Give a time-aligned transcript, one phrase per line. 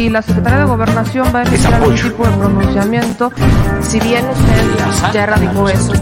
[0.00, 3.30] si la Secretaría de Gobernación va a emitir algún tipo de pronunciamiento,
[3.82, 5.92] si bien usted ya erradicó eso,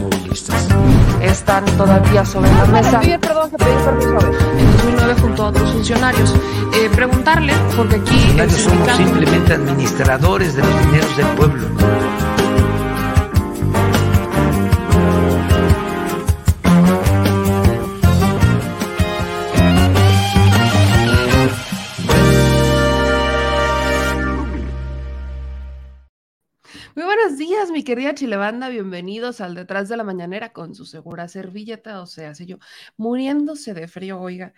[1.20, 3.00] están todavía sobre la mesa.
[3.20, 4.18] perdón, que pedir permiso
[4.56, 6.32] En 2009 junto a otros funcionarios.
[6.74, 8.34] Eh, preguntarle, porque aquí...
[8.36, 11.66] Los somos simplemente administradores de los dineros del pueblo.
[27.66, 32.34] Mi querida Chilebanda, bienvenidos al Detrás de la Mañanera con su segura servilleta, o sea,
[32.34, 32.58] sé yo,
[32.96, 34.54] muriéndose de frío, oiga.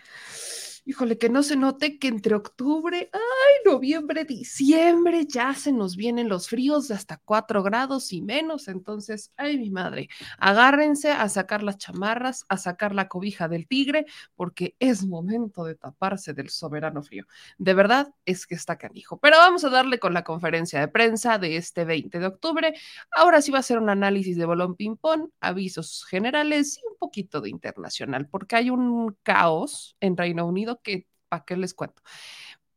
[0.86, 6.28] Híjole, que no se note que entre octubre, ay, noviembre, diciembre, ya se nos vienen
[6.28, 8.66] los fríos de hasta 4 grados y menos.
[8.66, 14.06] Entonces, ay, mi madre, agárrense a sacar las chamarras, a sacar la cobija del tigre,
[14.34, 17.26] porque es momento de taparse del soberano frío.
[17.58, 19.18] De verdad es que está canijo.
[19.18, 22.74] Pero vamos a darle con la conferencia de prensa de este 20 de octubre.
[23.14, 27.40] Ahora sí va a ser un análisis de bolón ping-pong, avisos generales y un poquito
[27.40, 32.02] de internacional, porque hay un caos en Reino Unido que, ¿para qué les cuento?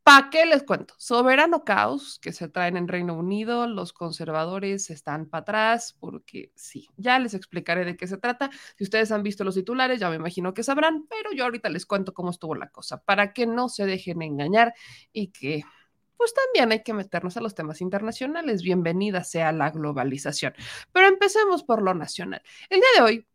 [0.04, 0.96] ¿Para qué les cuento?
[0.98, 6.90] Soberano caos que se traen en Reino Unido, los conservadores están para atrás, porque sí,
[6.98, 8.50] ya les explicaré de qué se trata.
[8.76, 11.86] Si ustedes han visto los titulares, ya me imagino que sabrán, pero yo ahorita les
[11.86, 14.74] cuento cómo estuvo la cosa, para que no se dejen engañar
[15.14, 15.64] y que
[16.18, 18.62] pues también hay que meternos a los temas internacionales.
[18.62, 20.54] Bienvenida sea la globalización.
[20.92, 22.42] Pero empecemos por lo nacional.
[22.70, 23.28] El día de hoy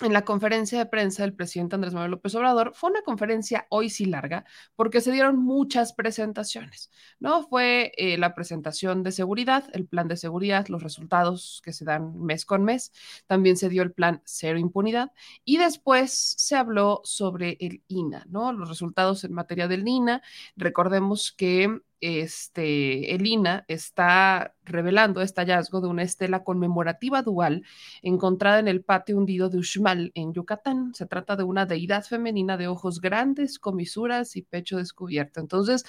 [0.00, 3.90] en la conferencia de prensa del presidente Andrés Manuel López Obrador, fue una conferencia hoy
[3.90, 4.44] sí larga,
[4.76, 7.42] porque se dieron muchas presentaciones, ¿no?
[7.48, 12.16] Fue eh, la presentación de seguridad, el plan de seguridad, los resultados que se dan
[12.20, 12.92] mes con mes,
[13.26, 15.12] también se dio el plan cero impunidad,
[15.44, 18.52] y después se habló sobre el INA, ¿no?
[18.52, 20.22] Los resultados en materia del INA.
[20.56, 27.64] Recordemos que este, el INA está revelando este hallazgo de una estela conmemorativa dual
[28.02, 30.94] encontrada en el patio hundido de Uxmal, en Yucatán.
[30.94, 35.40] Se trata de una deidad femenina de ojos grandes, comisuras y pecho descubierto.
[35.40, 35.84] Entonces,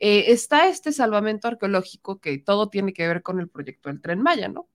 [0.00, 4.22] eh, está este salvamento arqueológico que todo tiene que ver con el proyecto del tren
[4.22, 4.68] Maya, ¿no?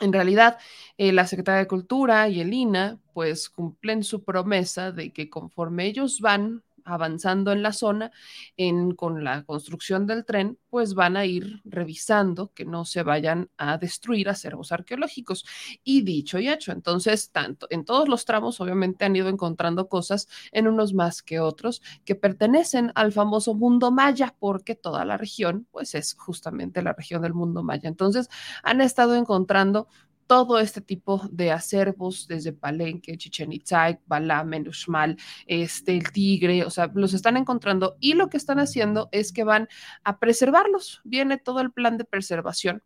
[0.00, 0.58] En realidad,
[0.96, 5.84] eh, la Secretaría de Cultura y el INA pues cumplen su promesa de que conforme
[5.86, 8.10] ellos van avanzando en la zona
[8.56, 13.50] en, con la construcción del tren, pues van a ir revisando que no se vayan
[13.56, 15.44] a destruir acervos arqueológicos.
[15.84, 20.28] Y dicho y hecho, entonces, tanto en todos los tramos, obviamente han ido encontrando cosas,
[20.52, 25.66] en unos más que otros, que pertenecen al famoso mundo maya, porque toda la región,
[25.70, 27.88] pues es justamente la región del mundo maya.
[27.88, 28.28] Entonces,
[28.62, 29.88] han estado encontrando
[30.30, 36.70] todo este tipo de acervos, desde Palenque, Chichen Itzá, Balam, Uxmal, este, el Tigre, o
[36.70, 39.66] sea, los están encontrando y lo que están haciendo es que van
[40.04, 41.00] a preservarlos.
[41.02, 42.80] Viene todo el plan de preservación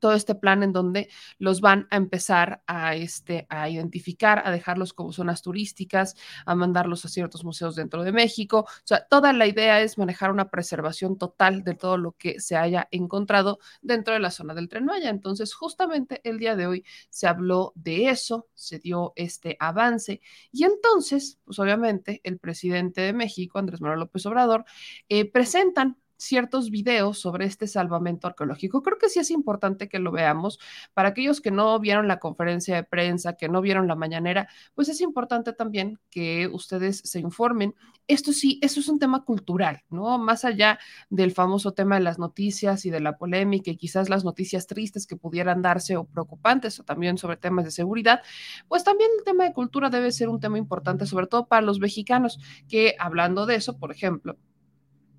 [0.00, 4.92] todo este plan en donde los van a empezar a, este, a identificar, a dejarlos
[4.92, 6.14] como zonas turísticas,
[6.46, 8.66] a mandarlos a ciertos museos dentro de México.
[8.68, 12.56] O sea, toda la idea es manejar una preservación total de todo lo que se
[12.56, 15.10] haya encontrado dentro de la zona del Tren Maya.
[15.10, 20.20] Entonces, justamente el día de hoy se habló de eso, se dio este avance
[20.52, 24.64] y entonces, pues obviamente, el presidente de México, Andrés Manuel López Obrador,
[25.08, 28.82] eh, presentan ciertos videos sobre este salvamento arqueológico.
[28.82, 30.58] Creo que sí es importante que lo veamos.
[30.92, 34.88] Para aquellos que no vieron la conferencia de prensa, que no vieron la mañanera, pues
[34.88, 37.74] es importante también que ustedes se informen.
[38.06, 40.18] Esto sí, eso es un tema cultural, ¿no?
[40.18, 40.78] Más allá
[41.08, 45.06] del famoso tema de las noticias y de la polémica y quizás las noticias tristes
[45.06, 48.22] que pudieran darse o preocupantes o también sobre temas de seguridad,
[48.66, 51.78] pues también el tema de cultura debe ser un tema importante, sobre todo para los
[51.80, 54.36] mexicanos, que hablando de eso, por ejemplo,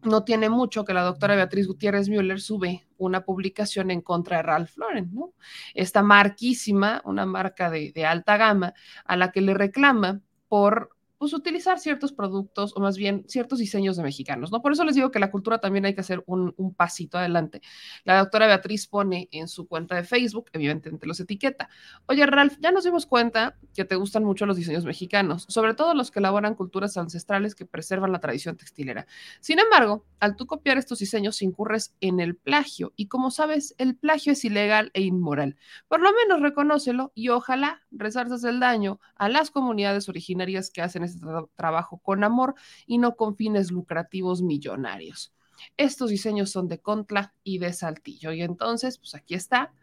[0.04, 4.44] no tiene mucho que la doctora Beatriz Gutiérrez Müller sube una publicación en contra de
[4.44, 5.34] Ralph Lauren, ¿no?
[5.74, 8.74] Esta marquísima, una marca de, de alta gama,
[9.06, 13.98] a la que le reclama por pues utilizar ciertos productos o más bien ciertos diseños
[13.98, 14.62] de mexicanos, ¿no?
[14.62, 17.62] Por eso les digo que la cultura también hay que hacer un, pasito adelante.
[18.06, 21.70] La doctora Beatriz pone en su cuenta de Facebook, evidentemente los etiqueta.
[22.06, 25.94] Oye, Ralph, ya nos dimos cuenta que te gustan mucho los diseños mexicanos, sobre todo
[25.94, 29.06] los que elaboran culturas ancestrales que preservan la tradición textilera.
[29.42, 33.98] Sin embargo, al tú copiar estos diseños incurres en el plagio y como sabes, el
[33.98, 35.58] plagio es ilegal e inmoral.
[35.90, 41.04] Por lo menos reconócelo y ojalá resarzas el daño a las comunidades originarias que hacen
[41.04, 41.20] este
[41.56, 42.56] trabajo con amor
[42.86, 45.34] y no con fines lucrativos millonarios.
[45.78, 48.32] Estos diseños son de Contla y de Saltillo.
[48.32, 49.74] Y entonces, pues aquí está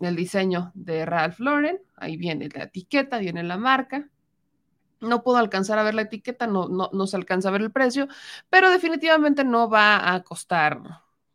[0.00, 1.80] el diseño de Ralph Lauren.
[1.96, 4.08] Ahí viene la etiqueta, viene la marca.
[5.00, 7.72] No puedo alcanzar a ver la etiqueta, no, no, no se alcanza a ver el
[7.72, 8.06] precio,
[8.50, 10.78] pero definitivamente no va a costar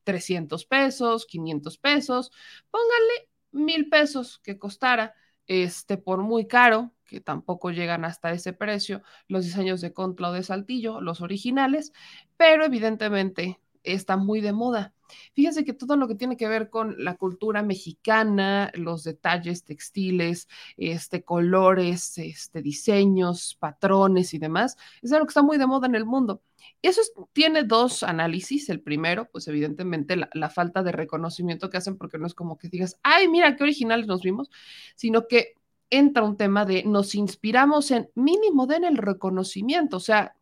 [0.04, 2.32] 300 pesos, 500 pesos,
[2.70, 5.16] pónganle mil pesos que costara,
[5.48, 10.34] este, por muy caro, que tampoco llegan hasta ese precio, los diseños de Contla o
[10.34, 11.94] de Saltillo, los originales,
[12.38, 14.95] pero evidentemente está muy de moda.
[15.34, 20.48] Fíjense que todo lo que tiene que ver con la cultura mexicana, los detalles textiles,
[20.78, 25.96] este, colores, este, diseños, patrones y demás, es algo que está muy de moda en
[25.96, 26.42] el mundo.
[26.82, 27.02] Eso
[27.34, 28.70] tiene dos análisis.
[28.70, 32.58] El primero, pues evidentemente la, la, falta de reconocimiento que hacen, porque no es como
[32.58, 34.50] que digas, ay, mira qué originales nos vimos,
[34.96, 35.56] sino que
[35.90, 40.36] entra un tema de nos inspiramos en mínimo den el reconocimiento, o sea,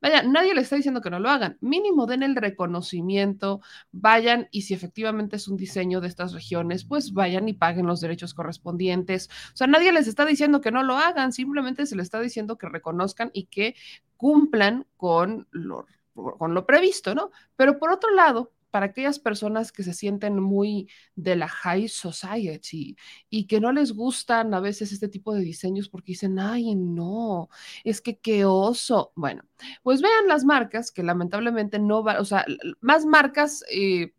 [0.00, 1.56] Vaya, nadie le está diciendo que no lo hagan.
[1.60, 3.60] Mínimo den el reconocimiento,
[3.92, 8.00] vayan y si efectivamente es un diseño de estas regiones, pues vayan y paguen los
[8.00, 9.28] derechos correspondientes.
[9.52, 12.58] O sea, nadie les está diciendo que no lo hagan, simplemente se les está diciendo
[12.58, 13.74] que reconozcan y que
[14.16, 17.30] cumplan con lo, con lo previsto, ¿no?
[17.56, 22.96] Pero por otro lado, para aquellas personas que se sienten muy de la high society
[23.30, 27.48] y que no les gustan a veces este tipo de diseños porque dicen, ay, no,
[27.84, 29.12] es que qué oso.
[29.16, 29.42] Bueno,
[29.82, 32.44] pues vean las marcas que lamentablemente no va, o sea,
[32.80, 34.12] más marcas eh,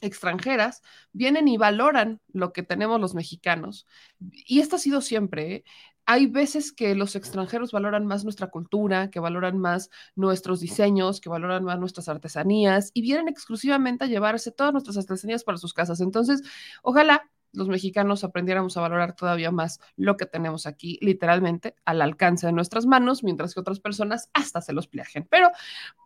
[0.00, 0.82] extranjeras
[1.12, 3.86] vienen y valoran lo que tenemos los mexicanos.
[4.46, 5.64] Y esto ha sido siempre, ¿eh?
[6.06, 11.28] Hay veces que los extranjeros valoran más nuestra cultura, que valoran más nuestros diseños, que
[11.28, 16.00] valoran más nuestras artesanías y vienen exclusivamente a llevarse todas nuestras artesanías para sus casas.
[16.00, 16.42] Entonces,
[16.82, 22.46] ojalá los mexicanos aprendiéramos a valorar todavía más lo que tenemos aquí, literalmente al alcance
[22.46, 25.26] de nuestras manos, mientras que otras personas hasta se los plagen.
[25.30, 25.50] Pero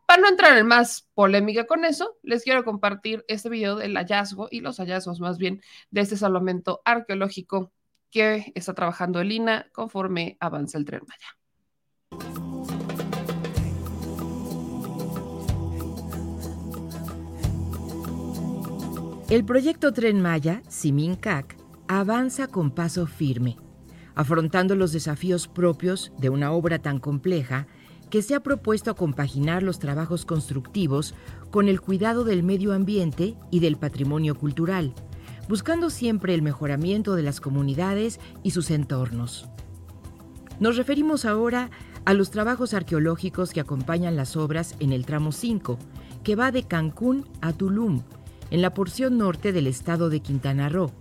[0.06, 4.48] para no entrar en más polémica con eso, les quiero compartir este video del hallazgo
[4.50, 7.72] y los hallazgos más bien de este salvamento arqueológico
[8.10, 9.28] que está trabajando el
[9.72, 11.38] conforme avanza el tren Maya.
[19.31, 21.55] El proyecto Tren Maya, Simincac,
[21.87, 23.58] avanza con paso firme,
[24.14, 27.66] afrontando los desafíos propios de una obra tan compleja
[28.08, 31.14] que se ha propuesto compaginar los trabajos constructivos
[31.50, 34.94] con el cuidado del medio ambiente y del patrimonio cultural
[35.48, 39.48] buscando siempre el mejoramiento de las comunidades y sus entornos.
[40.60, 41.70] Nos referimos ahora
[42.04, 45.78] a los trabajos arqueológicos que acompañan las obras en el tramo 5,
[46.23, 48.02] que va de Cancún a Tulum,
[48.50, 50.92] en la porción norte del estado de Quintana Roo,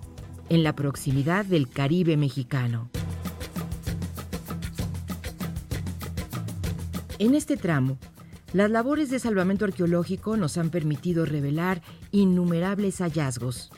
[0.50, 2.89] en la proximidad del Caribe mexicano.
[7.19, 7.98] En este tramo,
[8.53, 11.81] las labores de salvamento arqueológico nos han permitido revelar
[12.12, 13.72] innumerables hallazgos,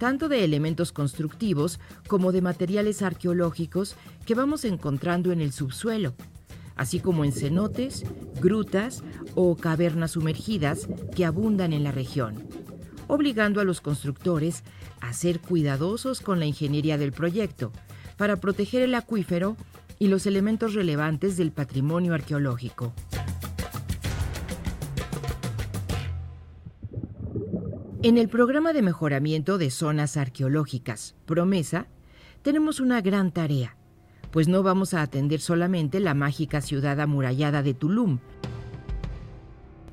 [0.00, 1.78] tanto de elementos constructivos
[2.08, 6.14] como de materiales arqueológicos que vamos encontrando en el subsuelo,
[6.74, 8.06] así como en cenotes,
[8.40, 9.04] grutas
[9.34, 12.48] o cavernas sumergidas que abundan en la región,
[13.08, 14.64] obligando a los constructores
[15.02, 17.70] a ser cuidadosos con la ingeniería del proyecto
[18.16, 19.54] para proteger el acuífero
[19.98, 22.94] y los elementos relevantes del patrimonio arqueológico.
[28.02, 31.86] En el programa de mejoramiento de zonas arqueológicas, Promesa,
[32.40, 33.76] tenemos una gran tarea,
[34.30, 38.20] pues no vamos a atender solamente la mágica ciudad amurallada de Tulum,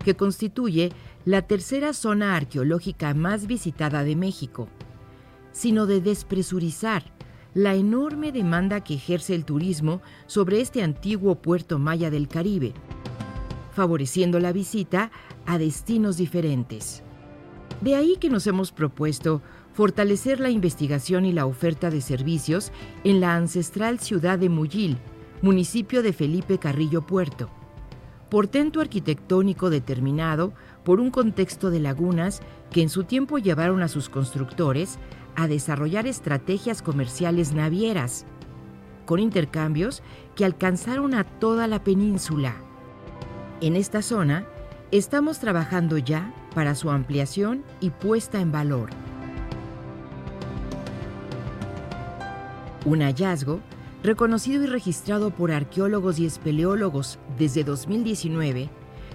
[0.06, 0.94] que constituye
[1.26, 4.70] la tercera zona arqueológica más visitada de México,
[5.52, 7.04] sino de despresurizar
[7.54, 12.72] la enorme demanda que ejerce el turismo sobre este antiguo puerto maya del Caribe,
[13.74, 15.12] favoreciendo la visita
[15.46, 17.04] a destinos diferentes.
[17.82, 19.42] De ahí que nos hemos propuesto
[19.74, 22.72] fortalecer la investigación y la oferta de servicios
[23.04, 24.98] en la ancestral ciudad de Muyil,
[25.44, 27.50] municipio de Felipe Carrillo Puerto.
[28.32, 30.54] Portento arquitectónico determinado
[30.84, 32.42] por un contexto de lagunas
[32.72, 34.98] que en su tiempo llevaron a sus constructores
[35.36, 38.26] a desarrollar estrategias comerciales navieras,
[39.06, 40.02] con intercambios
[40.36, 42.56] que alcanzaron a toda la península.
[43.62, 44.48] En esta zona,
[44.92, 48.90] estamos trabajando ya para su ampliación y puesta en valor.
[52.84, 53.60] Un hallazgo
[54.02, 58.72] reconocido y registrado por arqueólogos y espeleólogos desde 2019,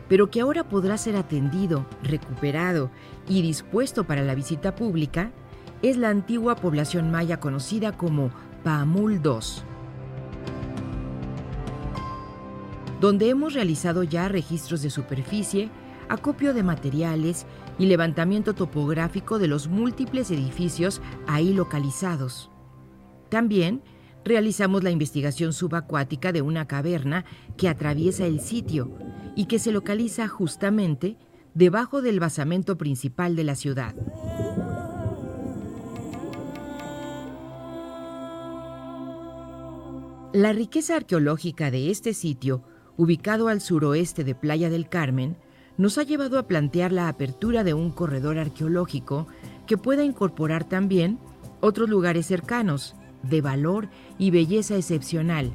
[0.09, 2.93] pero que ahora podrá ser atendido, recuperado
[3.29, 5.33] y dispuesto para la visita pública,
[5.83, 8.31] es la antigua población maya conocida como
[8.63, 9.65] Paamul II,
[13.01, 15.71] donde hemos realizado ya registros de superficie,
[16.13, 17.47] acopio de materiales
[17.79, 22.51] y levantamiento topográfico de los múltiples edificios ahí localizados.
[23.31, 23.83] También
[24.23, 27.25] realizamos la investigación subacuática de una caverna
[27.57, 28.93] que atraviesa el sitio
[29.37, 31.17] y que se localiza justamente
[31.55, 33.95] debajo del basamento principal de la ciudad.
[40.35, 42.63] La riqueza arqueológica de este sitio,
[42.99, 45.39] ubicado al suroeste de Playa del Carmen,
[45.77, 49.27] nos ha llevado a plantear la apertura de un corredor arqueológico
[49.67, 51.19] que pueda incorporar también
[51.61, 53.89] otros lugares cercanos, de valor
[54.19, 55.53] y belleza excepcional,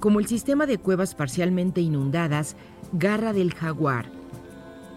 [0.00, 2.56] como el sistema de cuevas parcialmente inundadas
[2.92, 4.10] Garra del Jaguar,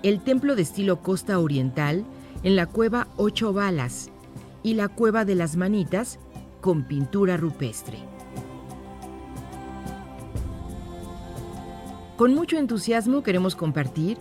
[0.03, 2.05] el templo de estilo costa oriental
[2.43, 4.09] en la cueva Ocho Balas
[4.63, 6.19] y la cueva de las Manitas
[6.61, 8.14] con pintura rupestre.
[12.17, 14.17] Con mucho entusiasmo queremos compartir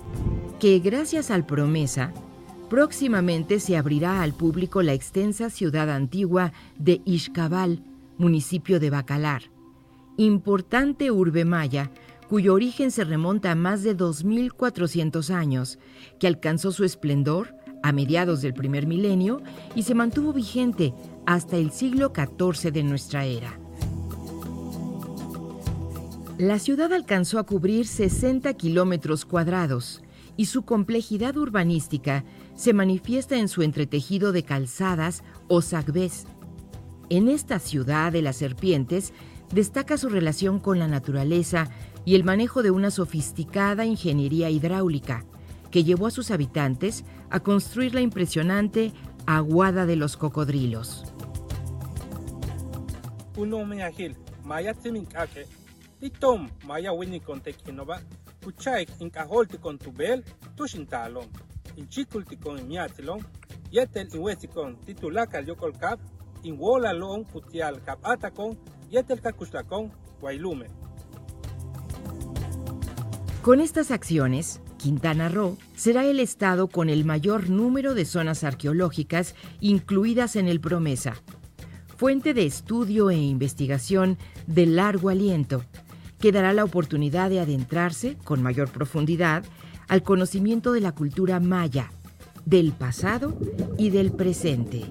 [0.58, 2.12] que gracias al Promesa,
[2.68, 7.84] próximamente se abrirá al público la extensa ciudad antigua de Ixcabal,
[8.18, 9.42] municipio de Bacalar,
[10.16, 11.92] importante urbe maya
[12.28, 15.78] cuyo origen se remonta a más de 2.400 años,
[16.18, 19.40] que alcanzó su esplendor a mediados del primer milenio
[19.76, 20.94] y se mantuvo vigente
[21.26, 23.63] hasta el siglo XIV de nuestra era.
[26.38, 30.02] La ciudad alcanzó a cubrir 60 kilómetros cuadrados
[30.36, 32.24] y su complejidad urbanística
[32.56, 36.26] se manifiesta en su entretejido de calzadas o sagbés.
[37.08, 39.12] En esta ciudad de las serpientes
[39.52, 41.68] destaca su relación con la naturaleza
[42.04, 45.24] y el manejo de una sofisticada ingeniería hidráulica
[45.70, 48.92] que llevó a sus habitantes a construir la impresionante
[49.26, 51.04] Aguada de los Cocodrilos.
[56.04, 57.98] Itom maya wini con tequinova,
[58.42, 60.22] kuchaik incaholti con tubel,
[60.54, 61.24] tushintalon,
[61.76, 63.24] inchiculti con imiatilon,
[63.70, 65.98] yetel inwesi con titulacal yocolcap,
[66.42, 68.54] inwola long putial cap atacon,
[68.90, 70.66] yetel cacuslacon, guaylume.
[73.40, 79.34] Con estas acciones, Quintana Roo será el estado con el mayor número de zonas arqueológicas
[79.60, 81.14] incluidas en el Promesa,
[81.96, 85.64] fuente de estudio e investigación de largo aliento
[86.20, 89.44] que dará la oportunidad de adentrarse con mayor profundidad
[89.88, 91.90] al conocimiento de la cultura maya,
[92.44, 93.36] del pasado
[93.78, 94.84] y del presente.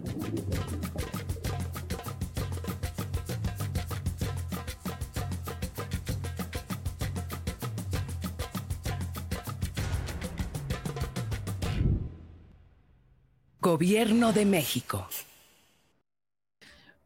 [13.59, 15.07] Gobierno de México.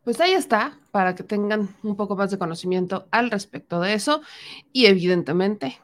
[0.07, 4.21] Pues ahí está, para que tengan un poco más de conocimiento al respecto de eso
[4.71, 5.81] y evidentemente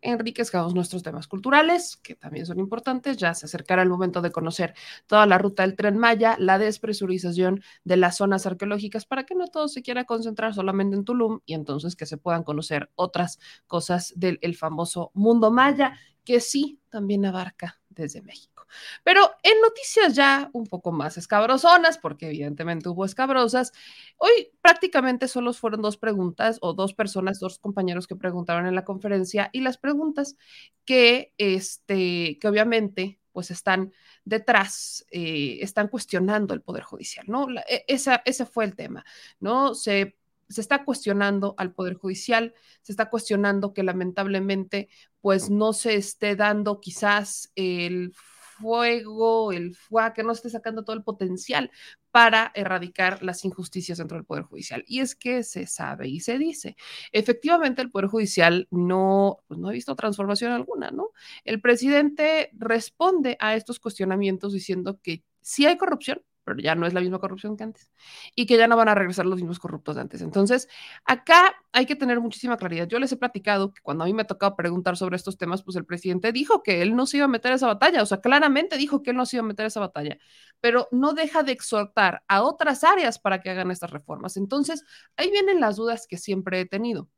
[0.00, 3.18] enriquezcamos nuestros temas culturales, que también son importantes.
[3.18, 4.72] Ya se acercará el momento de conocer
[5.06, 9.46] toda la ruta del tren Maya, la despresurización de las zonas arqueológicas, para que no
[9.48, 14.14] todo se quiera concentrar solamente en Tulum y entonces que se puedan conocer otras cosas
[14.16, 18.66] del famoso mundo maya, que sí también abarca desde México.
[19.02, 23.72] Pero en noticias ya un poco más escabrosonas, porque evidentemente hubo escabrosas,
[24.18, 28.84] hoy prácticamente solo fueron dos preguntas o dos personas, dos compañeros que preguntaron en la
[28.84, 30.36] conferencia y las preguntas
[30.84, 33.92] que, este, que obviamente pues están
[34.24, 37.46] detrás, eh, están cuestionando el Poder Judicial, ¿no?
[37.68, 39.04] E, esa, ese fue el tema,
[39.40, 39.74] ¿no?
[39.74, 40.16] Se
[40.48, 44.88] se está cuestionando al Poder Judicial, se está cuestionando que lamentablemente
[45.20, 48.12] pues no se esté dando quizás el
[48.58, 51.70] fuego, el fuego, que no esté sacando todo el potencial
[52.10, 54.84] para erradicar las injusticias dentro del Poder Judicial.
[54.86, 56.76] Y es que se sabe y se dice.
[57.12, 61.10] Efectivamente, el Poder Judicial no, pues, no ha visto transformación alguna, ¿no?
[61.44, 66.94] El presidente responde a estos cuestionamientos diciendo que sí hay corrupción, pero ya no es
[66.94, 67.90] la misma corrupción que antes,
[68.36, 70.22] y que ya no van a regresar los mismos corruptos de antes.
[70.22, 70.68] Entonces,
[71.04, 72.86] acá hay que tener muchísima claridad.
[72.86, 75.64] Yo les he platicado que cuando a mí me ha tocado preguntar sobre estos temas,
[75.64, 78.06] pues el presidente dijo que él no se iba a meter a esa batalla, o
[78.06, 80.18] sea, claramente dijo que él no se iba a meter a esa batalla,
[80.60, 84.36] pero no deja de exhortar a otras áreas para que hagan estas reformas.
[84.36, 84.84] Entonces,
[85.16, 87.08] ahí vienen las dudas que siempre he tenido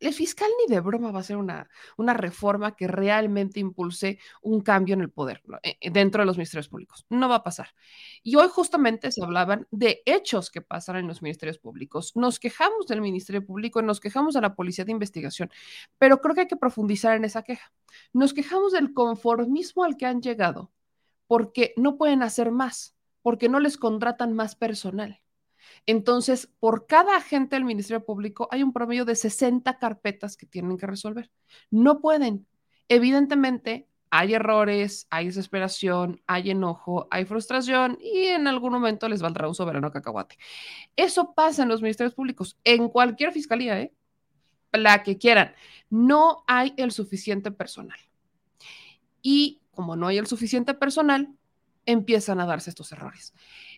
[0.00, 4.60] el fiscal ni de broma va a ser una, una reforma que realmente impulse un
[4.60, 7.06] cambio en el poder eh, eh, dentro de los ministerios públicos.
[7.08, 7.68] No va a pasar.
[8.22, 12.12] Y hoy justamente se hablaban de hechos que pasan en los ministerios públicos.
[12.14, 15.50] Nos quejamos del Ministerio Público, nos quejamos de la Policía de Investigación,
[15.98, 17.72] pero creo que hay que profundizar en esa queja.
[18.12, 20.72] Nos quejamos del conformismo al que han llegado
[21.26, 25.20] porque no pueden hacer más, porque no les contratan más personal.
[25.86, 30.76] Entonces, por cada agente del Ministerio Público hay un promedio de 60 carpetas que tienen
[30.76, 31.30] que resolver.
[31.70, 32.46] No pueden.
[32.88, 39.48] Evidentemente, hay errores, hay desesperación, hay enojo, hay frustración y en algún momento les valdrá
[39.48, 40.38] un soberano cacahuate.
[40.94, 43.92] Eso pasa en los ministerios públicos, en cualquier fiscalía, ¿eh?
[44.72, 45.54] la que quieran.
[45.90, 47.98] No hay el suficiente personal.
[49.22, 51.28] Y como no hay el suficiente personal,
[51.84, 53.34] empiezan a darse estos errores.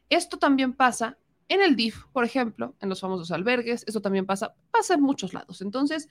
[0.09, 1.19] Esto también pasa
[1.49, 5.33] en el DIF, por ejemplo, en los famosos albergues, eso también pasa, pasa en muchos
[5.33, 5.63] lados.
[5.63, 6.09] Entonces,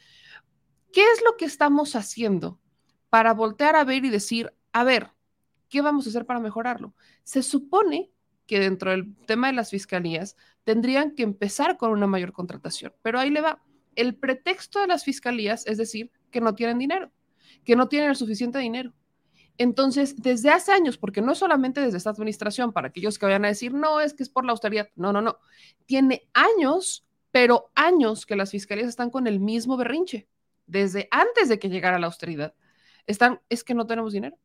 [0.92, 2.60] ¿qué es lo que estamos haciendo
[3.10, 5.12] para voltear a ver y decir, a ver,
[5.70, 6.96] ¿qué vamos a hacer para mejorarlo?
[7.24, 8.12] Se supone
[8.46, 13.20] que dentro del tema de las fiscalías tendrían que empezar con una mayor contratación, pero
[13.20, 13.62] ahí le va.
[13.96, 17.12] El pretexto de las fiscalías es decir que no tienen dinero,
[17.64, 18.94] que no tienen el suficiente dinero.
[19.58, 23.50] Entonces, desde hace años, porque no solamente desde esta administración, para aquellos que vayan a
[23.50, 25.40] decir, no, es que es por la austeridad, no, no, no,
[25.86, 30.28] tiene años, pero años que las fiscalías están con el mismo berrinche,
[30.68, 32.54] desde antes de que llegara la austeridad.
[33.08, 34.38] Están, es que no tenemos dinero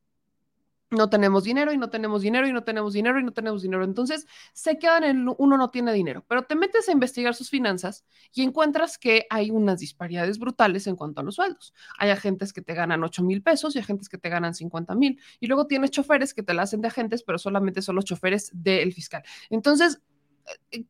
[0.93, 3.85] no tenemos dinero y no tenemos dinero y no tenemos dinero y no tenemos dinero.
[3.85, 8.05] Entonces se quedan en uno no tiene dinero, pero te metes a investigar sus finanzas
[8.33, 11.75] y encuentras que hay unas disparidades brutales en cuanto a los sueldos.
[11.99, 15.21] Hay agentes que te ganan 8 mil pesos y agentes que te ganan 50 mil.
[15.41, 18.51] Y luego tienes choferes que te la hacen de agentes, pero solamente son los choferes
[18.53, 19.23] del fiscal.
[19.51, 20.01] Entonces,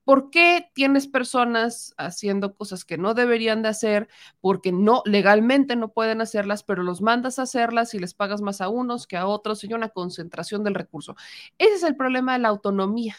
[0.05, 4.09] ¿por qué tienes personas haciendo cosas que no deberían de hacer
[4.41, 8.61] porque no legalmente no pueden hacerlas, pero los mandas a hacerlas y les pagas más
[8.61, 11.17] a unos que a otros y una concentración del recurso?
[11.59, 13.17] Ese es el problema de la autonomía.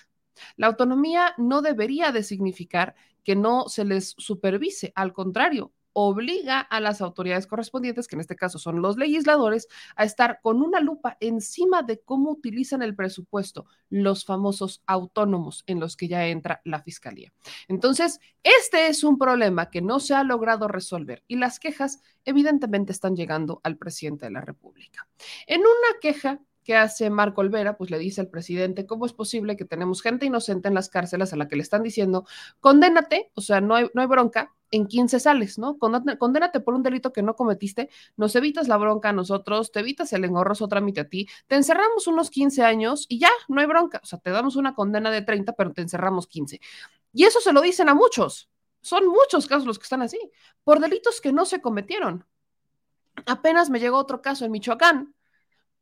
[0.57, 6.79] La autonomía no debería de significar que no se les supervise, al contrario, obliga a
[6.79, 11.17] las autoridades correspondientes, que en este caso son los legisladores, a estar con una lupa
[11.19, 16.81] encima de cómo utilizan el presupuesto los famosos autónomos en los que ya entra la
[16.81, 17.31] fiscalía.
[17.67, 22.91] Entonces, este es un problema que no se ha logrado resolver y las quejas evidentemente
[22.91, 25.07] están llegando al presidente de la República.
[25.47, 29.57] En una queja que hace Marco Olvera, pues le dice al presidente, ¿cómo es posible
[29.57, 32.25] que tenemos gente inocente en las cárceles a la que le están diciendo,
[32.59, 35.77] condénate, o sea, no hay, no hay bronca, en 15 sales, ¿no?
[35.77, 40.11] Condénate por un delito que no cometiste, nos evitas la bronca a nosotros, te evitas
[40.13, 44.01] el engorroso trámite a ti, te encerramos unos 15 años y ya, no hay bronca,
[44.01, 46.59] o sea, te damos una condena de 30, pero te encerramos 15.
[47.13, 48.49] Y eso se lo dicen a muchos,
[48.81, 50.19] son muchos casos los que están así,
[50.63, 52.25] por delitos que no se cometieron.
[53.27, 55.13] Apenas me llegó otro caso en Michoacán,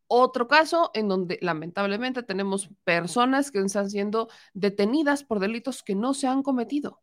[0.08, 6.14] otro caso en donde lamentablemente tenemos personas que están siendo detenidas por delitos que no
[6.14, 7.00] se han cometido.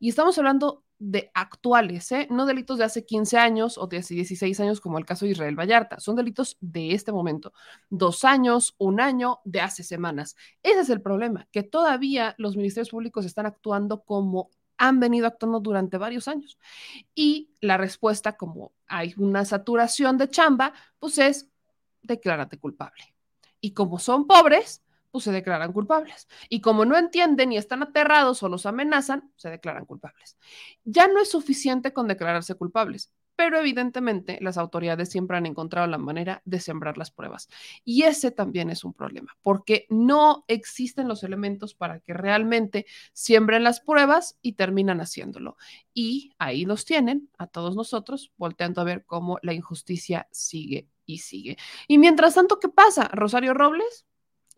[0.00, 2.26] Y estamos hablando de actuales, ¿eh?
[2.30, 5.32] no delitos de hace 15 años o de hace 16 años como el caso de
[5.32, 7.52] Israel Vallarta, son delitos de este momento,
[7.88, 10.36] dos años, un año, de hace semanas.
[10.62, 15.60] Ese es el problema, que todavía los ministerios públicos están actuando como han venido actuando
[15.60, 16.58] durante varios años.
[17.14, 21.48] Y la respuesta, como hay una saturación de chamba, pues es
[22.02, 23.14] declárate culpable.
[23.60, 26.28] Y como son pobres, pues se declaran culpables.
[26.48, 30.36] Y como no entienden y están aterrados o los amenazan, se declaran culpables.
[30.84, 35.96] Ya no es suficiente con declararse culpables, pero evidentemente las autoridades siempre han encontrado la
[35.96, 37.48] manera de sembrar las pruebas.
[37.84, 43.62] Y ese también es un problema, porque no existen los elementos para que realmente siembren
[43.62, 45.56] las pruebas y terminan haciéndolo.
[45.94, 51.18] Y ahí los tienen a todos nosotros, volteando a ver cómo la injusticia sigue y
[51.18, 51.58] sigue.
[51.86, 53.08] Y mientras tanto, ¿qué pasa?
[53.12, 54.04] Rosario Robles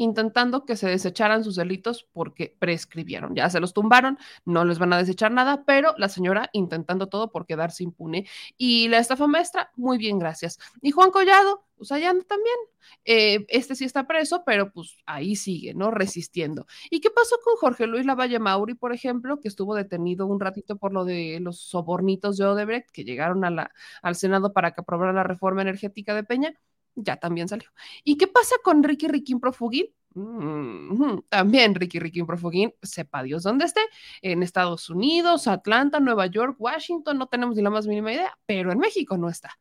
[0.00, 3.34] intentando que se desecharan sus delitos porque prescribieron.
[3.34, 7.30] Ya se los tumbaron, no les van a desechar nada, pero la señora intentando todo
[7.30, 8.26] por quedarse impune.
[8.56, 10.58] Y la estafa maestra, muy bien, gracias.
[10.80, 12.56] Y Juan Collado, pues allá anda también.
[13.04, 15.90] Eh, este sí está preso, pero pues ahí sigue, ¿no?
[15.90, 16.66] Resistiendo.
[16.90, 20.76] ¿Y qué pasó con Jorge Luis Lavalle Mauri, por ejemplo, que estuvo detenido un ratito
[20.78, 25.24] por lo de los sobornitos de Odebrecht que llegaron al Senado para que aprobara la
[25.24, 26.54] reforma energética de Peña?
[26.94, 27.70] Ya también salió.
[28.04, 29.86] ¿Y qué pasa con Ricky Riquín Profugín?
[30.14, 33.80] Mm, también Ricky Ricky Profugín, sepa Dios dónde esté,
[34.22, 38.72] en Estados Unidos, Atlanta, Nueva York, Washington, no tenemos ni la más mínima idea, pero
[38.72, 39.58] en México no está.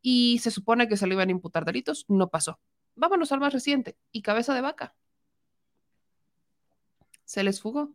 [0.00, 2.60] Y se supone que se le iban a imputar delitos, no pasó.
[2.94, 4.94] Vámonos al más reciente, y cabeza de vaca.
[7.24, 7.92] Se les fugó.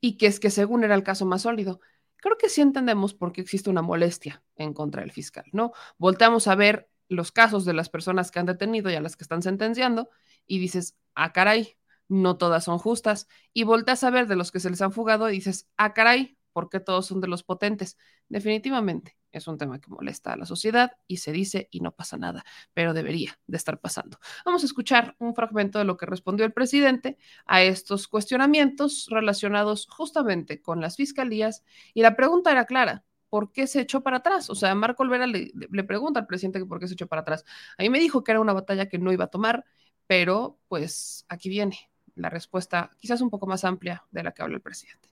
[0.00, 1.80] Y que es que según era el caso más sólido,
[2.16, 5.72] creo que sí entendemos por qué existe una molestia en contra del fiscal, ¿no?
[5.98, 9.24] Volteamos a ver los casos de las personas que han detenido y a las que
[9.24, 10.10] están sentenciando
[10.46, 11.76] y dices, ah, caray,
[12.08, 13.28] no todas son justas.
[13.52, 16.38] Y volteas a ver de los que se les han fugado y dices, ah, caray,
[16.52, 17.96] ¿por qué todos son de los potentes?
[18.28, 22.16] Definitivamente es un tema que molesta a la sociedad y se dice y no pasa
[22.16, 22.44] nada,
[22.74, 24.18] pero debería de estar pasando.
[24.44, 29.86] Vamos a escuchar un fragmento de lo que respondió el presidente a estos cuestionamientos relacionados
[29.86, 31.62] justamente con las fiscalías
[31.94, 34.50] y la pregunta era clara, por qué se echó para atrás.
[34.50, 35.52] O sea, Marco Olvera le,
[35.84, 37.44] pregunta al presidente por qué se echó para atrás.
[37.76, 39.64] A mí me dijo que era una batalla que no iba a tomar,
[40.06, 44.56] pero pues aquí viene la respuesta quizás un poco más amplia de la que habla
[44.56, 45.08] el presidente.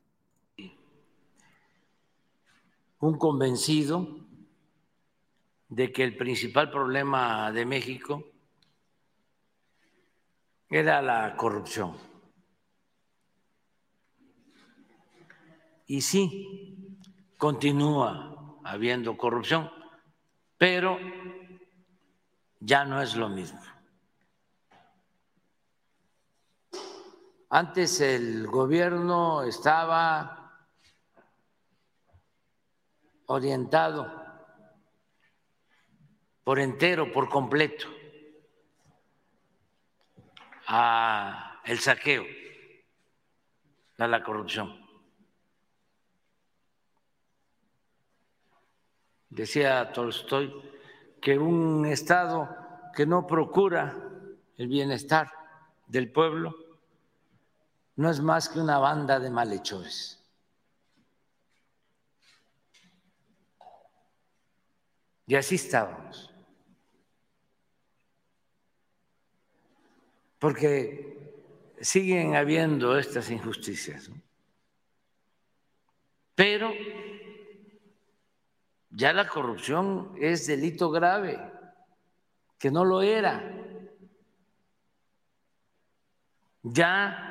[2.99, 4.27] Un convencido
[5.69, 8.25] de que el principal problema de México
[10.69, 11.95] era la corrupción.
[15.87, 16.86] Y sí,
[17.39, 19.71] continúa habiendo corrupción,
[20.59, 20.99] pero
[22.61, 23.61] ya no es lo mismo.
[27.49, 30.67] Antes el gobierno estaba
[33.27, 34.25] orientado
[36.43, 37.87] por entero, por completo,
[40.69, 42.25] a el saqueo,
[43.99, 44.86] a la corrupción.
[49.29, 50.53] Decía Tolstoy
[51.21, 52.57] que un Estado
[52.95, 53.95] que no procura
[54.57, 55.31] el bienestar
[55.87, 56.55] del pueblo
[57.97, 60.23] no es más que una banda de malhechores.
[65.27, 66.33] Y así estábamos.
[70.39, 71.17] Porque
[71.81, 74.11] siguen habiendo estas injusticias.
[76.35, 76.71] Pero
[78.91, 81.39] ya la corrupción es delito grave,
[82.59, 83.53] que no lo era.
[86.63, 87.27] Ya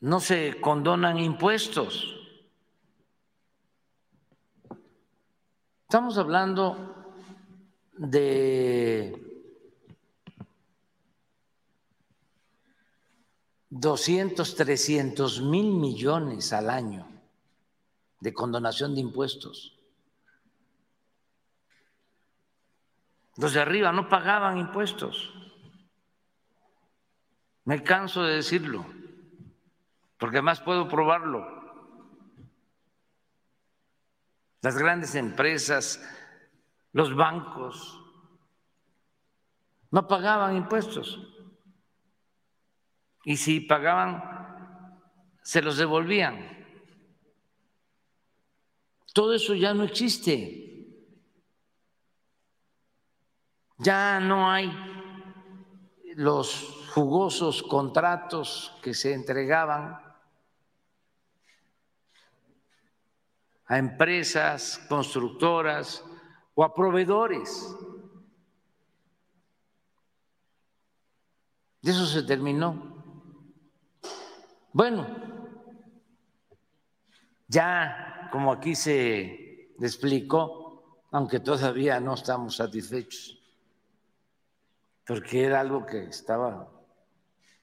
[0.00, 2.10] no se condonan impuestos.
[5.82, 7.12] Estamos hablando
[7.96, 9.20] de
[13.70, 17.13] 200, 300 mil millones al año
[18.24, 19.78] de condonación de impuestos.
[23.36, 25.30] Los de arriba no pagaban impuestos.
[27.66, 28.86] Me canso de decirlo,
[30.16, 31.46] porque además puedo probarlo.
[34.62, 36.02] Las grandes empresas,
[36.92, 38.00] los bancos,
[39.90, 41.20] no pagaban impuestos.
[43.22, 44.98] Y si pagaban,
[45.42, 46.53] se los devolvían.
[49.14, 50.60] Todo eso ya no existe.
[53.78, 54.72] Ya no hay
[56.16, 60.00] los jugosos contratos que se entregaban
[63.66, 66.04] a empresas constructoras
[66.56, 67.72] o a proveedores.
[71.82, 73.04] De eso se terminó.
[74.72, 75.06] Bueno,
[77.46, 83.38] ya como aquí se explicó, aunque todavía no estamos satisfechos,
[85.06, 86.68] porque era algo que estaba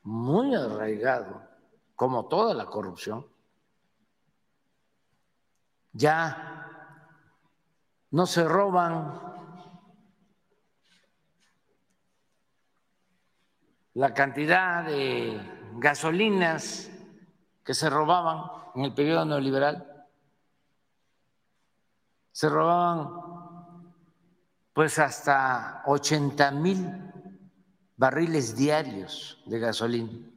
[0.04, 1.46] muy arraigado,
[1.94, 3.28] como toda la corrupción.
[5.92, 6.70] Ya
[8.12, 9.20] no se roban
[13.96, 15.38] la cantidad de
[15.80, 16.90] gasolinas
[17.62, 19.91] que se robaban en el periodo neoliberal
[22.32, 23.10] se robaban
[24.74, 27.12] pues hasta 80 mil
[27.98, 30.32] barriles diarios de gasolina.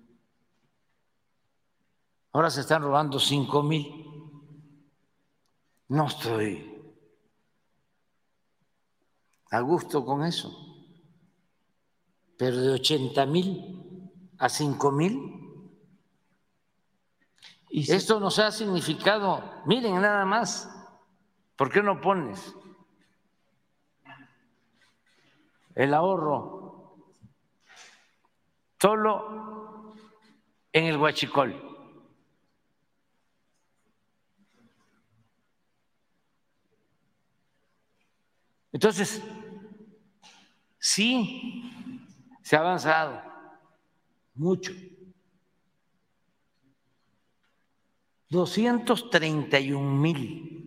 [2.32, 4.04] Ahora se están robando 5 mil.
[5.88, 6.74] No estoy
[9.50, 10.52] a gusto con eso.
[12.36, 15.30] Pero de 80 mil a 5 mil.
[17.70, 20.73] Esto nos ha significado, miren nada más,
[21.56, 22.54] ¿Por qué no pones
[25.74, 26.96] el ahorro
[28.80, 29.94] solo
[30.72, 31.70] en el huachicol?
[38.72, 39.22] Entonces,
[40.78, 41.70] sí,
[42.42, 43.22] se ha avanzado
[44.34, 44.72] mucho.
[48.30, 50.63] 231 mil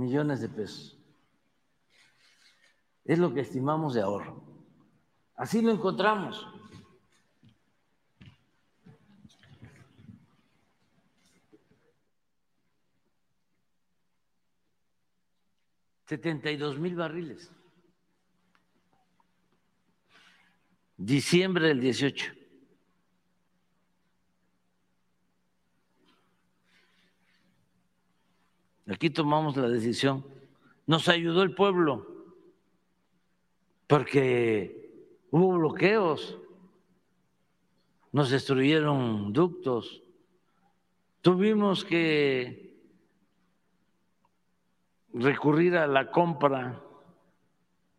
[0.00, 0.98] millones de pesos.
[3.04, 4.42] Es lo que estimamos de ahorro.
[5.36, 6.46] Así lo encontramos.
[16.06, 17.52] Setenta y dos mil barriles.
[20.96, 22.39] Diciembre del 18.
[28.90, 30.26] Aquí tomamos la decisión.
[30.84, 32.08] Nos ayudó el pueblo
[33.86, 36.36] porque hubo bloqueos,
[38.10, 40.02] nos destruyeron ductos,
[41.20, 42.76] tuvimos que
[45.12, 46.82] recurrir a la compra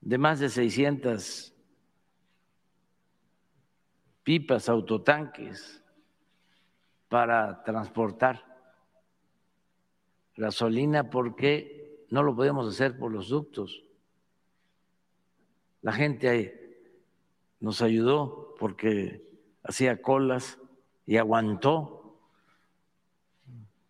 [0.01, 1.53] de más de 600
[4.23, 5.81] pipas, autotanques
[7.07, 8.50] para transportar
[10.41, 13.83] gasolina porque no lo podemos hacer por los ductos.
[15.81, 16.81] La gente
[17.59, 19.23] nos ayudó porque
[19.63, 20.59] hacía colas
[21.05, 22.19] y aguantó,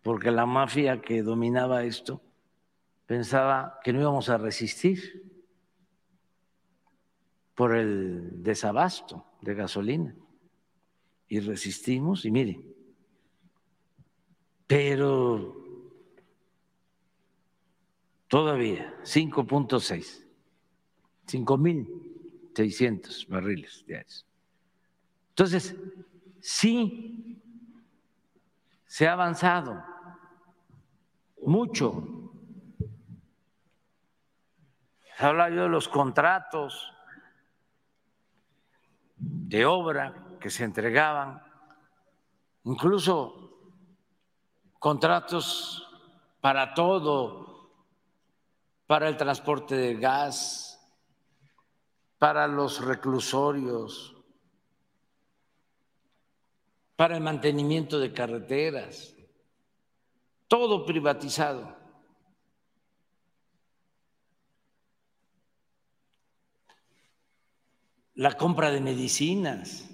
[0.02, 2.20] porque la mafia que dominaba esto
[3.06, 5.32] pensaba que no íbamos a resistir
[7.54, 10.14] por el desabasto de gasolina.
[11.28, 12.60] Y resistimos y mire,
[14.66, 15.61] pero
[18.32, 20.24] todavía 5.6,
[21.26, 24.26] 5.600 barriles diarios.
[25.28, 25.76] Entonces,
[26.40, 27.42] sí,
[28.86, 29.84] se ha avanzado
[31.42, 32.32] mucho.
[35.18, 36.90] Habla yo de los contratos
[39.18, 41.42] de obra que se entregaban,
[42.64, 43.76] incluso
[44.78, 45.86] contratos
[46.40, 47.51] para todo,
[48.92, 50.78] para el transporte de gas,
[52.18, 54.14] para los reclusorios,
[56.94, 59.16] para el mantenimiento de carreteras,
[60.46, 61.74] todo privatizado.
[68.12, 69.88] La compra de medicinas,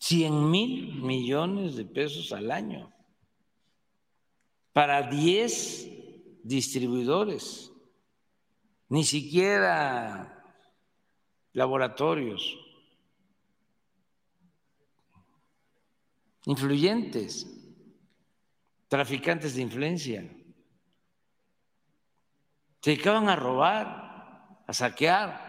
[0.00, 0.36] 100 ah.
[0.36, 2.92] mil millones de pesos al año
[4.74, 5.97] para 10
[6.48, 7.72] distribuidores,
[8.88, 10.44] ni siquiera
[11.52, 12.58] laboratorios.
[16.48, 17.46] influyentes,
[18.88, 20.22] traficantes de influencia.
[22.80, 25.48] Se dedicaban a robar, a saquear.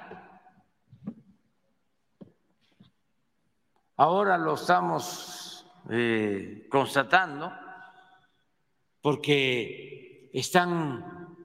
[3.95, 7.49] Ahora lo estamos eh, constatando
[9.01, 11.37] porque están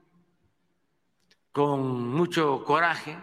[1.51, 3.17] con mucho coraje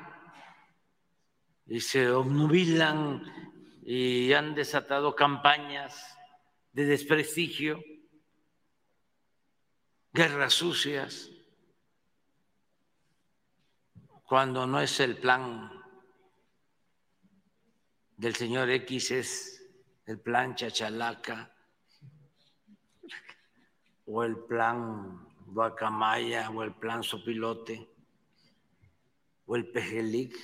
[1.66, 3.22] y se obnubilan
[3.82, 6.16] y han desatado campañas
[6.72, 7.82] de desprestigio,
[10.12, 11.30] guerras sucias,
[14.24, 15.70] cuando no es el plan
[18.16, 19.70] del señor X, es
[20.06, 21.54] el plan chachalaca
[24.06, 27.88] o el plan Guacamaya o el plan Sopilote
[29.46, 30.36] o el Pejelic.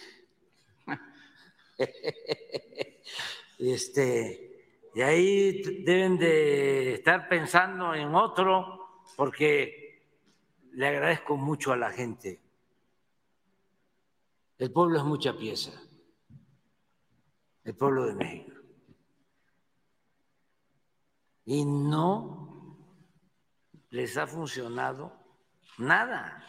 [3.58, 10.02] este, y ahí deben de estar pensando en otro, porque
[10.72, 12.40] le agradezco mucho a la gente.
[14.58, 15.72] El pueblo es mucha pieza,
[17.64, 18.54] el pueblo de México.
[21.44, 22.47] Y no
[23.90, 25.12] les ha funcionado
[25.78, 26.44] nada.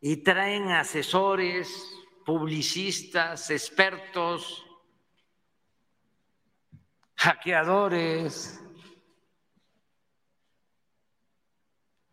[0.00, 1.68] Y traen asesores,
[2.24, 4.64] publicistas, expertos,
[7.16, 8.60] hackeadores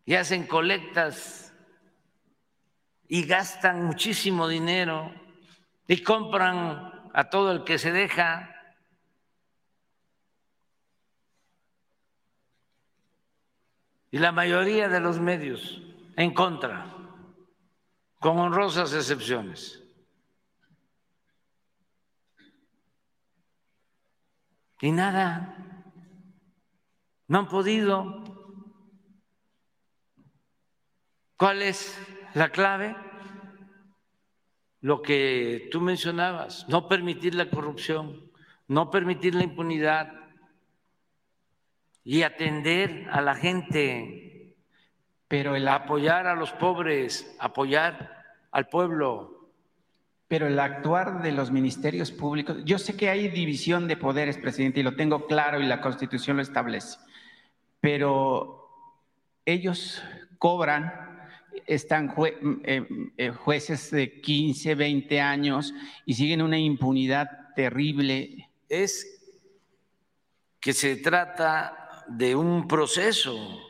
[0.05, 1.53] y hacen colectas
[3.07, 5.13] y gastan muchísimo dinero
[5.87, 8.50] y compran a todo el que se deja.
[14.11, 15.81] Y la mayoría de los medios
[16.17, 16.85] en contra,
[18.19, 19.81] con honrosas excepciones.
[24.81, 25.55] Y nada,
[27.27, 28.23] no han podido.
[31.37, 31.97] ¿Cuál es
[32.33, 32.95] la clave?
[34.81, 38.29] Lo que tú mencionabas, no permitir la corrupción,
[38.67, 40.21] no permitir la impunidad
[42.03, 44.55] y atender a la gente,
[45.27, 49.49] pero el apoyar a los pobres, apoyar al pueblo.
[50.27, 54.79] Pero el actuar de los ministerios públicos, yo sé que hay división de poderes, presidente,
[54.79, 56.97] y lo tengo claro y la Constitución lo establece,
[57.81, 58.69] pero
[59.45, 60.01] ellos
[60.37, 61.29] cobran,
[61.67, 62.13] están
[62.63, 65.73] eh, eh, jueces de 15, 20 años
[66.05, 68.49] y siguen una impunidad terrible.
[68.69, 69.21] Es
[70.61, 71.80] que se trata
[72.17, 73.61] de un proceso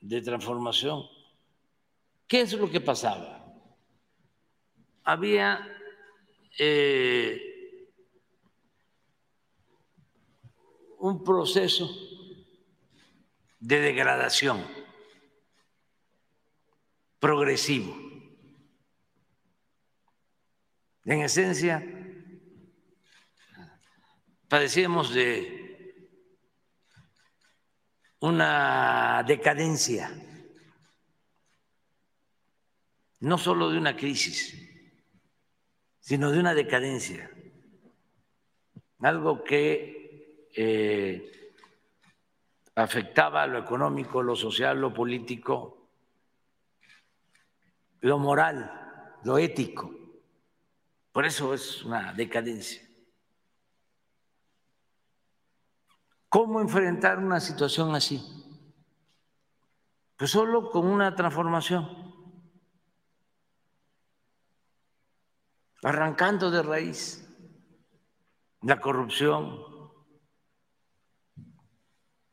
[0.00, 1.04] de transformación.
[2.26, 3.36] ¿Qué es lo que pasaba?
[5.06, 5.64] había
[6.58, 7.40] eh,
[10.98, 11.88] un proceso
[13.60, 14.66] de degradación
[17.20, 17.96] progresivo.
[21.04, 21.86] En esencia,
[24.48, 25.65] padecíamos de
[28.20, 30.10] una decadencia,
[33.20, 34.54] no solo de una crisis,
[36.00, 37.30] sino de una decadencia,
[39.00, 41.50] algo que eh,
[42.74, 45.88] afectaba lo económico, lo social, lo político,
[48.00, 49.94] lo moral, lo ético.
[51.12, 52.85] Por eso es una decadencia.
[56.36, 58.22] ¿Cómo enfrentar una situación así?
[60.18, 61.88] Pues solo con una transformación.
[65.82, 67.26] Arrancando de raíz
[68.60, 69.64] la corrupción,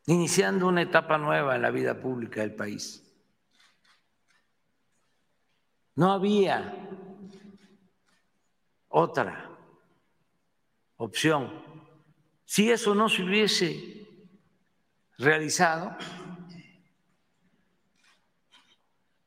[0.07, 3.09] iniciando una etapa nueva en la vida pública del país.
[5.95, 6.75] No había
[8.89, 9.49] otra
[10.97, 11.72] opción
[12.53, 14.07] si eso no se hubiese
[15.17, 15.97] realizado,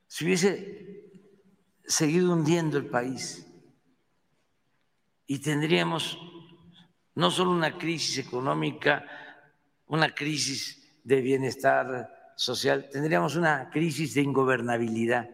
[0.07, 1.11] se hubiese
[1.85, 3.45] seguido hundiendo el país
[5.27, 6.17] y tendríamos
[7.17, 9.05] no solo una crisis económica,
[9.87, 15.29] una crisis de bienestar social, tendríamos una crisis de ingobernabilidad.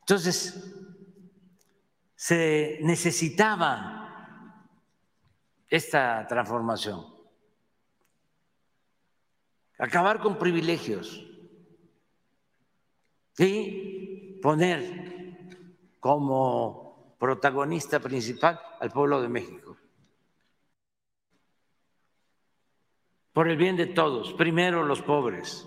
[0.00, 0.70] Entonces,
[2.14, 4.04] se necesitaba
[5.68, 7.06] esta transformación.
[9.78, 11.24] Acabar con privilegios
[13.38, 15.36] y poner
[16.00, 19.76] como protagonista principal al pueblo de México.
[23.32, 25.64] Por el bien de todos, primero los pobres.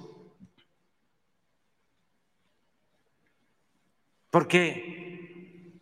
[4.29, 5.79] Porque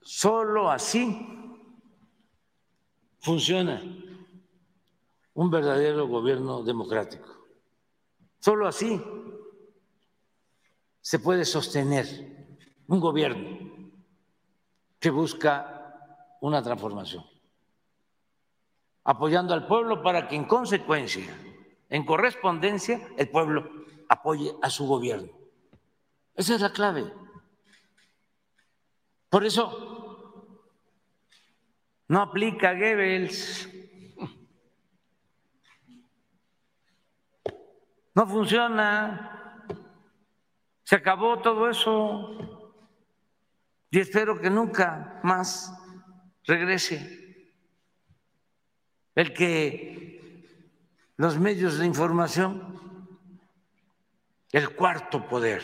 [0.00, 1.39] solo así
[3.20, 3.82] funciona
[5.34, 7.28] un verdadero gobierno democrático.
[8.40, 9.00] Solo así
[11.00, 12.56] se puede sostener
[12.88, 13.90] un gobierno
[14.98, 17.24] que busca una transformación,
[19.04, 21.34] apoyando al pueblo para que en consecuencia,
[21.88, 23.68] en correspondencia, el pueblo
[24.08, 25.30] apoye a su gobierno.
[26.34, 27.12] Esa es la clave.
[29.28, 29.99] Por eso
[32.10, 33.68] no aplica Goebbels.
[38.16, 39.64] No funciona.
[40.82, 42.36] Se acabó todo eso.
[43.92, 45.72] Y espero que nunca más
[46.46, 47.54] regrese.
[49.14, 50.48] El que
[51.16, 53.08] los medios de información,
[54.50, 55.62] el cuarto poder,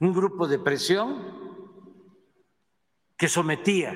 [0.00, 1.49] un grupo de presión
[3.20, 3.94] que sometía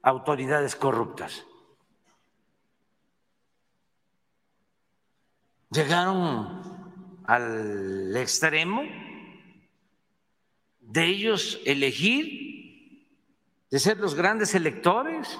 [0.00, 1.44] a autoridades corruptas.
[5.68, 8.82] Llegaron al extremo
[10.78, 13.08] de ellos elegir,
[13.68, 15.36] de ser los grandes electores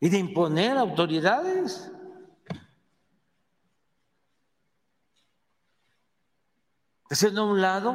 [0.00, 1.92] y de imponer autoridades.
[7.10, 7.92] Haciendo a un lado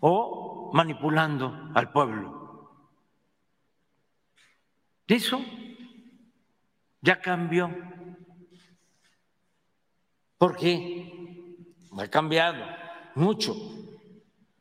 [0.00, 2.38] o manipulando al pueblo.
[5.06, 5.40] Eso
[7.00, 7.70] ya cambió.
[10.36, 11.56] Porque
[11.98, 12.64] ha cambiado
[13.14, 13.54] mucho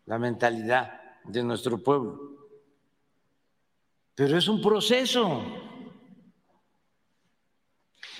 [0.06, 2.28] la mentalidad de nuestro pueblo.
[4.16, 5.44] Pero es un proceso.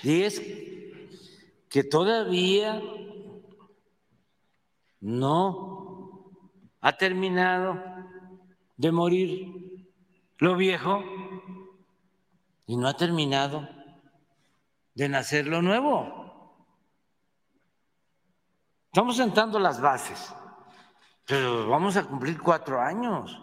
[0.02, 0.40] Y es
[1.68, 2.80] que todavía
[5.00, 5.77] no
[6.80, 7.82] ha terminado
[8.76, 9.86] de morir
[10.38, 11.02] lo viejo
[12.66, 13.68] y no ha terminado
[14.94, 16.54] de nacer lo nuevo.
[18.86, 20.34] Estamos sentando las bases,
[21.26, 23.42] pero vamos a cumplir cuatro años.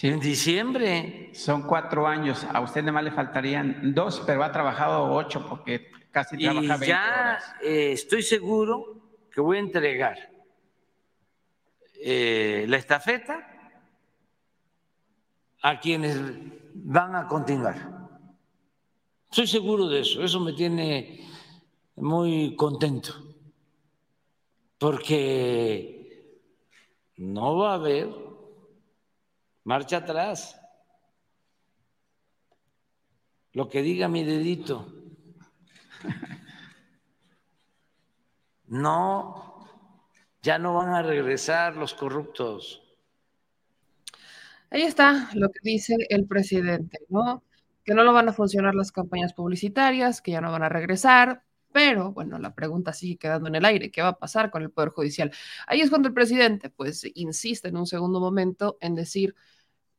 [0.00, 1.30] En diciembre.
[1.34, 2.46] Son cuatro años.
[2.50, 7.38] A usted más le faltarían dos, pero ha trabajado ocho porque casi trabaja 20 ya
[7.62, 10.31] eh, estoy seguro que voy a entregar
[12.04, 13.48] eh, la estafeta
[15.62, 16.18] a quienes
[16.74, 18.08] van a continuar.
[19.30, 21.28] Soy seguro de eso, eso me tiene
[21.96, 23.14] muy contento,
[24.78, 26.36] porque
[27.18, 28.08] no va a haber
[29.62, 30.58] marcha atrás.
[33.52, 34.92] Lo que diga mi dedito.
[38.66, 39.51] No
[40.42, 42.82] ya no van a regresar los corruptos.
[44.70, 47.44] Ahí está lo que dice el presidente, ¿no?
[47.84, 51.44] Que no lo van a funcionar las campañas publicitarias, que ya no van a regresar,
[51.72, 54.70] pero bueno, la pregunta sigue quedando en el aire, ¿qué va a pasar con el
[54.70, 55.32] Poder Judicial?
[55.66, 59.34] Ahí es cuando el presidente pues insiste en un segundo momento en decir,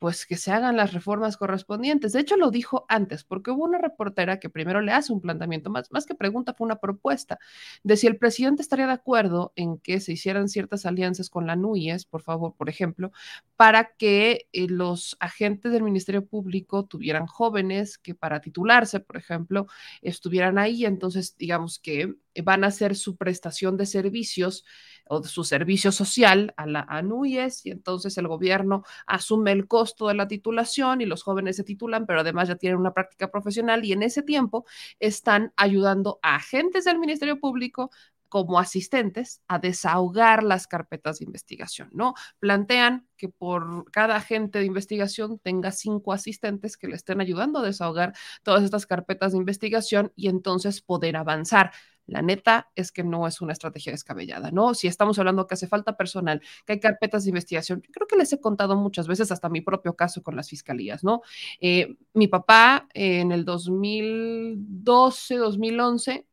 [0.04, 2.12] pues que se hagan las reformas correspondientes.
[2.12, 5.70] De hecho, lo dijo antes, porque hubo una reportera que primero le hace un planteamiento,
[5.70, 7.40] más, más que pregunta, fue una propuesta
[7.84, 11.56] de si el presidente estaría de acuerdo en que se hicieran ciertas alianzas con la
[11.56, 13.14] NUIES, por favor, por ejemplo,
[13.56, 19.68] para que eh, los agentes del Ministerio Público tuvieran jóvenes que para titularse, por ejemplo,
[20.02, 20.86] estuvieran ahí.
[20.86, 24.66] Entonces, digamos que van a hacer su prestación de servicios
[25.08, 30.16] o su servicio social a la ANUYES y entonces el gobierno asume el costo de
[30.16, 33.92] la titulación y los jóvenes se titulan, pero además ya tienen una práctica profesional y
[33.92, 34.66] en ese tiempo
[35.00, 37.92] están ayudando a agentes del Ministerio Público
[38.34, 42.16] como asistentes a desahogar las carpetas de investigación, ¿no?
[42.40, 47.64] Plantean que por cada agente de investigación tenga cinco asistentes que le estén ayudando a
[47.64, 51.74] desahogar todas estas carpetas de investigación y entonces poder avanzar.
[52.06, 54.74] La neta es que no es una estrategia descabellada, ¿no?
[54.74, 58.34] Si estamos hablando que hace falta personal, que hay carpetas de investigación, creo que les
[58.34, 61.22] he contado muchas veces hasta mi propio caso con las fiscalías, ¿no?
[61.62, 66.26] Eh, mi papá en el 2012, 2011,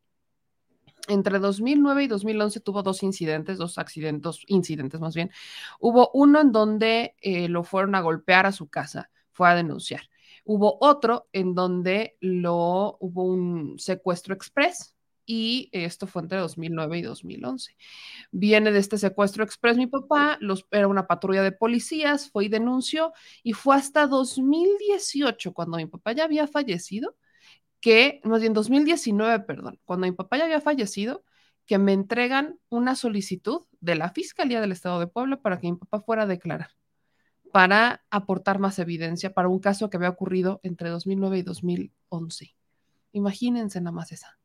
[1.09, 5.31] entre 2009 y 2011 tuvo dos incidentes, dos accidentes, incidentes más bien.
[5.79, 10.03] Hubo uno en donde eh, lo fueron a golpear a su casa, fue a denunciar.
[10.45, 14.95] Hubo otro en donde lo, hubo un secuestro express,
[15.33, 17.77] y esto fue entre 2009 y 2011.
[18.33, 22.49] Viene de este secuestro express mi papá, los, era una patrulla de policías, fue y
[22.49, 23.13] denunció
[23.45, 27.17] y fue hasta 2018 cuando mi papá ya había fallecido,
[27.81, 31.23] que, más bien 2019, perdón, cuando mi papá ya había fallecido,
[31.65, 35.79] que me entregan una solicitud de la Fiscalía del Estado de Puebla para que mi
[35.79, 36.71] papá fuera a declarar,
[37.53, 42.57] para aportar más evidencia para un caso que había ocurrido entre 2009 y 2011.
[43.13, 44.41] Imagínense nada más esa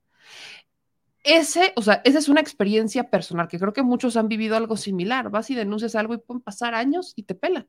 [1.26, 4.78] ese, o sea, esa es una experiencia personal que creo que muchos han vivido algo
[4.78, 5.32] similar.
[5.32, 7.68] Vas y denuncias algo y pueden pasar años y te pelan.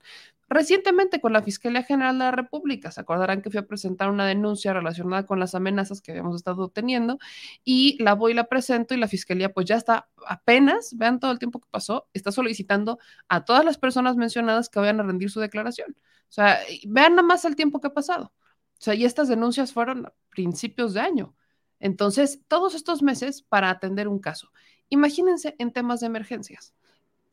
[0.49, 4.27] Recientemente con la Fiscalía General de la República, se acordarán que fui a presentar una
[4.27, 7.19] denuncia relacionada con las amenazas que habíamos estado teniendo
[7.65, 11.33] y la voy y la presento y la Fiscalía pues ya está apenas, vean todo
[11.33, 12.99] el tiempo que pasó, está solicitando
[13.29, 15.97] a todas las personas mencionadas que vayan a rendir su declaración.
[16.29, 18.33] O sea, vean nada más el tiempo que ha pasado.
[18.79, 21.35] O sea, y estas denuncias fueron a principios de año.
[21.81, 24.51] Entonces, todos estos meses para atender un caso.
[24.89, 26.75] Imagínense en temas de emergencias.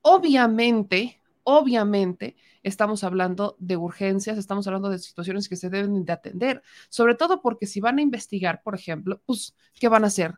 [0.01, 6.63] Obviamente, obviamente, estamos hablando de urgencias, estamos hablando de situaciones que se deben de atender,
[6.89, 10.35] sobre todo porque si van a investigar, por ejemplo, pues, ¿qué van a hacer?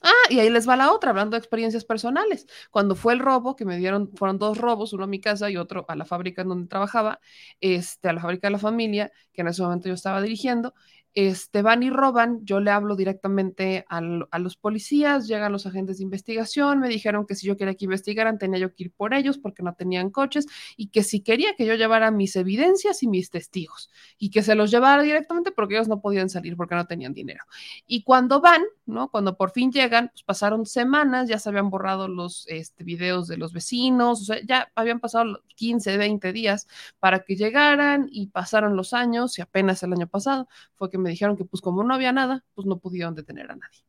[0.00, 2.46] Ah, y ahí les va la otra, hablando de experiencias personales.
[2.70, 5.56] Cuando fue el robo, que me dieron, fueron dos robos, uno a mi casa y
[5.56, 7.20] otro a la fábrica en donde trabajaba,
[7.60, 10.72] este, a la fábrica de la familia, que en ese momento yo estaba dirigiendo,
[11.14, 14.00] este, van y roban, yo le hablo directamente a
[14.38, 18.38] los policías, llegan los agentes de investigación, me dijeron que si yo quería que investigaran
[18.38, 20.46] tenía yo que ir por ellos porque no tenían coches
[20.76, 24.54] y que si quería que yo llevara mis evidencias y mis testigos y que se
[24.54, 27.44] los llevara directamente porque ellos no podían salir porque no tenían dinero.
[27.86, 29.10] Y cuando van, ¿no?
[29.10, 33.36] Cuando por fin llegan, pues pasaron semanas, ya se habían borrado los este, videos de
[33.36, 36.66] los vecinos, o sea, ya habían pasado 15, 20 días
[36.98, 41.10] para que llegaran y pasaron los años y apenas el año pasado fue que me
[41.10, 43.84] dijeron que pues como no había nada, pues no pudieron detener a nadie.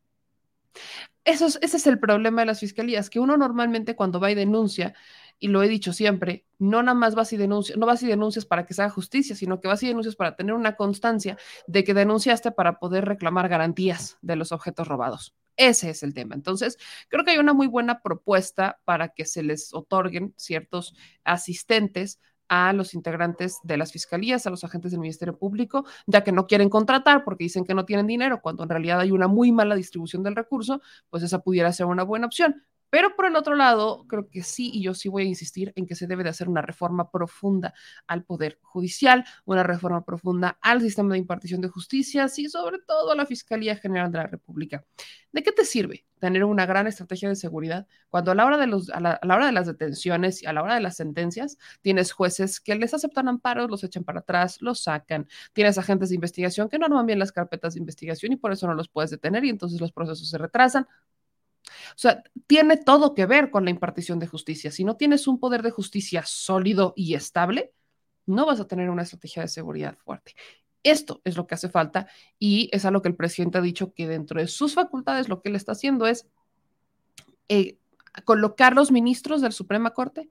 [1.26, 4.36] Eso es, ese es el problema de las fiscalías, que uno normalmente cuando va y
[4.36, 4.96] denuncia,
[5.38, 8.46] y lo he dicho siempre, no nada más vas y denuncias, no vas y denuncias
[8.46, 11.38] para que se haga justicia, sino que vas y denuncias para tener una constancia
[11.68, 15.36] de que denunciaste para poder reclamar garantías de los objetos robados.
[15.56, 16.36] Ese es el tema.
[16.36, 16.78] Entonces,
[17.10, 22.74] creo que hay una muy buena propuesta para que se les otorguen ciertos asistentes a
[22.74, 26.70] los integrantes de las fiscalías, a los agentes del Ministerio Público, ya que no quieren
[26.70, 30.24] contratar porque dicen que no tienen dinero, cuando en realidad hay una muy mala distribución
[30.24, 32.64] del recurso, pues esa pudiera ser una buena opción.
[32.90, 35.86] Pero por el otro lado, creo que sí, y yo sí voy a insistir en
[35.86, 37.74] que se debe de hacer una reforma profunda
[38.08, 43.12] al Poder Judicial, una reforma profunda al sistema de impartición de justicia y sobre todo
[43.12, 44.86] a la Fiscalía General de la República.
[45.32, 48.68] ¿De qué te sirve tener una gran estrategia de seguridad cuando a la hora de,
[48.68, 52.12] los, a la, hora de las detenciones y a la hora de las sentencias tienes
[52.12, 56.70] jueces que les aceptan amparos, los echan para atrás, los sacan, tienes agentes de investigación
[56.70, 59.46] que no arman bien las carpetas de investigación y por eso no los puedes detener
[59.46, 60.88] y entonces los procesos se retrasan?
[61.66, 64.72] O sea, tiene todo que ver con la impartición de justicia.
[64.72, 67.74] Si no tienes un poder de justicia sólido y estable,
[68.26, 70.36] no vas a tener una estrategia de seguridad fuerte.
[70.84, 72.08] Esto es lo que hace falta
[72.38, 75.42] y es a lo que el presidente ha dicho que dentro de sus facultades lo
[75.42, 76.28] que él está haciendo es
[77.50, 77.78] eh,
[78.24, 80.30] colocar los ministros del Suprema Corte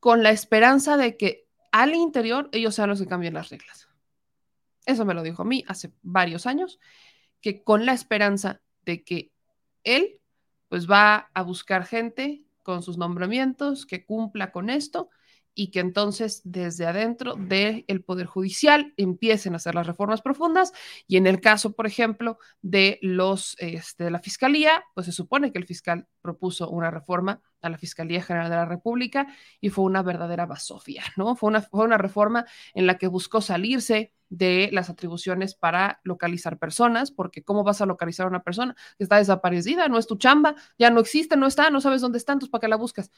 [0.00, 3.88] con la esperanza de que al interior ellos sean los que cambien las reglas.
[4.86, 6.78] Eso me lo dijo a mí hace varios años,
[7.40, 9.32] que con la esperanza de que
[9.84, 10.20] él
[10.68, 15.10] pues va a buscar gente con sus nombramientos que cumpla con esto
[15.58, 20.72] y que entonces desde adentro del Poder Judicial empiecen a hacer las reformas profundas.
[21.08, 25.50] Y en el caso, por ejemplo, de los este, de la Fiscalía, pues se supone
[25.50, 29.26] que el fiscal propuso una reforma a la Fiscalía General de la República
[29.58, 31.34] y fue una verdadera basofia, ¿no?
[31.36, 32.44] Fue una, fue una reforma
[32.74, 37.86] en la que buscó salirse de las atribuciones para localizar personas, porque ¿cómo vas a
[37.86, 39.88] localizar a una persona que está desaparecida?
[39.88, 42.60] No es tu chamba, ya no existe, no está, no sabes dónde está, entonces ¿para
[42.60, 43.10] qué la buscas?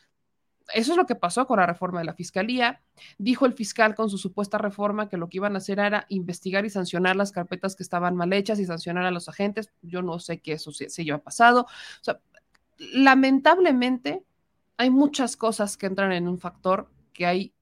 [0.75, 2.83] Eso es lo que pasó con la reforma de la fiscalía.
[3.17, 6.65] Dijo el fiscal con su supuesta reforma que lo que iban a hacer era investigar
[6.65, 9.73] y sancionar las carpetas que estaban mal hechas y sancionar a los agentes.
[9.83, 11.67] Yo no sé qué eso se, se ha pasado.
[12.79, 14.25] Lamentablemente
[14.77, 17.55] hay muchas cosas que entran en un factor que hay,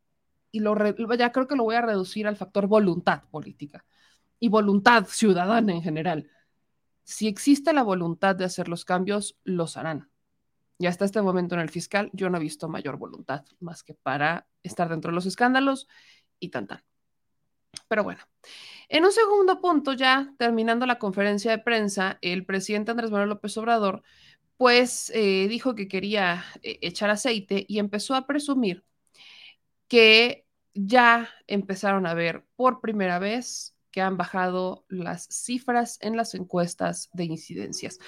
[0.50, 0.76] y lo
[1.16, 3.84] ya creo que lo voy a reducir al factor voluntad política
[4.38, 6.30] y voluntad ciudadana en general.
[7.04, 10.10] Si existe la voluntad de hacer los cambios, los harán
[10.78, 13.94] y hasta este momento en el fiscal yo no he visto mayor voluntad más que
[13.94, 15.88] para estar dentro de los escándalos
[16.38, 16.82] y tan tan.
[17.88, 18.20] Pero bueno,
[18.88, 23.56] en un segundo punto, ya terminando la conferencia de prensa, el presidente Andrés Manuel López
[23.58, 24.02] Obrador,
[24.56, 28.84] pues eh, dijo que quería eh, echar aceite y empezó a presumir
[29.88, 36.34] que ya empezaron a ver por primera vez que han bajado las cifras en las
[36.34, 37.98] encuestas de incidencias.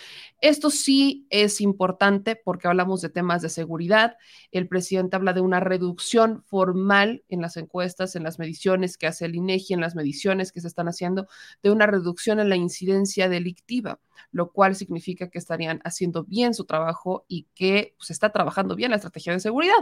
[0.42, 4.18] Esto sí es importante porque hablamos de temas de seguridad.
[4.52, 9.24] El presidente habla de una reducción formal en las encuestas, en las mediciones que hace
[9.24, 11.26] el INEGI, en las mediciones que se están haciendo,
[11.62, 13.98] de una reducción en la incidencia delictiva,
[14.30, 18.90] lo cual significa que estarían haciendo bien su trabajo y que se está trabajando bien
[18.90, 19.72] la estrategia de seguridad.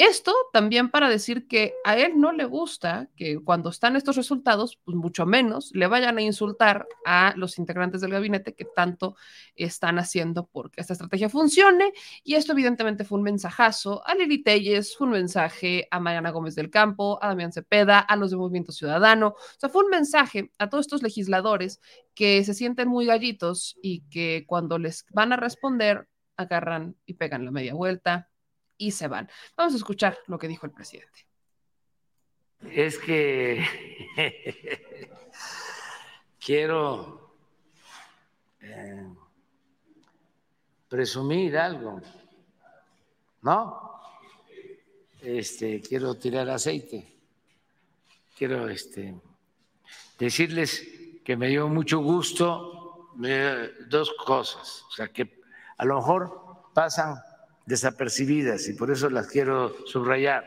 [0.00, 4.78] Esto también para decir que a él no le gusta que cuando están estos resultados,
[4.82, 9.14] pues mucho menos le vayan a insultar a los integrantes del gabinete que tanto
[9.56, 11.92] están haciendo porque esta estrategia funcione.
[12.24, 16.54] Y esto evidentemente fue un mensajazo a Lili Telles, fue un mensaje a Mariana Gómez
[16.54, 19.34] del Campo, a Damián Cepeda, a los de Movimiento Ciudadano.
[19.36, 21.78] O sea, fue un mensaje a todos estos legisladores
[22.14, 27.44] que se sienten muy gallitos y que cuando les van a responder, agarran y pegan
[27.44, 28.29] la media vuelta
[28.80, 29.28] y se van.
[29.56, 31.26] Vamos a escuchar lo que dijo el presidente.
[32.62, 33.62] Es que
[36.44, 37.36] quiero
[38.60, 39.06] eh,
[40.88, 42.00] presumir algo,
[43.42, 44.00] ¿no?
[45.20, 47.18] Este, quiero tirar aceite,
[48.36, 49.20] quiero este,
[50.18, 50.86] decirles
[51.22, 53.10] que me dio mucho gusto
[53.88, 55.42] dos cosas, o sea, que
[55.76, 57.16] a lo mejor pasan
[57.66, 60.44] desapercibidas y por eso las quiero subrayar.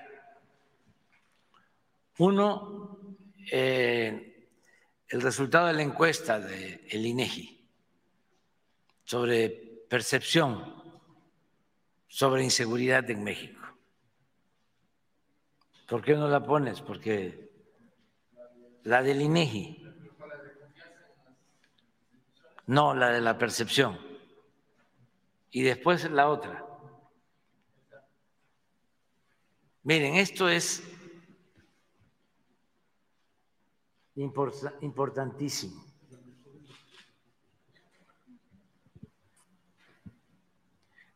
[2.17, 3.17] Uno,
[3.51, 4.49] eh,
[5.07, 7.67] el resultado de la encuesta del el INEGI
[9.03, 9.49] sobre
[9.89, 10.81] percepción
[12.07, 13.59] sobre inseguridad en México.
[15.87, 16.79] ¿Por qué no la pones?
[16.79, 17.51] Porque
[18.83, 19.83] la del INEGI.
[22.67, 23.99] No, la de la percepción.
[25.49, 26.63] Y después la otra.
[29.83, 30.81] Miren, esto es
[34.15, 35.83] importantísimo.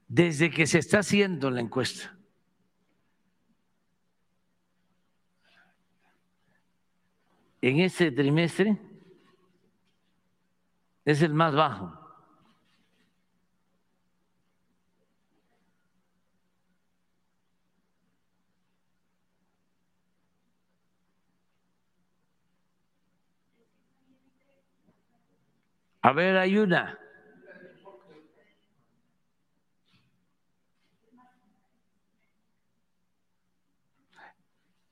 [0.09, 2.17] Desde que se está haciendo la encuesta,
[7.61, 8.77] en este trimestre
[11.05, 12.06] es el más bajo.
[26.07, 26.97] A ver, hay una.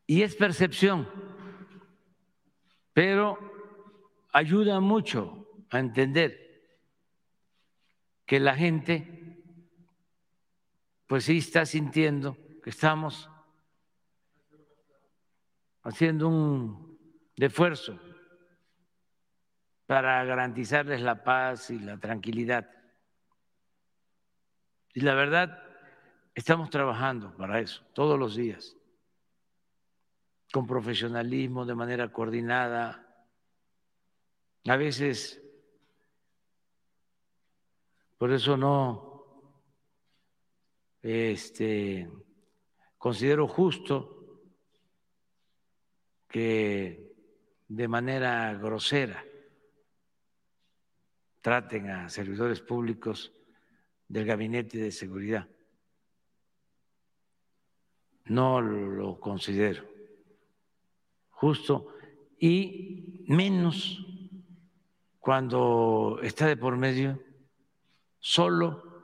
[0.05, 1.07] Y es percepción,
[2.91, 3.39] pero
[4.33, 6.67] ayuda mucho a entender
[8.25, 9.41] que la gente,
[11.07, 13.29] pues sí está sintiendo que estamos
[15.81, 16.99] haciendo un
[17.37, 17.97] esfuerzo
[19.85, 22.69] para garantizarles la paz y la tranquilidad.
[24.93, 25.61] Y la verdad,
[26.33, 28.75] estamos trabajando para eso todos los días,
[30.51, 33.01] con profesionalismo, de manera coordinada.
[34.67, 35.41] A veces,
[38.17, 39.15] por eso no
[41.03, 42.09] este,
[42.97, 44.41] considero justo
[46.27, 47.13] que
[47.67, 49.23] de manera grosera
[51.45, 53.31] traten a servidores públicos
[54.07, 55.47] del Gabinete de Seguridad.
[58.23, 59.87] No lo considero
[61.29, 61.93] justo
[62.39, 64.03] y menos
[65.19, 67.21] cuando está de por medio
[68.17, 69.03] solo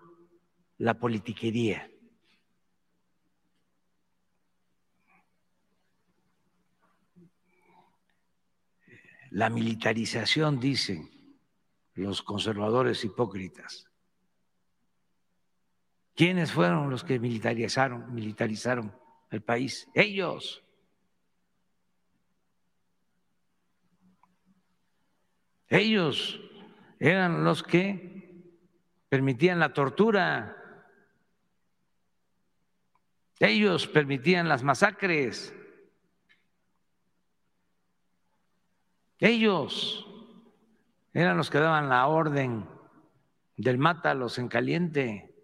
[0.79, 1.91] la politiquería.
[9.29, 11.10] La militarización, dicen
[12.01, 13.87] los conservadores hipócritas.
[16.15, 18.93] ¿Quiénes fueron los que militarizaron, militarizaron
[19.29, 19.87] el país?
[19.93, 20.63] Ellos.
[25.67, 26.39] Ellos
[26.99, 28.43] eran los que
[29.07, 30.57] permitían la tortura.
[33.39, 35.53] Ellos permitían las masacres.
[39.17, 40.10] Ellos
[41.13, 42.67] eran los que daban la orden
[43.57, 45.35] del mátalos en caliente.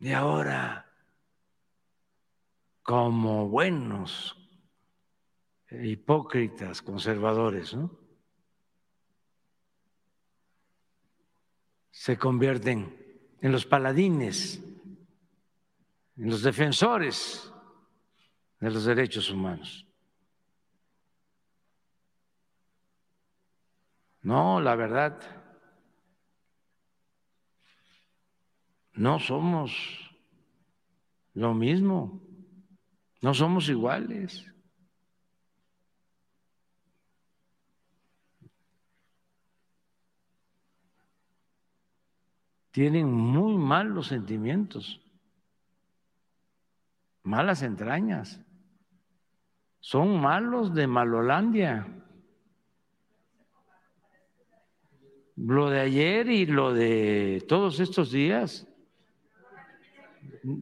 [0.00, 0.90] Y ahora,
[2.82, 4.36] como buenos
[5.70, 8.04] hipócritas conservadores, ¿no?
[11.90, 12.94] se convierten
[13.40, 14.60] en los paladines,
[16.16, 17.50] en los defensores
[18.60, 19.83] de los derechos humanos.
[24.24, 25.20] No, la verdad,
[28.94, 29.72] no somos
[31.34, 32.20] lo mismo,
[33.20, 34.44] no somos iguales.
[42.74, 45.00] tienen muy malos sentimientos,
[47.22, 48.40] malas entrañas,
[49.78, 52.03] son malos de Malolandia.
[55.36, 58.68] Lo de ayer y lo de todos estos días.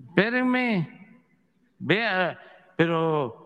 [0.09, 1.19] Espérenme,
[1.79, 2.39] vea,
[2.77, 3.43] pero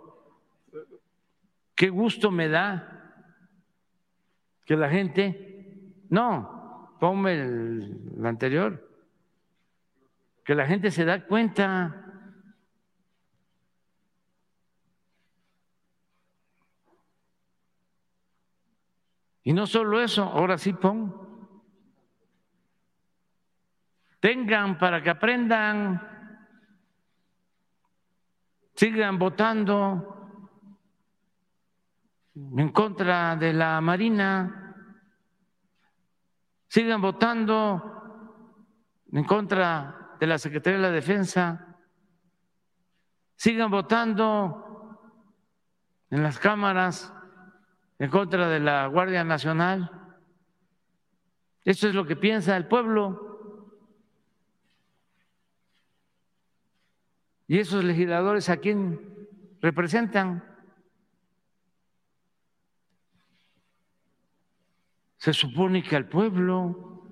[1.74, 2.96] qué gusto me da
[4.64, 8.88] que la gente, no, ponme el, anterior,
[10.44, 12.05] que la gente se da cuenta.
[19.46, 21.14] Y no solo eso, ahora sí pon.
[24.18, 26.02] Tengan para que aprendan,
[28.74, 30.42] sigan votando
[32.34, 34.74] en contra de la Marina.
[36.66, 38.34] Sigan votando
[39.12, 41.78] en contra de la Secretaría de la Defensa,
[43.36, 45.22] sigan votando
[46.10, 47.15] en las cámaras
[47.98, 49.90] en contra de la Guardia Nacional.
[51.64, 53.26] Eso es lo que piensa el pueblo.
[57.48, 59.28] ¿Y esos legisladores a quién
[59.60, 60.44] representan?
[65.16, 67.02] Se supone que al pueblo,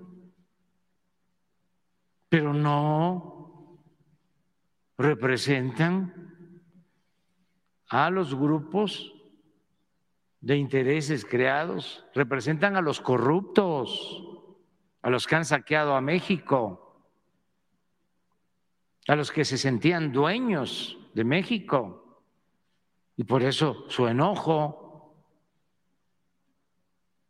[2.29, 3.79] pero no
[4.97, 6.25] representan
[7.89, 9.14] a los grupos
[10.45, 14.29] de intereses creados, representan a los corruptos,
[15.01, 17.03] a los que han saqueado a México,
[19.07, 22.21] a los que se sentían dueños de México.
[23.17, 25.15] Y por eso su enojo.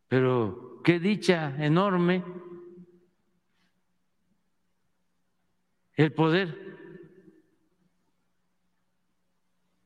[0.08, 2.22] Pero qué dicha enorme
[5.94, 6.76] el poder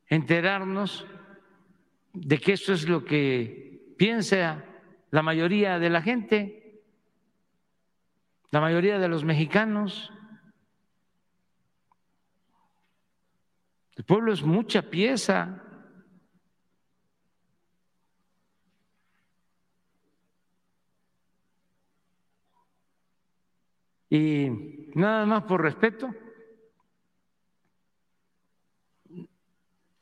[0.08, 1.06] enterarnos
[2.12, 4.64] de que eso es lo que piensa
[5.10, 6.82] la mayoría de la gente,
[8.50, 10.12] la mayoría de los mexicanos.
[13.96, 15.62] El pueblo es mucha pieza.
[24.08, 24.48] Y
[24.94, 26.12] nada más por respeto,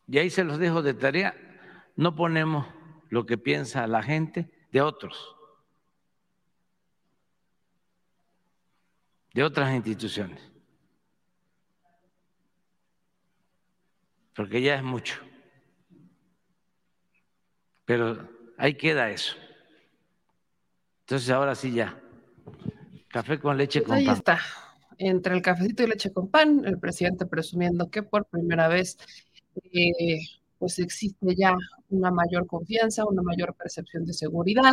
[0.06, 1.47] y ahí se los dejo de tarea,
[1.99, 2.64] no ponemos
[3.11, 5.34] lo que piensa la gente de otros,
[9.34, 10.40] de otras instituciones,
[14.36, 15.20] porque ya es mucho.
[17.84, 19.34] Pero ahí queda eso.
[21.01, 22.01] Entonces ahora sí ya.
[23.09, 24.16] Café con leche con Ahí pan.
[24.16, 24.38] está.
[24.99, 28.99] Entre el cafecito y leche con pan, el presidente presumiendo que por primera vez
[29.72, 30.20] eh,
[30.59, 31.56] pues existe ya
[31.90, 34.72] una mayor confianza, una mayor percepción de seguridad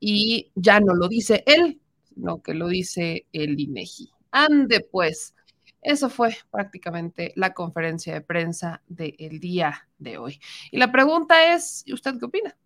[0.00, 1.80] y ya no lo dice él,
[2.14, 4.10] sino que lo dice el INEGI.
[4.30, 5.34] Ande pues,
[5.82, 10.40] eso fue prácticamente la conferencia de prensa del día de hoy.
[10.70, 12.56] Y la pregunta es, ¿usted qué opina?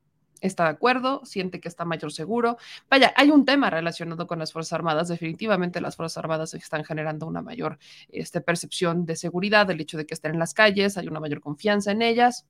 [0.42, 1.24] ¿Está de acuerdo?
[1.24, 2.58] ¿Siente que está mayor seguro?
[2.90, 5.06] Vaya, hay un tema relacionado con las Fuerzas Armadas.
[5.06, 10.04] Definitivamente las Fuerzas Armadas están generando una mayor este, percepción de seguridad, el hecho de
[10.04, 12.44] que estén en las calles, hay una mayor confianza en ellas.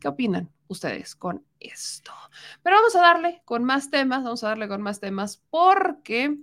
[0.00, 2.12] ¿Qué opinan ustedes con esto?
[2.62, 6.36] Pero vamos a darle con más temas, vamos a darle con más temas porque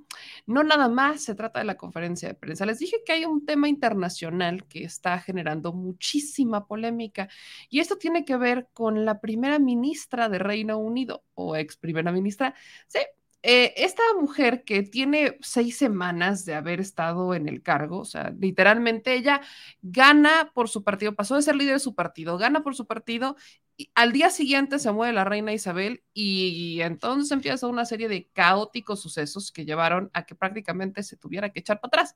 [0.45, 2.65] no nada más se trata de la conferencia de prensa.
[2.65, 7.29] Les dije que hay un tema internacional que está generando muchísima polémica
[7.69, 12.11] y esto tiene que ver con la primera ministra de Reino Unido o ex primera
[12.11, 12.55] ministra.
[12.87, 12.99] Sí,
[13.43, 18.33] eh, esta mujer que tiene seis semanas de haber estado en el cargo, o sea,
[18.39, 19.41] literalmente ella
[19.81, 23.35] gana por su partido, pasó de ser líder de su partido, gana por su partido,
[23.75, 28.29] y al día siguiente se muere la reina Isabel y entonces empieza una serie de
[28.31, 32.15] caóticos sucesos que llevaron a que prácticamente se tuviera que echar para atrás.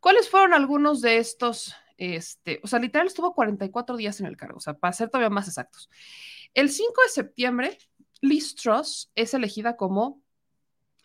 [0.00, 1.74] ¿Cuáles fueron algunos de estos?
[1.96, 5.30] Este, o sea, literal estuvo 44 días en el cargo, o sea, para ser todavía
[5.30, 5.88] más exactos.
[6.54, 7.78] El 5 de septiembre
[8.20, 10.22] Liz Truss es elegida como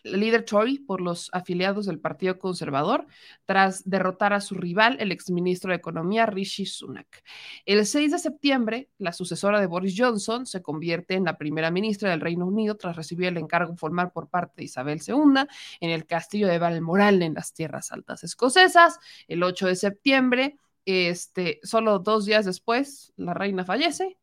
[0.04, 3.06] líder Tory por los afiliados del Partido Conservador
[3.44, 7.22] tras derrotar a su rival, el exministro de Economía Rishi Sunak.
[7.66, 12.10] El 6 de septiembre, la sucesora de Boris Johnson se convierte en la primera ministra
[12.10, 15.44] del Reino Unido tras recibir el encargo formal por parte de Isabel II
[15.80, 18.98] en el castillo de Balmoral en las tierras altas escocesas.
[19.28, 24.18] El 8 de septiembre, este, solo dos días después, la reina fallece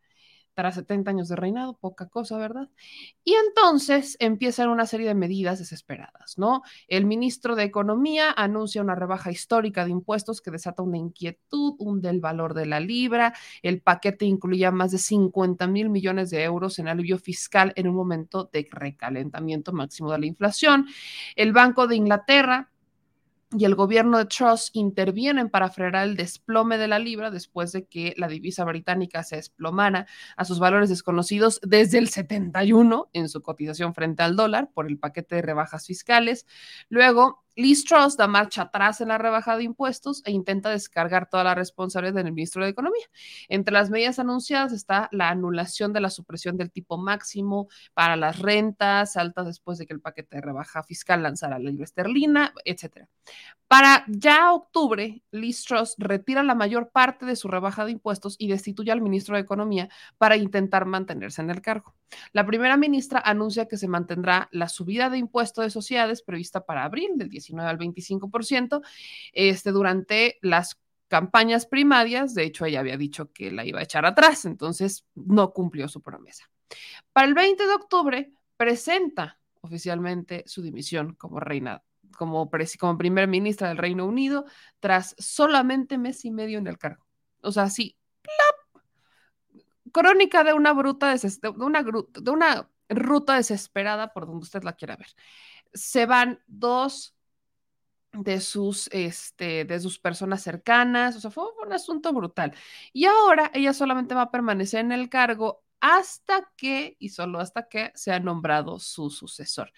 [0.59, 2.67] tras 70 años de reinado, poca cosa, ¿verdad?
[3.23, 6.63] Y entonces empiezan una serie de medidas desesperadas, ¿no?
[6.89, 12.01] El ministro de Economía anuncia una rebaja histórica de impuestos que desata una inquietud, un
[12.01, 13.33] del valor de la libra.
[13.61, 17.95] El paquete incluía más de 50 mil millones de euros en alivio fiscal en un
[17.95, 20.87] momento de recalentamiento máximo de la inflación.
[21.37, 22.69] El Banco de Inglaterra
[23.57, 27.85] y el gobierno de Truss intervienen para frenar el desplome de la libra después de
[27.85, 30.05] que la divisa británica se desplomara
[30.37, 34.99] a sus valores desconocidos desde el 71 en su cotización frente al dólar por el
[34.99, 36.45] paquete de rebajas fiscales.
[36.89, 41.43] Luego, Liz Truss da marcha atrás en la rebaja de impuestos e intenta descargar toda
[41.43, 43.05] la responsabilidad del ministro de Economía.
[43.49, 48.39] Entre las medidas anunciadas está la anulación de la supresión del tipo máximo para las
[48.39, 53.07] rentas altas después de que el paquete de rebaja fiscal lanzara la libra esterlina, etc.
[53.67, 58.47] Para ya octubre, Liz Truss retira la mayor parte de su rebaja de impuestos y
[58.47, 61.93] destituye al ministro de Economía para intentar mantenerse en el cargo.
[62.31, 66.83] La primera ministra anuncia que se mantendrá la subida de impuestos de sociedades prevista para
[66.83, 68.81] abril del 19 al 25%
[69.33, 72.33] este, durante las campañas primarias.
[72.33, 76.01] De hecho, ella había dicho que la iba a echar atrás, entonces no cumplió su
[76.01, 76.49] promesa.
[77.13, 81.83] Para el 20 de octubre presenta oficialmente su dimisión como reina
[82.17, 82.49] como,
[82.79, 84.45] como primer ministra del Reino Unido
[84.79, 87.05] tras solamente mes y medio en el cargo.
[87.41, 87.95] O sea, sí,
[89.91, 90.73] crónica de una
[92.89, 95.07] ruta desesperada por donde usted la quiera ver.
[95.73, 97.15] Se van dos
[98.13, 102.53] de sus, este, de sus personas cercanas, o sea, fue un asunto brutal.
[102.93, 107.67] Y ahora ella solamente va a permanecer en el cargo hasta que, y solo hasta
[107.69, 109.71] que, sea nombrado su sucesor.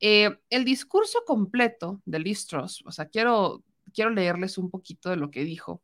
[0.00, 5.30] Eh, el discurso completo de Liz o sea, quiero, quiero leerles un poquito de lo
[5.30, 5.82] que dijo.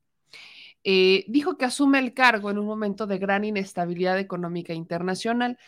[0.85, 5.59] Eh, dijo que asume el cargo en un momento de gran inestabilidad económica internacional.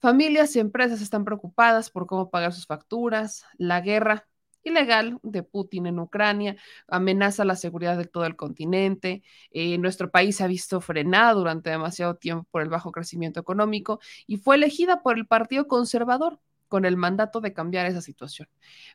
[0.00, 4.28] Familias y empresas están preocupadas por cómo pagar sus facturas, la guerra
[4.62, 6.56] ilegal de Putin en Ucrania,
[6.88, 9.22] amenaza la seguridad de todo el continente.
[9.50, 14.00] Eh, nuestro país se ha visto frenado durante demasiado tiempo por el bajo crecimiento económico
[14.26, 18.48] y fue elegida por el Partido Conservador con el mandato de cambiar esa situación.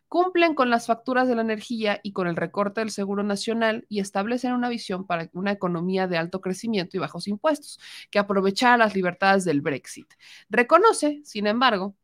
[0.07, 3.99] Cumplen con las facturas de la energía y con el recorte del Seguro Nacional y
[3.99, 7.79] establecen una visión para una economía de alto crecimiento y bajos impuestos,
[8.11, 10.07] que aprovechara las libertades del Brexit.
[10.49, 11.95] Reconoce, sin embargo,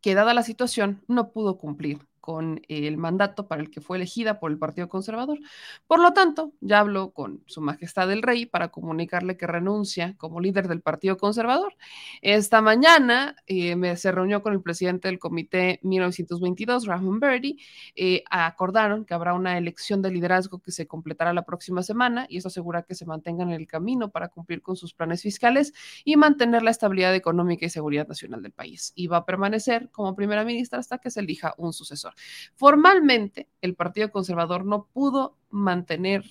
[0.00, 4.40] que dada la situación no pudo cumplir con el mandato para el que fue elegida
[4.40, 5.38] por el Partido Conservador.
[5.86, 10.40] Por lo tanto, ya habló con Su Majestad el Rey para comunicarle que renuncia como
[10.40, 11.76] líder del Partido Conservador.
[12.22, 17.58] Esta mañana eh, se reunió con el presidente del Comité 1922, Rahman Birdie,
[17.94, 22.38] eh, acordaron que habrá una elección de liderazgo que se completará la próxima semana y
[22.38, 25.72] eso asegura que se mantengan en el camino para cumplir con sus planes fiscales
[26.04, 28.92] y mantener la estabilidad económica y seguridad nacional del país.
[28.96, 32.15] Y va a permanecer como primera ministra hasta que se elija un sucesor.
[32.54, 36.24] Formalmente, el Partido Conservador no pudo mantener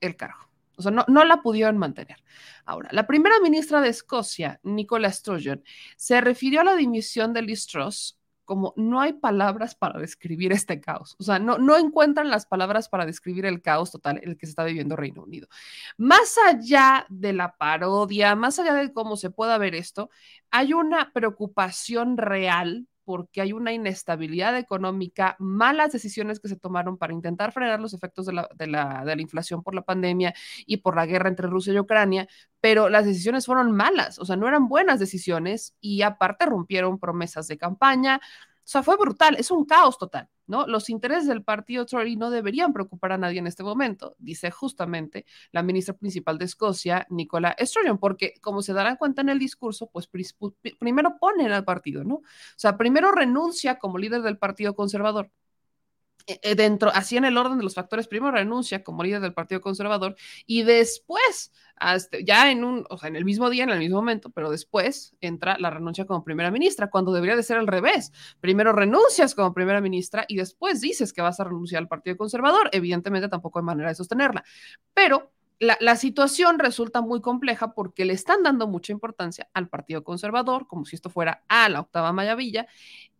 [0.00, 0.44] el cargo.
[0.76, 2.22] O sea, no, la pudieron mantener.
[2.64, 5.62] Ahora, la primera ministra de Escocia, Nicola Sturgeon,
[5.96, 10.78] se refirió a la dimisión de Liz Truss como no hay palabras para describir este
[10.78, 11.16] caos.
[11.18, 14.44] O sea, no, no encuentran las palabras para describir el caos total en el que
[14.44, 15.48] se está viviendo Reino Unido.
[15.96, 20.10] Más allá de la parodia, más allá de cómo se pueda ver esto,
[20.50, 27.12] hay una preocupación real porque hay una inestabilidad económica, malas decisiones que se tomaron para
[27.12, 30.34] intentar frenar los efectos de la, de, la, de la, inflación por la pandemia
[30.66, 32.28] y por la guerra entre Rusia y Ucrania,
[32.60, 37.46] pero las decisiones fueron malas, o sea, no eran buenas decisiones y aparte rompieron promesas
[37.48, 40.66] de campaña, o sea, fue brutal, es un caos total, ¿no?
[40.66, 45.24] Los intereses del partido Tory no deberían preocupar a nadie en este momento, dice justamente
[45.52, 49.88] la ministra principal de Escocia, Nicola Sturgeon, porque como se darán cuenta en el discurso,
[49.90, 50.08] pues
[50.78, 52.16] primero ponen al partido, ¿no?
[52.16, 52.22] O
[52.56, 55.30] sea, primero renuncia como líder del Partido Conservador
[56.56, 60.16] dentro, así en el orden de los factores, primero renuncia como líder del Partido Conservador
[60.46, 63.96] y después, hasta, ya en un, o sea, en el mismo día, en el mismo
[63.96, 68.12] momento, pero después entra la renuncia como primera ministra, cuando debería de ser al revés.
[68.40, 72.70] Primero renuncias como primera ministra y después dices que vas a renunciar al Partido Conservador.
[72.72, 74.44] Evidentemente tampoco hay manera de sostenerla,
[74.94, 80.66] pero la, situación resulta muy compleja porque le están dando mucha importancia al Partido Conservador,
[80.66, 82.66] como si esto fuera a la octava maravilla,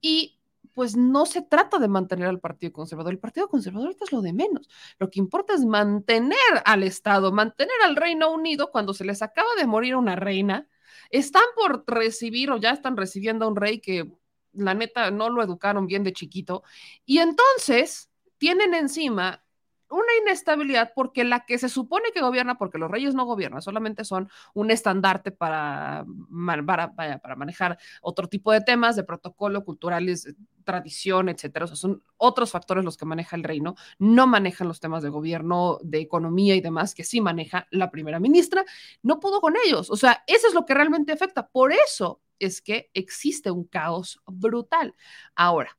[0.00, 0.38] y
[0.72, 3.12] pues no se trata de mantener al Partido Conservador.
[3.12, 4.68] El Partido Conservador es lo de menos.
[4.98, 9.48] Lo que importa es mantener al Estado, mantener al Reino Unido cuando se les acaba
[9.56, 10.68] de morir una reina.
[11.10, 14.10] Están por recibir o ya están recibiendo a un rey que
[14.52, 16.62] la neta no lo educaron bien de chiquito.
[17.04, 19.43] Y entonces tienen encima
[19.90, 24.04] una inestabilidad porque la que se supone que gobierna, porque los reyes no gobiernan, solamente
[24.04, 26.04] son un estandarte para,
[26.66, 31.66] para, para manejar otro tipo de temas de protocolo culturales, tradición, etcétera.
[31.66, 35.10] O sea, son otros factores los que maneja el reino, no manejan los temas de
[35.10, 38.64] gobierno, de economía y demás, que sí maneja la primera ministra.
[39.02, 39.90] No pudo con ellos.
[39.90, 41.46] O sea, eso es lo que realmente afecta.
[41.48, 44.94] Por eso es que existe un caos brutal.
[45.34, 45.76] Ahora,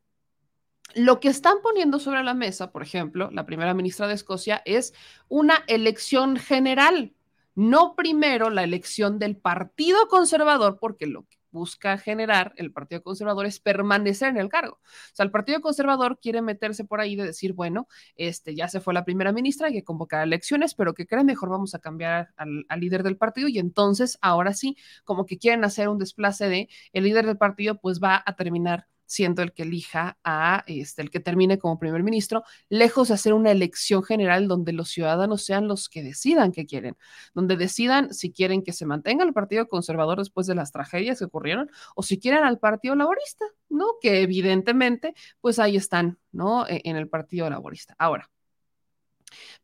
[0.93, 4.93] lo que están poniendo sobre la mesa, por ejemplo, la primera ministra de Escocia, es
[5.27, 7.13] una elección general,
[7.55, 13.45] no primero la elección del Partido Conservador, porque lo que busca generar el Partido Conservador
[13.45, 14.75] es permanecer en el cargo.
[14.75, 18.81] O sea, el Partido Conservador quiere meterse por ahí de decir, bueno, este ya se
[18.81, 22.29] fue la primera ministra, hay que convocar elecciones, pero que creen mejor vamos a cambiar
[22.35, 26.49] al, al, líder del partido y entonces ahora sí, como que quieren hacer un desplace
[26.49, 31.01] de el líder del partido pues va a terminar siendo el que elija a este,
[31.01, 35.43] el que termine como primer ministro, lejos de hacer una elección general donde los ciudadanos
[35.43, 36.97] sean los que decidan qué quieren,
[37.33, 41.25] donde decidan si quieren que se mantenga el Partido Conservador después de las tragedias que
[41.25, 43.85] ocurrieron o si quieren al Partido Laborista, ¿no?
[44.01, 46.67] Que evidentemente, pues ahí están, ¿no?
[46.67, 47.95] E, en el Partido Laborista.
[47.97, 48.29] Ahora,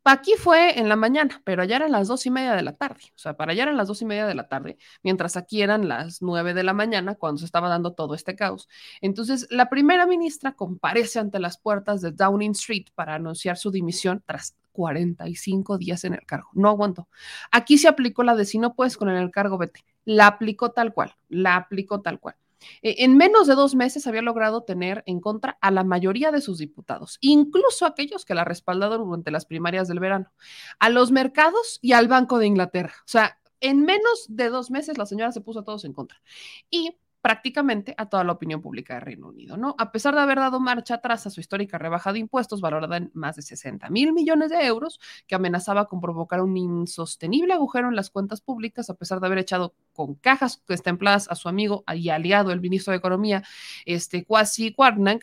[0.03, 3.01] Aquí fue en la mañana, pero allá eran las dos y media de la tarde.
[3.15, 5.87] O sea, para allá eran las dos y media de la tarde, mientras aquí eran
[5.87, 8.67] las nueve de la mañana cuando se estaba dando todo este caos.
[9.01, 14.23] Entonces, la primera ministra comparece ante las puertas de Downing Street para anunciar su dimisión
[14.25, 16.49] tras 45 días en el cargo.
[16.53, 17.07] No aguantó.
[17.51, 19.85] Aquí se aplicó la de si no puedes con el cargo, vete.
[20.05, 22.35] La aplicó tal cual, la aplicó tal cual.
[22.81, 26.41] E, en menos de dos meses había logrado tener en contra a la mayoría de
[26.41, 30.31] sus diputados, incluso aquellos que la respaldaron durante las primarias del verano,
[30.79, 32.93] a los mercados y al Banco de Inglaterra.
[32.99, 36.21] O sea, en menos de dos meses la señora se puso a todos en contra.
[36.69, 39.75] Y prácticamente a toda la opinión pública de Reino Unido, ¿no?
[39.77, 43.11] A pesar de haber dado marcha atrás a su histórica rebaja de impuestos valorada en
[43.13, 47.95] más de 60 mil millones de euros, que amenazaba con provocar un insostenible agujero en
[47.95, 49.75] las cuentas públicas, a pesar de haber echado
[50.05, 53.43] con cajas templadas a su amigo y aliado, el ministro de Economía,
[53.85, 55.19] este, Kwasi Kwarteng,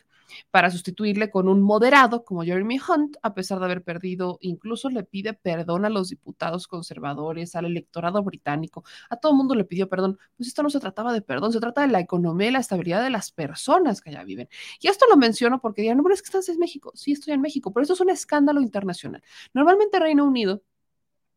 [0.50, 5.02] para sustituirle con un moderado como Jeremy Hunt, a pesar de haber perdido, incluso le
[5.02, 9.88] pide perdón a los diputados conservadores, al electorado británico, a todo el mundo le pidió
[9.88, 10.18] perdón.
[10.36, 13.02] Pues esto no se trataba de perdón, se trata de la economía y la estabilidad
[13.02, 14.48] de las personas que allá viven.
[14.80, 16.92] Y esto lo menciono porque dirán, no, pero es que estás en México.
[16.94, 19.22] Sí, estoy en México, pero esto es un escándalo internacional.
[19.54, 20.62] Normalmente Reino Unido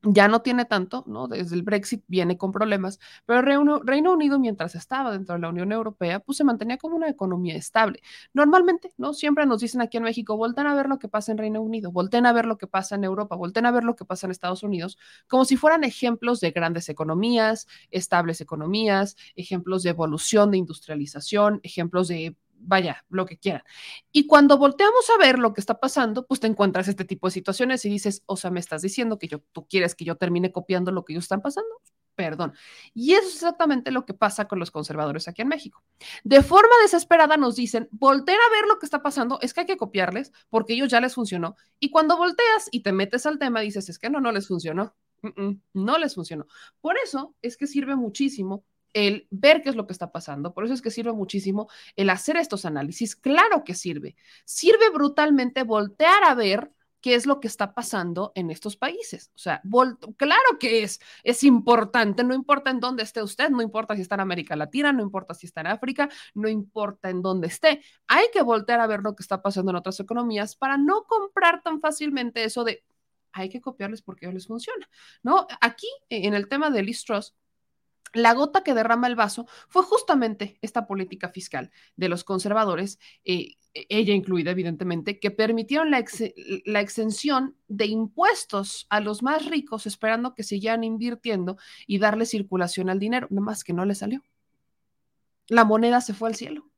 [0.03, 1.27] ya no tiene tanto, ¿no?
[1.27, 5.49] Desde el Brexit viene con problemas, pero Reino, Reino, Unido, mientras estaba dentro de la
[5.49, 8.01] Unión Europea, pues se mantenía como una economía estable.
[8.33, 9.13] Normalmente, ¿no?
[9.13, 11.91] Siempre nos dicen aquí en México, volten a ver lo que pasa en Reino Unido,
[11.91, 14.31] volten a ver lo que pasa en Europa, volten a ver lo que pasa en
[14.31, 14.97] Estados Unidos,
[15.27, 22.07] como si fueran ejemplos de grandes economías, estables economías, ejemplos de evolución, de industrialización, ejemplos
[22.07, 23.63] de vaya, lo que quieran.
[24.11, 27.31] Y cuando volteamos a ver lo que está pasando, pues te encuentras este tipo de
[27.31, 30.51] situaciones y dices, o sea, me estás diciendo que yo, tú quieres que yo termine
[30.51, 31.69] copiando lo que ellos están pasando.
[32.15, 32.53] Perdón.
[32.93, 35.83] Y eso es exactamente lo que pasa con los conservadores aquí en México.
[36.23, 39.65] De forma desesperada nos dicen, voltea a ver lo que está pasando, es que hay
[39.65, 41.55] que copiarles porque ellos ya les funcionó.
[41.79, 44.95] Y cuando volteas y te metes al tema, dices, es que no, no les funcionó
[45.73, 46.47] no les funcionó.
[46.81, 50.53] Por eso es que sirve muchísimo el ver qué es lo que está pasando.
[50.53, 53.15] Por eso es que sirve muchísimo el hacer estos análisis.
[53.15, 54.15] Claro que sirve.
[54.45, 56.71] Sirve brutalmente voltear a ver
[57.01, 59.31] qué es lo que está pasando en estos países.
[59.35, 59.61] O sea,
[60.17, 64.15] claro que es, es importante, no importa en dónde esté usted, no importa si está
[64.15, 67.81] en América Latina, no importa si está en África, no importa en dónde esté.
[68.07, 71.63] Hay que voltear a ver lo que está pasando en otras economías para no comprar
[71.63, 72.83] tan fácilmente eso de
[73.33, 74.87] hay que copiarles porque les funciona,
[75.23, 75.47] ¿no?
[75.61, 77.03] Aquí, en el tema de Liz
[78.13, 83.55] la gota que derrama el vaso fue justamente esta política fiscal de los conservadores, eh,
[83.73, 86.03] ella incluida evidentemente, que permitieron la,
[86.65, 92.89] la, exención de impuestos a los más ricos esperando que siguieran invirtiendo y darle circulación
[92.89, 94.23] al dinero, nada más que no le salió.
[95.47, 96.70] La moneda se fue al cielo.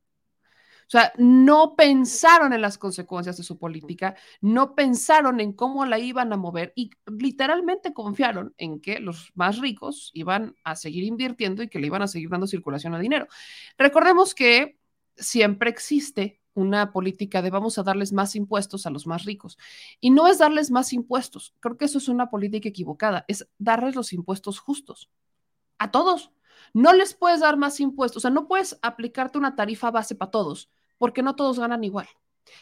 [0.86, 5.98] O sea, no pensaron en las consecuencias de su política, no pensaron en cómo la
[5.98, 11.62] iban a mover y literalmente confiaron en que los más ricos iban a seguir invirtiendo
[11.62, 13.26] y que le iban a seguir dando circulación al dinero.
[13.78, 14.78] Recordemos que
[15.16, 19.58] siempre existe una política de vamos a darles más impuestos a los más ricos.
[20.00, 23.94] Y no es darles más impuestos, creo que eso es una política equivocada, es darles
[23.96, 25.10] los impuestos justos
[25.78, 26.30] a todos.
[26.74, 30.32] No les puedes dar más impuestos, o sea, no puedes aplicarte una tarifa base para
[30.32, 32.08] todos, porque no todos ganan igual.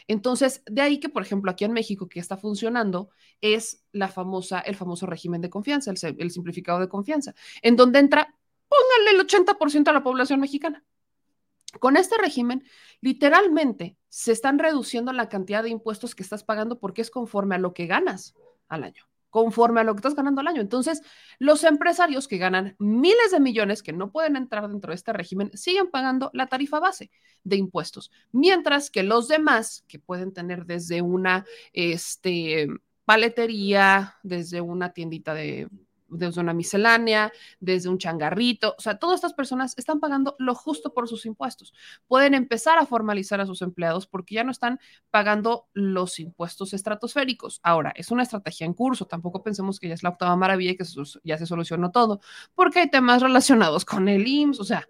[0.07, 3.09] Entonces, de ahí que, por ejemplo, aquí en México que está funcionando
[3.41, 8.37] es la famosa, el famoso régimen de confianza, el, simplificado de confianza, en donde entra,
[8.69, 10.85] pónganle el 80% a la población mexicana.
[11.81, 12.65] Con este régimen,
[13.01, 17.59] literalmente se están reduciendo la cantidad de impuestos que estás pagando porque es conforme a
[17.59, 18.35] lo que ganas
[18.69, 20.61] al año conforme a lo que estás ganando al año.
[20.61, 21.01] Entonces,
[21.39, 25.51] los empresarios que ganan miles de millones que no pueden entrar dentro de este régimen
[25.55, 27.11] siguen pagando la tarifa base
[27.43, 32.69] de impuestos, mientras que los demás que pueden tener desde una este,
[33.07, 35.67] paletería, desde una tiendita de
[36.13, 40.93] desde una miscelánea, desde un changarrito, o sea, todas estas personas están pagando lo justo
[40.93, 41.73] por sus impuestos.
[42.07, 44.79] Pueden empezar a formalizar a sus empleados porque ya no están
[45.11, 47.61] pagando los impuestos estratosféricos.
[47.63, 50.77] Ahora, es una estrategia en curso, tampoco pensemos que ya es la octava maravilla y
[50.77, 50.85] que
[51.25, 52.21] ya se solucionó todo,
[52.55, 54.87] porque hay temas relacionados con el IMSS, o sea,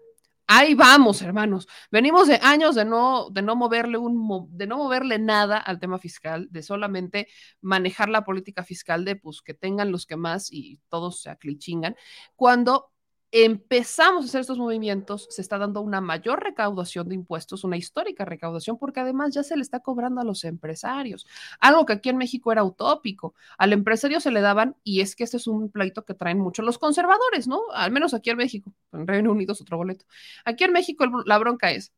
[0.47, 1.67] Ahí vamos, hermanos.
[1.89, 5.97] Venimos de años de no, de no moverle un, de no moverle nada al tema
[5.97, 7.27] fiscal, de solamente
[7.61, 11.95] manejar la política fiscal de pues que tengan los que más y todos se aclichingan,
[12.35, 12.92] cuando
[13.35, 18.25] empezamos a hacer estos movimientos, se está dando una mayor recaudación de impuestos, una histórica
[18.25, 21.25] recaudación, porque además ya se le está cobrando a los empresarios,
[21.59, 23.33] algo que aquí en México era utópico.
[23.57, 26.61] Al empresario se le daban, y es que este es un pleito que traen mucho
[26.61, 27.61] los conservadores, ¿no?
[27.73, 30.05] Al menos aquí en México, en Reino Unido es otro boleto.
[30.45, 31.91] Aquí en México la bronca es,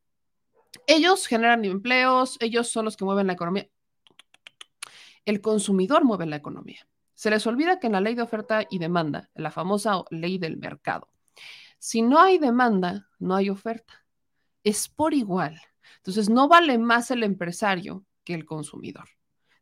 [0.88, 3.68] ellos generan empleos, ellos son los que mueven la economía.
[5.26, 6.88] El consumidor mueve la economía.
[7.14, 10.58] Se les olvida que en la ley de oferta y demanda, la famosa ley del
[10.58, 11.10] mercado,
[11.80, 14.06] si no hay demanda, no hay oferta.
[14.64, 15.60] Es por igual.
[15.98, 19.10] Entonces, no vale más el empresario que el consumidor.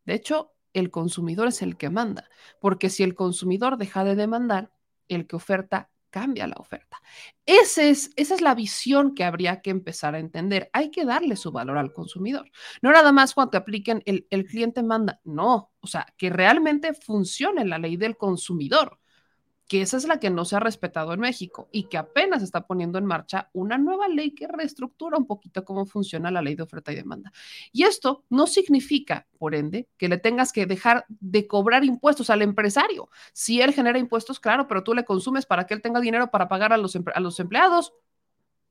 [0.05, 4.71] De hecho, el consumidor es el que manda, porque si el consumidor deja de demandar,
[5.07, 7.01] el que oferta cambia la oferta.
[7.45, 10.69] Ese es, esa es la visión que habría que empezar a entender.
[10.71, 12.51] Hay que darle su valor al consumidor.
[12.83, 16.93] No nada más cuando te apliquen el, el cliente manda, no, o sea, que realmente
[16.93, 18.99] funcione la ley del consumidor
[19.73, 22.67] que esa es la que no se ha respetado en México y que apenas está
[22.67, 26.61] poniendo en marcha una nueva ley que reestructura un poquito cómo funciona la ley de
[26.61, 27.31] oferta y demanda.
[27.71, 32.43] Y esto no significa, por ende, que le tengas que dejar de cobrar impuestos al
[32.43, 33.09] empresario.
[33.33, 36.47] Si él genera impuestos, claro, pero tú le consumes para que él tenga dinero para
[36.47, 37.95] pagar a los, a los empleados.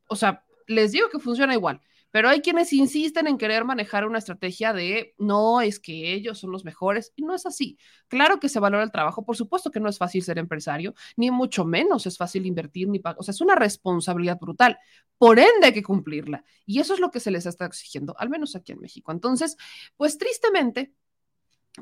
[0.06, 1.80] O sea, les digo que funciona igual.
[2.12, 6.52] Pero hay quienes insisten en querer manejar una estrategia de no, es que ellos son
[6.52, 7.12] los mejores.
[7.16, 7.78] Y no es así.
[8.06, 9.24] Claro que se valora el trabajo.
[9.24, 13.00] Por supuesto que no es fácil ser empresario, ni mucho menos es fácil invertir, ni
[13.00, 13.16] pagar.
[13.18, 14.78] O sea, es una responsabilidad brutal.
[15.18, 16.44] Por ende, hay que cumplirla.
[16.66, 19.10] Y eso es lo que se les está exigiendo, al menos aquí en México.
[19.10, 19.56] Entonces,
[19.96, 20.92] pues tristemente,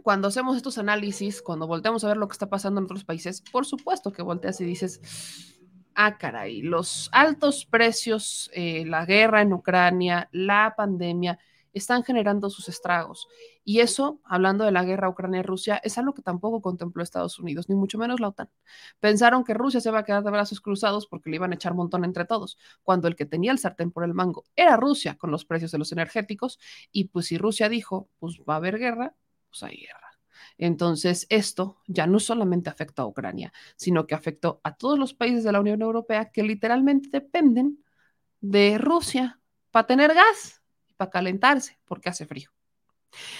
[0.02, 3.42] cuando hacemos estos análisis, cuando volteamos a ver lo que está pasando en otros países,
[3.42, 5.00] por supuesto que volteas y dices,
[5.94, 11.38] ah, caray, los altos precios, eh, la guerra en Ucrania, la pandemia,
[11.72, 13.28] están generando sus estragos.
[13.64, 17.76] Y eso, hablando de la guerra Ucrania-Rusia, es algo que tampoco contempló Estados Unidos, ni
[17.76, 18.50] mucho menos la OTAN.
[18.98, 21.74] Pensaron que Rusia se iba a quedar de brazos cruzados porque le iban a echar
[21.74, 25.30] montón entre todos, cuando el que tenía el sartén por el mango era Rusia con
[25.30, 26.58] los precios de los energéticos.
[26.92, 29.14] Y pues si Rusia dijo, pues va a haber guerra,
[29.48, 30.09] pues hay guerra.
[30.58, 35.44] Entonces, esto ya no solamente afecta a Ucrania, sino que afectó a todos los países
[35.44, 37.84] de la Unión Europea que literalmente dependen
[38.40, 42.50] de Rusia para tener gas y para calentarse porque hace frío.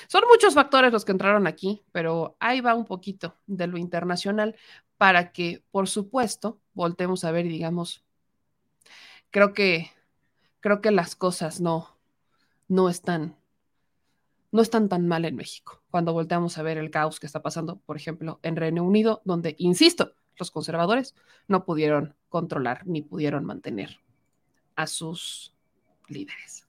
[0.09, 4.57] Son muchos factores los que entraron aquí, pero ahí va un poquito de lo internacional
[4.97, 8.05] para que, por supuesto, voltemos a ver y digamos,
[9.31, 9.91] creo que,
[10.61, 11.97] creo que las cosas no,
[12.69, 13.37] no están,
[14.53, 15.80] no están tan mal en México.
[15.91, 19.57] Cuando volteamos a ver el caos que está pasando, por ejemplo, en Reino Unido, donde,
[19.59, 21.15] insisto, los conservadores
[21.49, 24.01] no pudieron controlar ni pudieron mantener
[24.77, 25.55] a sus
[26.09, 26.67] líderes.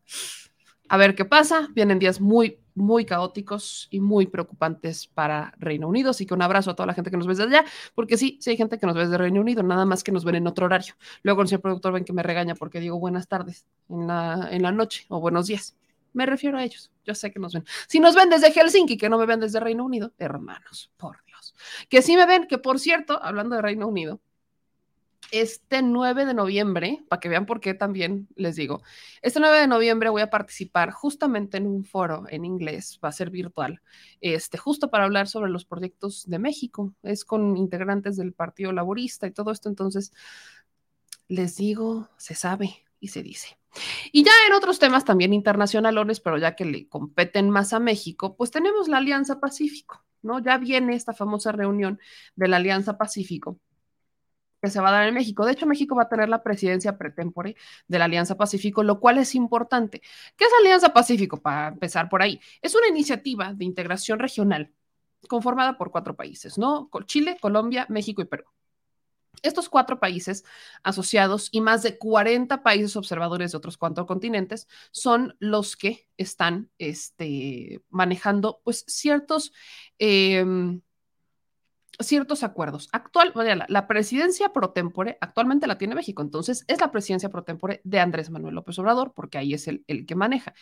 [0.89, 1.69] A ver qué pasa.
[1.74, 6.09] Vienen días muy, muy caóticos y muy preocupantes para Reino Unido.
[6.09, 7.65] Así que un abrazo a toda la gente que nos ve desde allá,
[7.95, 10.26] porque sí, sí hay gente que nos ve desde Reino Unido, nada más que nos
[10.26, 10.95] ven en otro horario.
[11.24, 14.74] Luego el productor ven que me regaña porque digo buenas tardes en la, en la
[14.74, 15.78] noche o buenos días.
[16.14, 16.91] Me refiero a ellos.
[17.05, 17.66] Yo sé que nos ven.
[17.88, 21.55] Si nos ven desde Helsinki, que no me ven desde Reino Unido, hermanos, por Dios.
[21.89, 24.22] Que sí me ven, que por cierto, hablando de Reino Unido,
[25.32, 28.82] este 9 de noviembre, para que vean por qué también les digo,
[29.22, 33.14] este 9 de noviembre voy a participar justamente en un foro en inglés, va a
[33.14, 33.82] ser virtual,
[34.20, 36.93] este, justo para hablar sobre los proyectos de México.
[37.01, 40.12] Es con integrantes del Partido Laborista y todo esto, entonces
[41.28, 43.61] les digo, se sabe y se dice.
[44.11, 48.36] Y ya en otros temas también internacionales, pero ya que le competen más a México,
[48.36, 50.39] pues tenemos la Alianza Pacífico, ¿no?
[50.39, 51.99] Ya viene esta famosa reunión
[52.36, 53.59] de la Alianza Pacífico
[54.61, 55.45] que se va a dar en México.
[55.45, 57.55] De hecho, México va a tener la presidencia pretémpore
[57.88, 60.01] de la Alianza Pacífico, lo cual es importante.
[60.38, 61.41] ¿Qué es Alianza Pacífico?
[61.41, 62.39] Para empezar por ahí.
[62.61, 64.72] Es una iniciativa de integración regional
[65.28, 66.89] conformada por cuatro países, ¿no?
[67.05, 68.45] Chile, Colombia, México y Perú.
[69.42, 70.44] Estos cuatro países
[70.84, 76.70] asociados y más de 40 países observadores de otros cuatro continentes son los que están
[76.78, 79.52] este, manejando pues ciertos...
[80.00, 80.46] Eh,
[82.04, 82.89] ciertos acuerdos.
[82.91, 87.43] Actual, la, la, presidencia pro tempore actualmente la tiene México, entonces es la presidencia pro
[87.43, 90.54] tempore de Andrés Manuel López Obrador, porque ahí es el, el que maneja.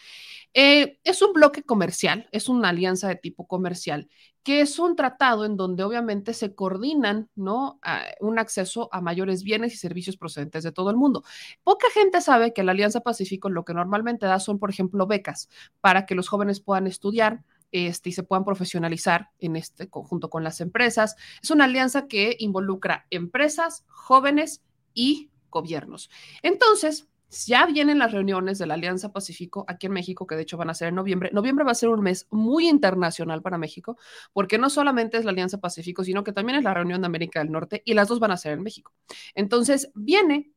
[0.53, 4.09] Eh, es un bloque comercial, es una alianza de tipo comercial,
[4.43, 7.79] que es un tratado en donde obviamente se coordinan, ¿no?
[8.19, 11.23] un acceso a mayores bienes y servicios procedentes de todo el mundo.
[11.63, 15.49] Poca gente sabe que la Alianza Pacífico lo que normalmente da son, por ejemplo, becas
[15.81, 20.43] para que los jóvenes puedan estudiar este, y se puedan profesionalizar en este conjunto con
[20.43, 21.15] las empresas.
[21.41, 24.61] Es una alianza que involucra empresas, jóvenes
[24.93, 26.09] y gobiernos.
[26.41, 27.07] Entonces,
[27.47, 30.69] ya vienen las reuniones de la Alianza Pacífico aquí en México, que de hecho van
[30.69, 31.29] a ser en noviembre.
[31.31, 33.97] Noviembre va a ser un mes muy internacional para México,
[34.33, 37.39] porque no solamente es la Alianza Pacífico, sino que también es la reunión de América
[37.39, 38.93] del Norte y las dos van a ser en México.
[39.35, 40.51] Entonces, viene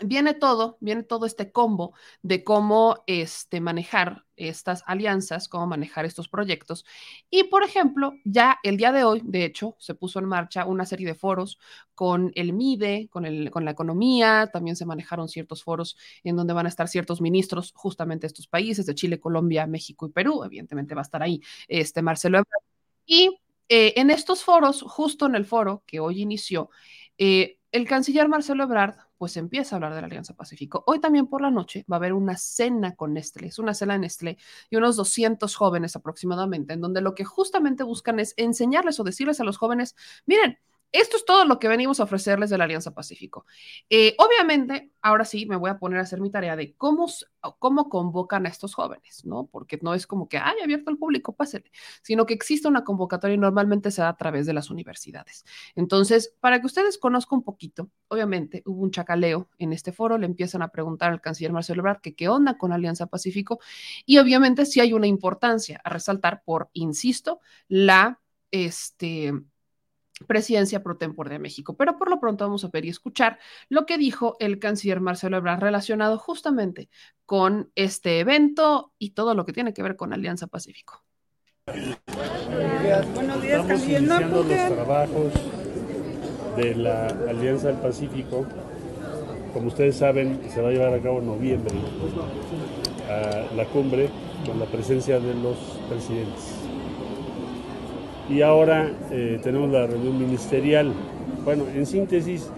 [0.00, 6.28] viene todo, viene todo este combo de cómo este, manejar estas alianzas, cómo manejar estos
[6.28, 6.84] proyectos.
[7.30, 10.86] Y, por ejemplo, ya el día de hoy, de hecho, se puso en marcha una
[10.86, 11.58] serie de foros
[11.94, 16.54] con el MIDE, con, el, con la economía, también se manejaron ciertos foros en donde
[16.54, 20.44] van a estar ciertos ministros justamente de estos países, de Chile, Colombia, México y Perú.
[20.44, 22.42] Evidentemente va a estar ahí este Marcelo.
[23.06, 23.38] Y
[23.68, 26.70] eh, en estos foros, justo en el foro que hoy inició,
[27.18, 30.84] eh, el canciller Marcelo Ebrard pues empieza a hablar de la Alianza Pacífico.
[30.86, 33.96] Hoy también por la noche va a haber una cena con Nestlé, es una cena
[33.96, 34.38] en Nestlé
[34.70, 39.40] y unos 200 jóvenes aproximadamente, en donde lo que justamente buscan es enseñarles o decirles
[39.40, 40.58] a los jóvenes, miren,
[40.92, 43.44] esto es todo lo que venimos a ofrecerles de la Alianza Pacífico.
[43.90, 47.06] Eh, obviamente, ahora sí me voy a poner a hacer mi tarea de cómo,
[47.58, 49.46] cómo convocan a estos jóvenes, ¿no?
[49.46, 51.70] Porque no es como que, ay, abierto al público, pásele,
[52.02, 55.44] sino que existe una convocatoria y normalmente se da a través de las universidades.
[55.74, 60.26] Entonces, para que ustedes conozcan un poquito, obviamente hubo un chacaleo en este foro, le
[60.26, 63.60] empiezan a preguntar al canciller Marcelo Ebrard que qué onda con Alianza Pacífico
[64.06, 68.20] y obviamente sí hay una importancia a resaltar por, insisto, la,
[68.50, 69.32] este,
[70.26, 71.76] presidencia pro tempore de México.
[71.76, 73.38] Pero por lo pronto vamos a ver y escuchar
[73.68, 76.88] lo que dijo el canciller Marcelo Ebrard relacionado justamente
[77.24, 81.04] con este evento y todo lo que tiene que ver con Alianza Pacífico.
[81.66, 85.32] Buenos días, Estamos iniciando los trabajos
[86.56, 88.46] de la Alianza del Pacífico.
[89.52, 91.74] Como ustedes saben, se va a llevar a cabo en noviembre
[93.08, 94.10] a la cumbre
[94.46, 95.56] con la presencia de los
[95.88, 96.57] presidentes
[98.28, 100.92] y ahora eh, tenemos la reunión ministerial.
[101.44, 102.50] Bueno, en síntesis,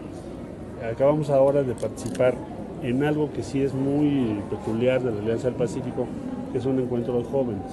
[0.91, 2.35] acabamos ahora de participar
[2.83, 6.07] en algo que sí es muy peculiar de la Alianza del Pacífico,
[6.53, 7.73] que es un encuentro de jóvenes.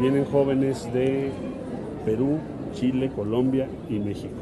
[0.00, 1.30] Vienen jóvenes de
[2.04, 2.38] Perú,
[2.72, 4.34] Chile, Colombia y México.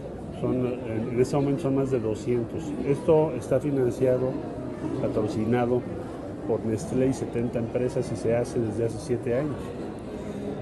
[0.43, 2.65] En este momento son más de 200.
[2.89, 4.31] Esto está financiado,
[5.01, 5.83] patrocinado
[6.49, 9.57] por Nestlé y 70 empresas y se hace desde hace 7 años.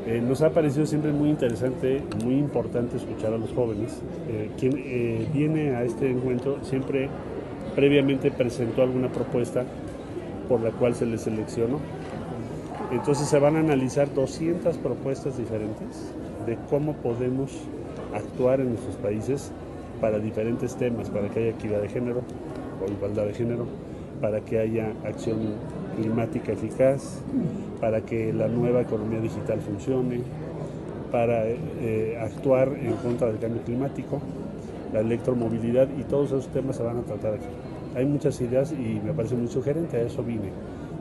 [0.07, 4.01] Eh, nos ha parecido siempre muy interesante, muy importante escuchar a los jóvenes.
[4.29, 7.09] Eh, quien eh, viene a este encuentro siempre
[7.75, 9.65] previamente presentó alguna propuesta
[10.49, 11.79] por la cual se le seleccionó.
[12.91, 16.13] Entonces se van a analizar 200 propuestas diferentes
[16.47, 17.53] de cómo podemos
[18.15, 19.53] actuar en nuestros países
[20.01, 22.23] para diferentes temas, para que haya equidad de género
[22.85, 23.67] o igualdad de género,
[24.21, 25.39] para que haya acción
[25.97, 27.21] climática eficaz,
[27.81, 30.21] para que la nueva economía digital funcione,
[31.11, 34.21] para eh, actuar en contra del cambio climático,
[34.93, 37.47] la electromovilidad y todos esos temas se van a tratar aquí.
[37.95, 40.51] Hay muchas ideas y me parece muy sugerente, a eso vine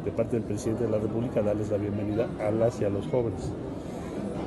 [0.03, 3.07] de parte del presidente de la República, darles la bienvenida a las y a los
[3.07, 3.51] jóvenes.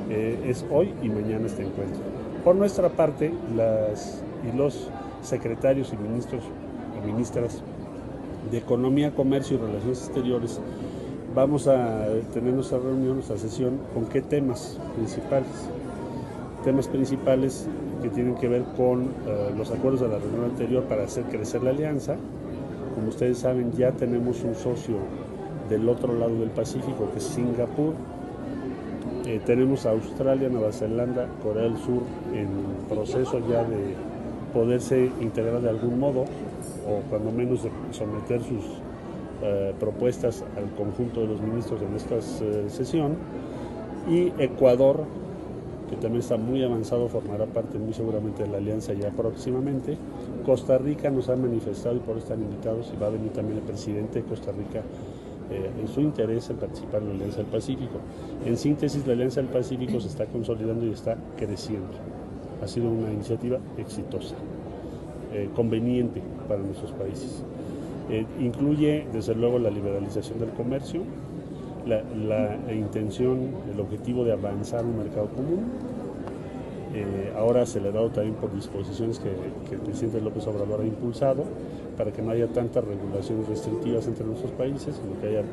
[0.09, 2.01] Eh, es hoy y mañana este encuentro.
[2.43, 4.89] Por nuestra parte, las y los
[5.21, 6.43] secretarios y ministros
[7.01, 7.63] y ministras
[8.51, 10.59] de Economía, Comercio y Relaciones Exteriores
[11.35, 15.69] vamos a tener nuestra reunión, nuestra sesión, con qué temas principales.
[16.63, 17.67] Temas principales
[18.01, 21.63] que tienen que ver con uh, los acuerdos de la reunión anterior para hacer crecer
[21.63, 22.15] la alianza.
[22.95, 24.97] Como ustedes saben, ya tenemos un socio
[25.69, 27.93] del otro lado del Pacífico, que es Singapur.
[29.25, 32.03] Eh, tenemos a Australia, Nueva Zelanda, Corea del Sur
[32.33, 32.47] en
[32.89, 33.95] proceso ya de
[34.53, 36.25] poderse integrar de algún modo,
[36.87, 38.63] o cuando menos de someter sus
[39.41, 43.17] eh, propuestas al conjunto de los ministros en esta eh, sesión.
[44.09, 45.05] Y Ecuador,
[45.89, 49.97] que también está muy avanzado, formará parte muy seguramente de la alianza ya próximamente.
[50.45, 53.57] Costa Rica nos ha manifestado y por eso están invitados y va a venir también
[53.59, 54.81] el presidente de Costa Rica
[55.51, 57.99] eh, en su interés en participar en la Alianza del Pacífico.
[58.45, 61.91] En síntesis, la Alianza del Pacífico se está consolidando y está creciendo.
[62.61, 64.35] Ha sido una iniciativa exitosa,
[65.33, 67.43] eh, conveniente para nuestros países.
[68.09, 71.01] Eh, incluye, desde luego, la liberalización del comercio,
[71.85, 75.71] la, la intención, el objetivo de avanzar un mercado común,
[76.95, 79.29] eh, ahora acelerado también por disposiciones que,
[79.73, 81.43] el presidente López Obrador ha impulsado
[81.97, 85.43] para que no haya tantas regulaciones restrictivas entre nuestros países, sino que haya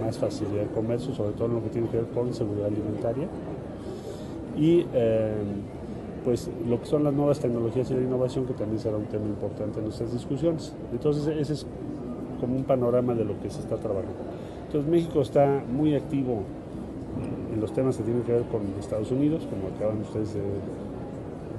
[0.00, 3.28] más facilidad de comercio, sobre todo en lo que tiene que ver con seguridad alimentaria.
[4.56, 5.34] Y eh,
[6.26, 9.26] pues lo que son las nuevas tecnologías y la innovación, que también será un tema
[9.26, 10.74] importante en nuestras discusiones.
[10.90, 11.66] Entonces ese es
[12.40, 14.18] como un panorama de lo que se está trabajando.
[14.66, 16.42] Entonces México está muy activo
[17.54, 20.40] en los temas que tienen que ver con Estados Unidos, como acaban ustedes de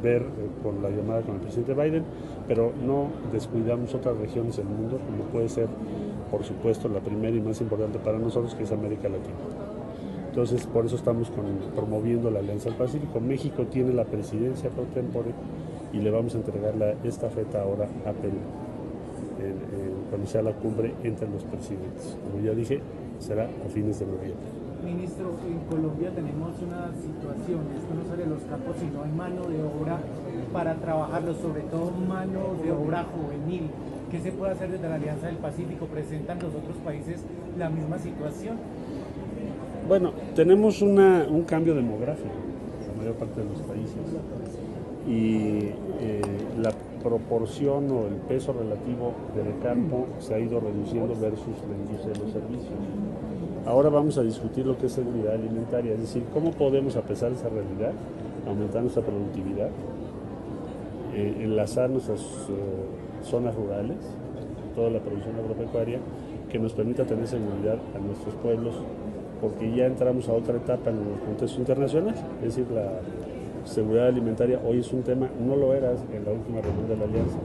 [0.03, 0.26] ver eh,
[0.61, 2.03] con la llamada con el presidente Biden,
[2.45, 5.68] pero no descuidamos otras regiones del mundo, como puede ser,
[6.30, 9.77] por supuesto, la primera y más importante para nosotros, que es América Latina.
[10.38, 11.32] Entonces, por eso estamos
[11.76, 13.20] promoviendo la Alianza del Pacífico.
[13.20, 15.32] México tiene la presidencia pro tempore
[15.92, 18.38] y le vamos a entregar la estafeta ahora a Perú,
[20.12, 22.16] cuando sea la cumbre entre los presidentes.
[22.22, 22.82] Como ya dije,
[23.18, 24.46] será a fines de noviembre.
[24.86, 29.58] Ministro, en Colombia tenemos una situación, esto no sale los campos, sino hay mano de
[29.64, 29.98] obra
[30.54, 33.72] para trabajarlo, sobre todo mano de obra juvenil.
[34.12, 35.88] ¿Qué se puede hacer desde la Alianza del Pacífico?
[35.88, 37.24] ¿Presentan los otros países
[37.58, 38.58] la misma situación?
[39.88, 42.28] Bueno, tenemos una, un cambio demográfico
[42.82, 43.96] en la mayor parte de los países
[45.08, 46.22] y eh,
[46.60, 52.14] la proporción o el peso relativo del campo se ha ido reduciendo versus la industria
[52.14, 52.74] de los servicios.
[53.66, 57.30] Ahora vamos a discutir lo que es seguridad alimentaria, es decir, cómo podemos, a pesar
[57.30, 57.94] de esa realidad,
[58.46, 59.70] aumentar nuestra productividad,
[61.14, 63.98] eh, enlazar nuestras eh, zonas rurales,
[64.76, 66.00] toda la producción agropecuaria,
[66.52, 68.76] que nos permita tener seguridad a nuestros pueblos,
[69.42, 73.00] porque ya entramos a otra etapa en el contexto internacional, es decir, la
[73.66, 77.04] seguridad alimentaria hoy es un tema, no lo era en la última reunión de la
[77.06, 77.38] Alianza,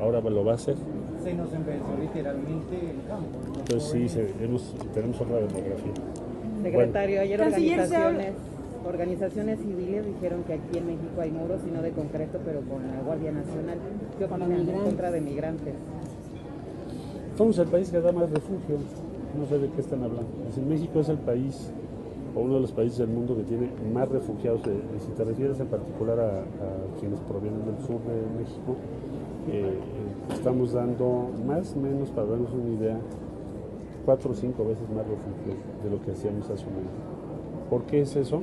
[0.00, 0.76] ahora lo va a ser
[1.22, 3.38] se nos empezó literalmente el campo.
[3.46, 3.60] ¿no?
[3.60, 5.92] Entonces sí, se, hemos, tenemos otra demografía.
[6.62, 7.22] Secretario, bueno.
[7.22, 8.32] ayer organizaciones,
[8.86, 12.86] organizaciones civiles dijeron que aquí en México hay muros y no de concreto, pero con
[12.86, 13.78] la Guardia Nacional.
[14.18, 15.74] ¿Qué opinan en contra de migrantes?
[17.36, 18.78] Somos el país que da más refugio.
[19.38, 20.28] No sé de qué están hablando.
[20.48, 21.70] Es México es el país
[22.34, 24.62] o uno de los países del mundo que tiene más refugiados.
[24.64, 26.44] De, si te refieres en particular a,
[26.98, 28.74] quienes provienen del sur de México,
[29.50, 29.78] eh,
[30.32, 32.98] estamos dando más o menos, para darnos una idea,
[34.04, 35.54] cuatro o cinco veces más refugio
[35.84, 37.18] de lo que hacíamos hace un año.
[37.70, 38.40] ¿Por qué es eso?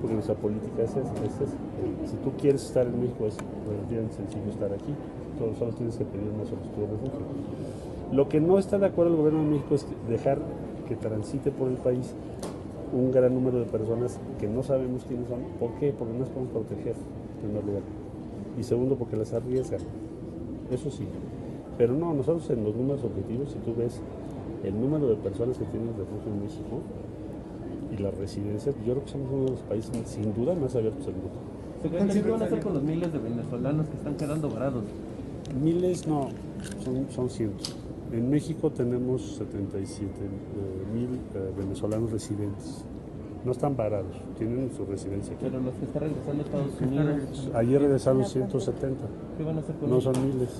[0.00, 1.12] Porque nuestra política es esa.
[1.24, 1.56] Es esa.
[2.06, 3.36] Si tú quieres estar en México es
[3.68, 4.94] relativamente sencillo estar aquí.
[5.58, 7.95] Solo tienes que pedir una solicitud de refugio.
[8.12, 10.38] Lo que no está de acuerdo el gobierno de México es dejar
[10.88, 12.14] que transite por el país
[12.92, 15.40] un gran número de personas que no sabemos quiénes son.
[15.58, 15.92] ¿Por qué?
[15.92, 17.82] Porque no las podemos proteger, en primer lugar.
[18.58, 19.80] Y segundo, porque las arriesgan
[20.70, 21.04] eso sí.
[21.78, 24.00] Pero no, nosotros en los números objetivos, si tú ves
[24.64, 26.80] el número de personas que tienen refugio en México
[27.92, 31.06] y las residencias, yo creo que somos uno de los países sin duda más abiertos
[31.06, 31.38] del mundo.
[31.82, 34.84] Secretario, ¿qué van a hacer con los miles de venezolanos que están quedando varados?
[35.62, 36.28] Miles no,
[36.82, 37.76] son, son cientos.
[38.12, 42.84] En México tenemos 77 eh, mil eh, venezolanos residentes
[43.46, 45.46] no están parados, tienen su residencia aquí.
[45.48, 47.50] Pero los que están regresando a Estados Unidos.
[47.54, 49.06] Ayer regresaron 170.
[49.38, 50.50] ¿Qué van a hacer con No son miles.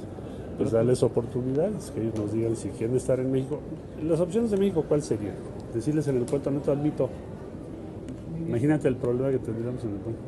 [0.56, 3.58] Pues darles oportunidades, que ellos nos digan si quieren estar en México.
[4.02, 5.34] Las opciones de México, ¿cuál sería?
[5.74, 7.10] Decirles en el puerto, no te admito.
[8.46, 10.20] Imagínate el problema que tendríamos en el puerto.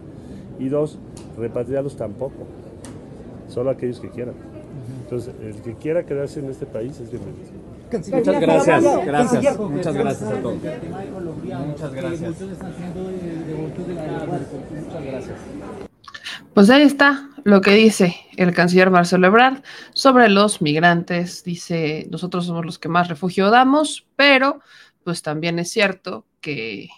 [0.59, 0.99] Y dos,
[1.39, 2.45] repatriarlos tampoco.
[3.49, 4.35] Solo aquellos que quieran.
[5.11, 7.51] Entonces, el que quiera quedarse en este país es bienvenido.
[7.91, 10.59] Muchas gracias, gracias, muchas gracias a todos.
[11.67, 12.35] Muchas gracias.
[12.43, 12.53] Muchas
[15.03, 15.37] gracias.
[16.53, 19.63] Pues ahí está lo que dice el canciller Marcelo Ebrard
[19.95, 21.43] sobre los migrantes.
[21.43, 24.61] Dice, nosotros somos los que más refugio damos, pero
[25.05, 26.91] pues también es cierto que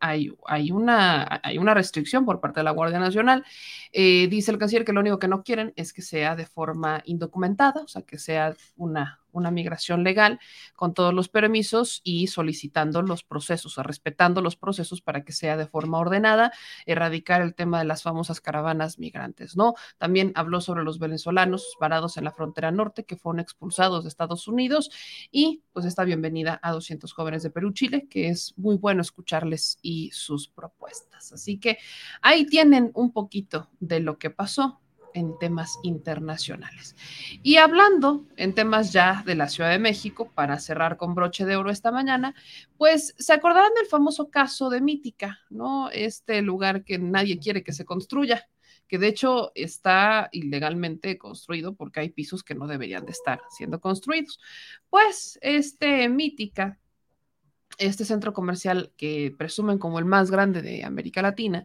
[0.00, 3.44] hay, una, hay una restricción por parte de la Guardia Nacional.
[3.92, 7.02] Eh, dice el canciller que lo único que no quieren es que sea de forma
[7.04, 10.40] indocumentada, o sea, que sea una, una migración legal
[10.74, 15.56] con todos los permisos y solicitando los procesos, o respetando los procesos para que sea
[15.56, 16.52] de forma ordenada,
[16.86, 19.74] erradicar el tema de las famosas caravanas migrantes, ¿no?
[19.98, 24.48] También habló sobre los venezolanos varados en la frontera norte que fueron expulsados de Estados
[24.48, 24.90] Unidos
[25.30, 29.78] y pues esta bienvenida a 200 jóvenes de Perú, Chile, que es muy bueno escucharles
[29.82, 31.32] y sus propuestas.
[31.32, 31.78] Así que
[32.22, 34.80] ahí tienen un poquito de lo que pasó
[35.14, 36.96] en temas internacionales.
[37.42, 41.56] Y hablando en temas ya de la Ciudad de México, para cerrar con broche de
[41.56, 42.34] oro esta mañana,
[42.76, 45.90] pues se acordarán del famoso caso de Mítica, ¿no?
[45.90, 48.48] Este lugar que nadie quiere que se construya,
[48.88, 53.80] que de hecho está ilegalmente construido porque hay pisos que no deberían de estar siendo
[53.80, 54.40] construidos.
[54.88, 56.78] Pues este Mítica,
[57.78, 61.64] este centro comercial que presumen como el más grande de América Latina,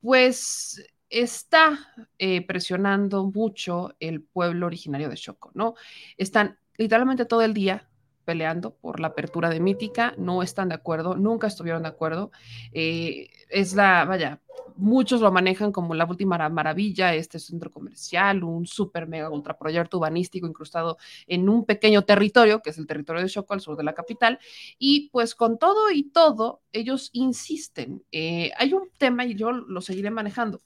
[0.00, 0.82] pues
[1.12, 1.78] está
[2.18, 5.74] eh, presionando mucho el pueblo originario de Choco, ¿no?
[6.16, 7.86] Están literalmente todo el día
[8.24, 12.30] peleando por la apertura de Mítica, no están de acuerdo, nunca estuvieron de acuerdo.
[12.72, 14.40] Eh, es la, vaya,
[14.76, 19.98] muchos lo manejan como la última maravilla, este centro comercial, un super mega ultra proyecto
[19.98, 23.84] urbanístico incrustado en un pequeño territorio, que es el territorio de Choco, al sur de
[23.84, 24.38] la capital,
[24.78, 28.04] y pues con todo y todo, ellos insisten.
[28.12, 30.62] Eh, hay un tema y yo lo seguiré manejando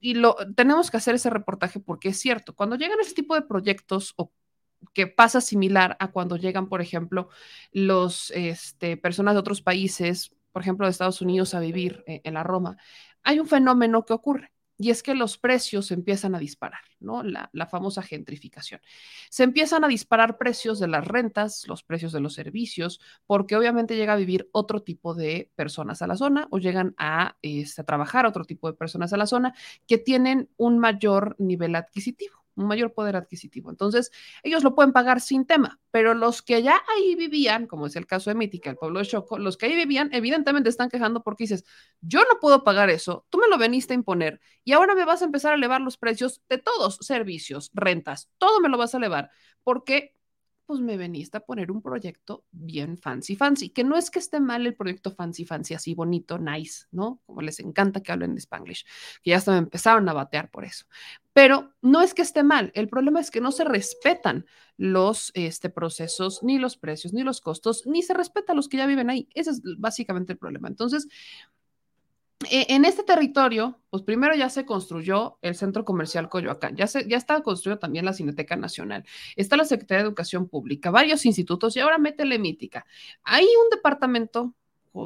[0.00, 3.42] y lo tenemos que hacer ese reportaje porque es cierto, cuando llegan ese tipo de
[3.42, 4.30] proyectos o
[4.92, 7.28] que pasa similar a cuando llegan, por ejemplo,
[7.72, 12.32] los este, personas de otros países, por ejemplo, de Estados Unidos a vivir en, en
[12.32, 12.78] la Roma,
[13.22, 14.54] hay un fenómeno que ocurre.
[14.78, 17.22] Y es que los precios empiezan a disparar, ¿no?
[17.22, 18.80] La, famosa gentrificación.
[19.28, 23.96] Se empiezan a disparar precios de las rentas, los precios de los servicios, porque obviamente
[23.96, 27.84] llega a vivir otro tipo de personas a la zona o llegan a, este, a
[27.84, 29.54] trabajar otro tipo de personas a la zona
[29.86, 33.70] que tienen un mayor nivel adquisitivo un mayor poder adquisitivo.
[33.70, 34.10] Entonces,
[34.42, 38.06] ellos lo pueden pagar sin tema, pero los que ya ahí vivían, como es el
[38.06, 41.44] caso de Mítica, el pueblo de Choco, los que ahí vivían, evidentemente están quejando porque
[41.44, 41.64] dices,
[42.00, 45.22] yo no puedo pagar eso, tú me lo veniste a imponer y ahora me vas
[45.22, 48.98] a empezar a elevar los precios de todos, servicios, rentas, todo me lo vas a
[48.98, 49.30] elevar,
[49.62, 50.15] porque
[50.66, 54.40] pues me veniste a poner un proyecto bien fancy, fancy, que no es que esté
[54.40, 57.20] mal el proyecto fancy, fancy, así bonito, nice, ¿no?
[57.24, 58.84] Como les encanta que hablen de Spanglish,
[59.22, 60.86] que ya hasta me empezaron a batear por eso.
[61.32, 65.70] Pero no es que esté mal, el problema es que no se respetan los este,
[65.70, 69.10] procesos, ni los precios, ni los costos, ni se respeta a los que ya viven
[69.10, 69.28] ahí.
[69.34, 70.68] Ese es básicamente el problema.
[70.68, 71.08] Entonces,
[72.50, 77.16] en este territorio, pues primero ya se construyó el centro comercial Coyoacán, ya, se, ya
[77.16, 79.04] está construido también la Cineteca Nacional,
[79.36, 82.86] está la Secretaría de Educación Pública, varios institutos y ahora métele mítica.
[83.22, 84.54] Hay un departamento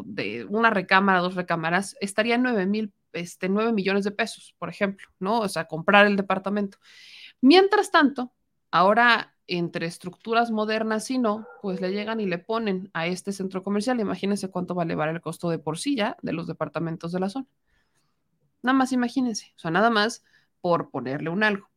[0.04, 4.68] de una recámara, dos recámaras, estaría en 9 mil, este, 9 millones de pesos, por
[4.68, 5.40] ejemplo, ¿no?
[5.40, 6.78] O sea, comprar el departamento.
[7.40, 8.32] Mientras tanto,
[8.70, 13.62] ahora entre estructuras modernas y no, pues le llegan y le ponen a este centro
[13.62, 14.00] comercial.
[14.00, 17.20] Imagínense cuánto va a elevar el costo de por sí ya de los departamentos de
[17.20, 17.46] la zona.
[18.62, 20.22] Nada más imagínense, o sea, nada más
[20.60, 21.68] por ponerle un algo.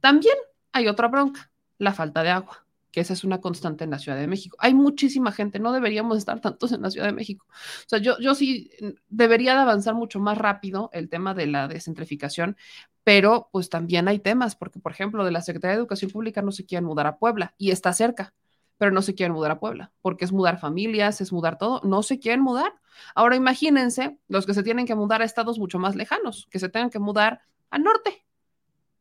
[0.00, 0.36] También
[0.72, 4.18] hay otra bronca, la falta de agua, que esa es una constante en la Ciudad
[4.18, 4.56] de México.
[4.60, 7.46] Hay muchísima gente, no deberíamos estar tantos en la Ciudad de México.
[7.48, 8.70] O sea, yo, yo sí
[9.08, 12.56] debería de avanzar mucho más rápido el tema de la descentrificación,
[13.04, 16.52] pero pues también hay temas, porque por ejemplo, de la Secretaría de Educación Pública no
[16.52, 18.34] se quieren mudar a Puebla y está cerca,
[18.78, 22.02] pero no se quieren mudar a Puebla, porque es mudar familias, es mudar todo, no
[22.02, 22.72] se quieren mudar.
[23.14, 26.68] Ahora imagínense los que se tienen que mudar a estados mucho más lejanos, que se
[26.68, 27.40] tengan que mudar
[27.70, 28.27] al norte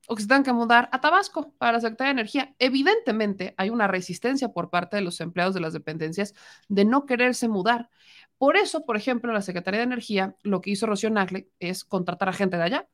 [0.08, 2.56] o que se tengan que mudar a Tabasco para la Secretaría de Energía.
[2.58, 6.34] Evidentemente hay una resistencia por parte de los empleados de las dependencias
[6.68, 7.90] de no quererse mudar.
[8.38, 12.30] Por eso, por ejemplo, la Secretaría de Energía lo que hizo Rocío Nagle es contratar
[12.30, 12.88] a gente de allá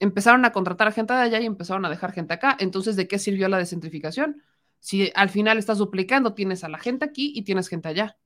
[0.00, 2.56] empezaron a contratar a gente de allá y empezaron a dejar gente acá.
[2.60, 4.42] Entonces, ¿de qué sirvió la descentrificación?
[4.80, 8.16] Si al final estás duplicando, tienes a la gente aquí y tienes gente allá.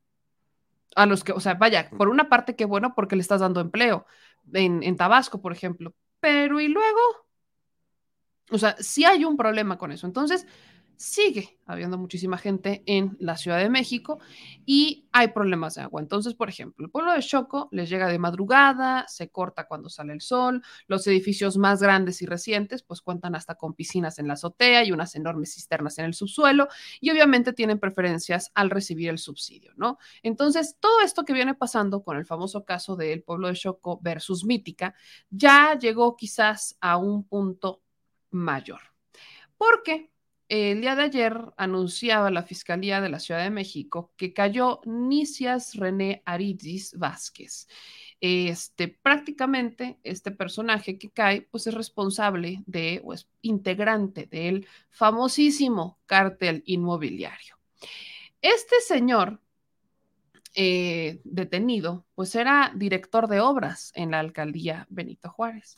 [0.94, 3.61] a los que, o sea, vaya, por una parte qué bueno porque le estás dando
[3.61, 4.05] empleo
[4.53, 7.01] en, en Tabasco, por ejemplo, pero y luego,
[8.51, 10.06] o sea, sí hay un problema con eso.
[10.06, 10.47] Entonces,
[11.02, 14.20] sigue habiendo muchísima gente en la Ciudad de México
[14.64, 16.01] y hay problemas de agua.
[16.01, 20.12] Entonces, por ejemplo, el pueblo de Choco les llega de madrugada, se corta cuando sale
[20.12, 24.35] el sol, los edificios más grandes y recientes pues cuentan hasta con piscinas en la
[24.35, 26.69] azotea y unas enormes cisternas en el subsuelo
[27.01, 29.98] y obviamente tienen preferencias al recibir el subsidio, ¿no?
[30.23, 34.44] Entonces, todo esto que viene pasando con el famoso caso del pueblo de Choco versus
[34.44, 34.94] Mítica
[35.31, 37.82] ya llegó quizás a un punto
[38.33, 38.81] mayor.
[39.57, 40.13] ¿Por qué?
[40.53, 45.77] el día de ayer anunciaba la Fiscalía de la Ciudad de México que cayó Nicias
[45.77, 47.69] René Aridis Vázquez.
[48.21, 55.99] Este, prácticamente este personaje que cae, pues es responsable de, o es integrante del famosísimo
[56.05, 57.57] cártel inmobiliario.
[58.43, 59.41] Este señor
[60.55, 65.77] eh, detenido, pues era director de obras en la alcaldía Benito Juárez.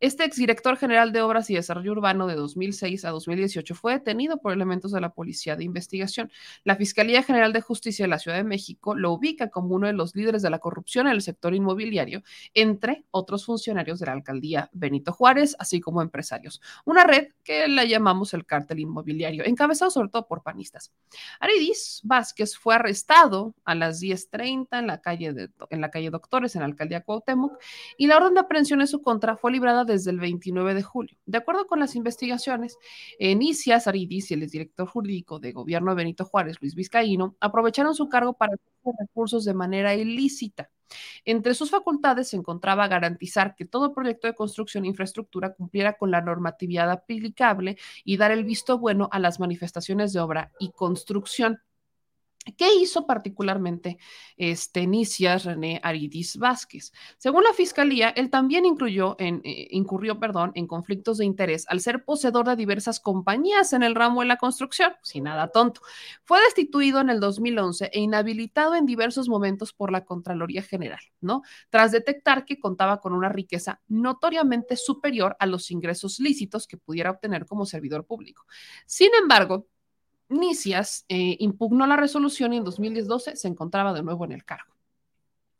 [0.00, 4.52] Este exdirector general de Obras y Desarrollo Urbano de 2006 a 2018 fue detenido por
[4.52, 6.30] elementos de la Policía de Investigación.
[6.64, 9.92] La Fiscalía General de Justicia de la Ciudad de México lo ubica como uno de
[9.92, 12.22] los líderes de la corrupción en el sector inmobiliario,
[12.52, 16.60] entre otros funcionarios de la alcaldía Benito Juárez, así como empresarios.
[16.84, 20.92] Una red que la llamamos el cártel inmobiliario, encabezado sobre todo por panistas.
[21.40, 26.10] Aridis Vázquez fue arrestado a las 10 30 en la calle, de, en la calle
[26.10, 27.58] Doctores, en la alcaldía Cuauhtémoc,
[27.96, 31.16] y la orden de aprehensión en su contra fue librada desde el 29 de julio.
[31.26, 32.78] De acuerdo con las investigaciones,
[33.18, 38.08] Enicia Saridis y el director jurídico de gobierno de Benito Juárez, Luis Vizcaíno, aprovecharon su
[38.08, 38.56] cargo para
[38.98, 40.70] recursos de manera ilícita.
[41.24, 46.10] Entre sus facultades se encontraba garantizar que todo proyecto de construcción e infraestructura cumpliera con
[46.10, 51.60] la normatividad aplicable y dar el visto bueno a las manifestaciones de obra y construcción.
[52.56, 53.98] ¿Qué hizo particularmente
[54.36, 56.92] este Nicias René Aridis Vázquez?
[57.18, 60.18] Según la fiscalía, él también eh, incurrió
[60.54, 64.36] en conflictos de interés al ser poseedor de diversas compañías en el ramo de la
[64.36, 65.80] construcción, sin nada tonto.
[66.22, 71.42] Fue destituido en el 2011 e inhabilitado en diversos momentos por la Contraloría General, ¿no?
[71.70, 77.10] Tras detectar que contaba con una riqueza notoriamente superior a los ingresos lícitos que pudiera
[77.10, 78.46] obtener como servidor público.
[78.86, 79.66] Sin embargo,
[80.28, 84.75] Nicias eh, impugnó la resolución y en 2012 se encontraba de nuevo en el cargo.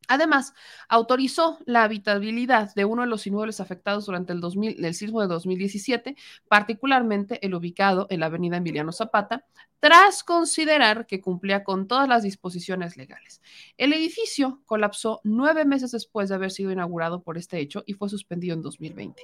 [0.08, 0.54] Además,
[0.88, 6.16] autorizó la habitabilidad de uno de los inmuebles afectados durante el, 2000, sismo de 2017,
[6.48, 9.44] particularmente el ubicado en la avenida Emiliano Zapata,
[9.80, 13.42] tras considerar que cumplía con todas las disposiciones legales.
[13.76, 18.08] El edificio colapsó nueve meses después de haber sido inaugurado por este hecho y fue
[18.08, 19.22] suspendido en 2020.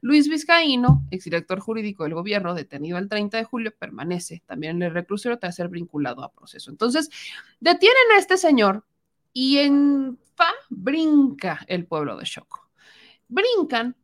[0.00, 4.94] Luis Vizcaíno, exdirector jurídico del gobierno, detenido el 30 de julio, permanece también en el
[4.94, 6.70] reclusorio tras ser vinculado a proceso.
[6.70, 7.10] Entonces,
[7.60, 8.84] detienen a este señor
[9.40, 12.72] y en fa brinca el pueblo de Choco.
[13.28, 13.94] Brincan,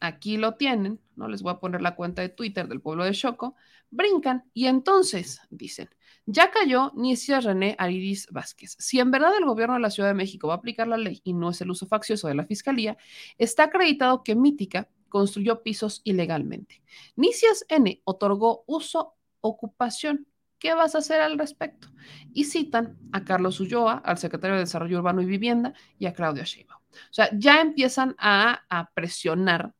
[0.00, 3.12] aquí lo tienen, no les voy a poner la cuenta de Twitter del pueblo de
[3.12, 3.54] Choco,
[3.88, 5.88] brincan y entonces dicen,
[6.26, 8.76] ya cayó Nicia René Aridis Vázquez.
[8.78, 11.22] Si en verdad el gobierno de la Ciudad de México va a aplicar la ley
[11.24, 12.98] y no es el uso faccioso de la fiscalía,
[13.38, 16.82] está acreditado que Mítica construyó pisos ilegalmente.
[17.16, 20.26] Nicias N otorgó uso, ocupación
[20.58, 21.88] ¿Qué vas a hacer al respecto?
[22.32, 26.44] Y citan a Carlos Ulloa, al secretario de Desarrollo Urbano y Vivienda, y a Claudia
[26.44, 26.80] Sheinbaum.
[26.80, 29.74] O sea, ya empiezan a, a presionar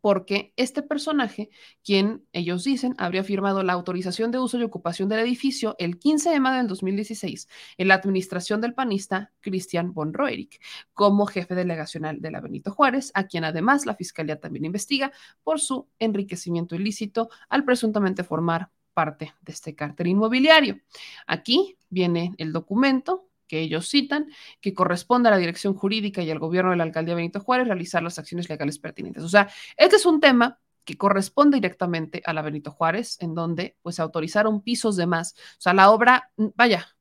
[0.00, 1.50] porque este personaje,
[1.84, 6.30] quien ellos dicen habría firmado la autorización de uso y ocupación del edificio el 15
[6.30, 10.60] de mayo del 2016 en la administración del panista Cristian von Roerich
[10.92, 15.12] como jefe delegacional de la Benito Juárez, a quien además la fiscalía también investiga
[15.42, 18.70] por su enriquecimiento ilícito al presuntamente formar
[19.00, 20.78] parte de este cártel inmobiliario.
[21.26, 24.26] Aquí viene el documento que ellos citan,
[24.60, 28.02] que corresponde a la dirección jurídica y al gobierno de la alcaldía Benito Juárez realizar
[28.02, 29.22] las acciones legales pertinentes.
[29.24, 29.48] O sea,
[29.78, 34.60] este es un tema que corresponde directamente a la Benito Juárez, en donde pues autorizaron
[34.60, 35.32] pisos de más.
[35.32, 36.94] O sea, la obra, vaya,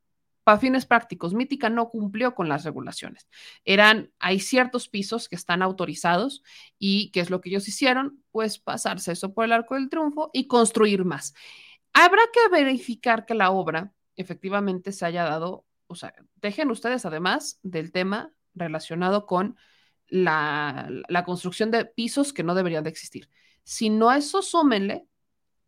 [0.50, 3.28] para fines prácticos, Mítica no cumplió con las regulaciones.
[3.66, 6.42] Eran, hay ciertos pisos que están autorizados
[6.80, 8.24] y ¿qué es lo que ellos hicieron?
[8.32, 11.36] Pues pasarse eso por el arco del triunfo y construir más.
[11.94, 17.60] Habrá que verificar que la obra efectivamente se haya dado, o sea, dejen ustedes además
[17.64, 19.58] del tema relacionado con
[20.08, 20.90] la,
[21.26, 23.30] construcción de pisos que no deberían de existir.
[23.64, 25.08] Si no eso, súmenle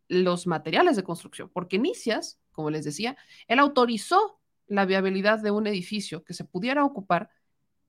[0.08, 3.16] los materiales de construcción, porque Nicias, como les decía,
[3.46, 7.30] él autorizó la viabilidad de un edificio que se pudiera ocupar,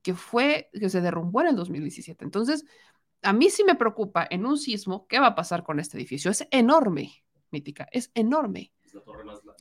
[0.01, 2.23] que fue, que se derrumbó en el 2017.
[2.23, 2.65] Entonces,
[3.21, 6.29] a mí sí me preocupa en un sismo, ¿qué va a pasar con este edificio?
[6.31, 7.22] Es enorme
[7.53, 8.73] mítica, es enorme.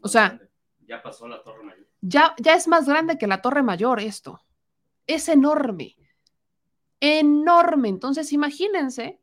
[0.02, 0.40] o sea,
[0.80, 1.86] Ya pasó la Torre Mayor.
[2.00, 4.40] Ya, ya es más grande que la Torre Mayor esto.
[5.06, 5.96] Es enorme.
[6.98, 7.88] Enorme.
[7.88, 9.20] Entonces, imagínense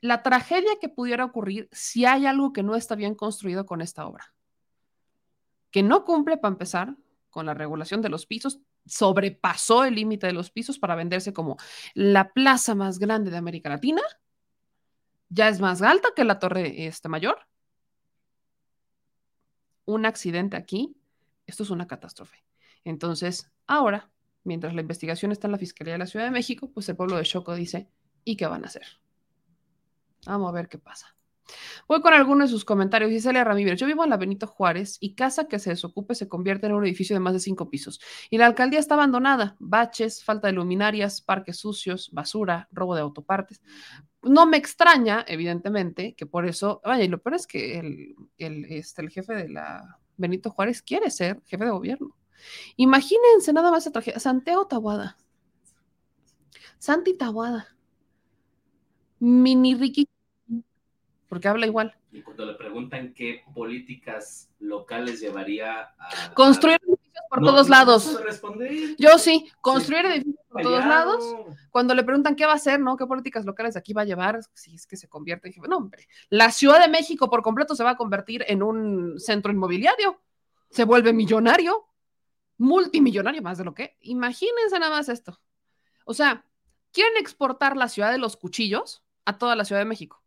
[0.00, 4.06] la tragedia que pudiera ocurrir si hay algo que no está bien construido con esta
[4.06, 4.32] obra.
[5.70, 6.96] Que no cumple, para empezar,
[7.30, 11.56] con la regulación de los pisos, sobrepasó el límite de los pisos para venderse como
[11.94, 14.02] la plaza más grande de América Latina.
[15.28, 17.47] Ya es más alta que la Torre este, Mayor.
[19.88, 20.98] Un accidente aquí,
[21.46, 22.44] esto es una catástrofe.
[22.84, 24.10] Entonces, ahora,
[24.44, 27.16] mientras la investigación está en la Fiscalía de la Ciudad de México, pues el pueblo
[27.16, 27.88] de Choco dice,
[28.22, 28.84] ¿y qué van a hacer?
[30.26, 31.16] Vamos a ver qué pasa.
[31.86, 33.22] Voy con algunos de sus comentarios.
[33.22, 36.66] Celia Ramírez, yo vivo en la Benito Juárez y casa que se desocupe se convierte
[36.66, 38.00] en un edificio de más de cinco pisos.
[38.30, 39.56] Y la alcaldía está abandonada.
[39.58, 43.60] Baches, falta de luminarias, parques sucios, basura, robo de autopartes.
[44.22, 48.64] No me extraña, evidentemente, que por eso, vaya, y lo peor es que el, el,
[48.66, 52.16] este, el jefe de la Benito Juárez quiere ser jefe de gobierno.
[52.76, 54.20] Imagínense nada más esa tragedia.
[54.20, 55.16] Santiago Tabuada.
[56.78, 57.76] Santi Tabuada.
[59.20, 60.08] Mini Ricky
[61.28, 61.94] porque habla igual.
[62.10, 66.34] Y cuando le preguntan qué políticas locales llevaría a...
[66.34, 68.18] Construir edificios por todos lados.
[68.98, 71.36] Yo sí, construir edificios por todos lados.
[71.70, 72.96] Cuando le preguntan qué va a hacer, ¿no?
[72.96, 74.40] ¿Qué políticas locales aquí va a llevar?
[74.54, 75.62] Si es que se convierte en...
[75.68, 79.52] No, hombre, la Ciudad de México por completo se va a convertir en un centro
[79.52, 80.20] inmobiliario.
[80.70, 81.88] Se vuelve millonario,
[82.56, 83.98] multimillonario más de lo que.
[84.00, 85.38] Imagínense nada más esto.
[86.06, 86.46] O sea,
[86.90, 90.22] quieren exportar la ciudad de los cuchillos a toda la Ciudad de México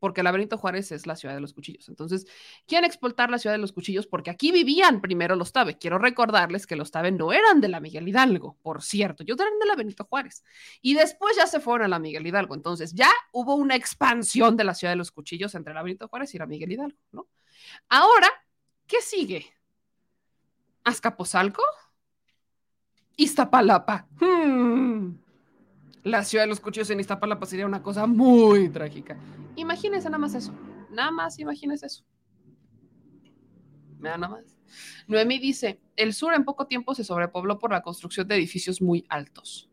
[0.00, 1.88] porque la Benito Juárez es la ciudad de los cuchillos.
[1.88, 2.26] Entonces,
[2.66, 5.78] quieren explotar la ciudad de los cuchillos porque aquí vivían primero los Tabe.
[5.78, 9.58] Quiero recordarles que los Tabe no eran de la Miguel Hidalgo, por cierto, ellos eran
[9.60, 10.42] de la Benito Juárez.
[10.80, 12.54] Y después ya se fueron a la Miguel Hidalgo.
[12.54, 16.34] Entonces, ya hubo una expansión de la ciudad de los cuchillos entre la Benito Juárez
[16.34, 17.28] y la Miguel Hidalgo, ¿no?
[17.88, 18.28] Ahora,
[18.86, 19.46] ¿qué sigue?
[20.82, 21.62] ¿Azcapotzalco?
[23.16, 24.08] Iztapalapa.
[24.18, 25.29] Hmm
[26.02, 29.18] la ciudad de los cuchillos en Iztapalapa sería una cosa muy trágica.
[29.56, 30.52] Imagínense nada más eso.
[30.90, 32.04] Nada más imagínense eso.
[33.98, 34.56] Nada más.
[35.06, 39.04] Noemí dice, el sur en poco tiempo se sobrepobló por la construcción de edificios muy
[39.08, 39.68] altos.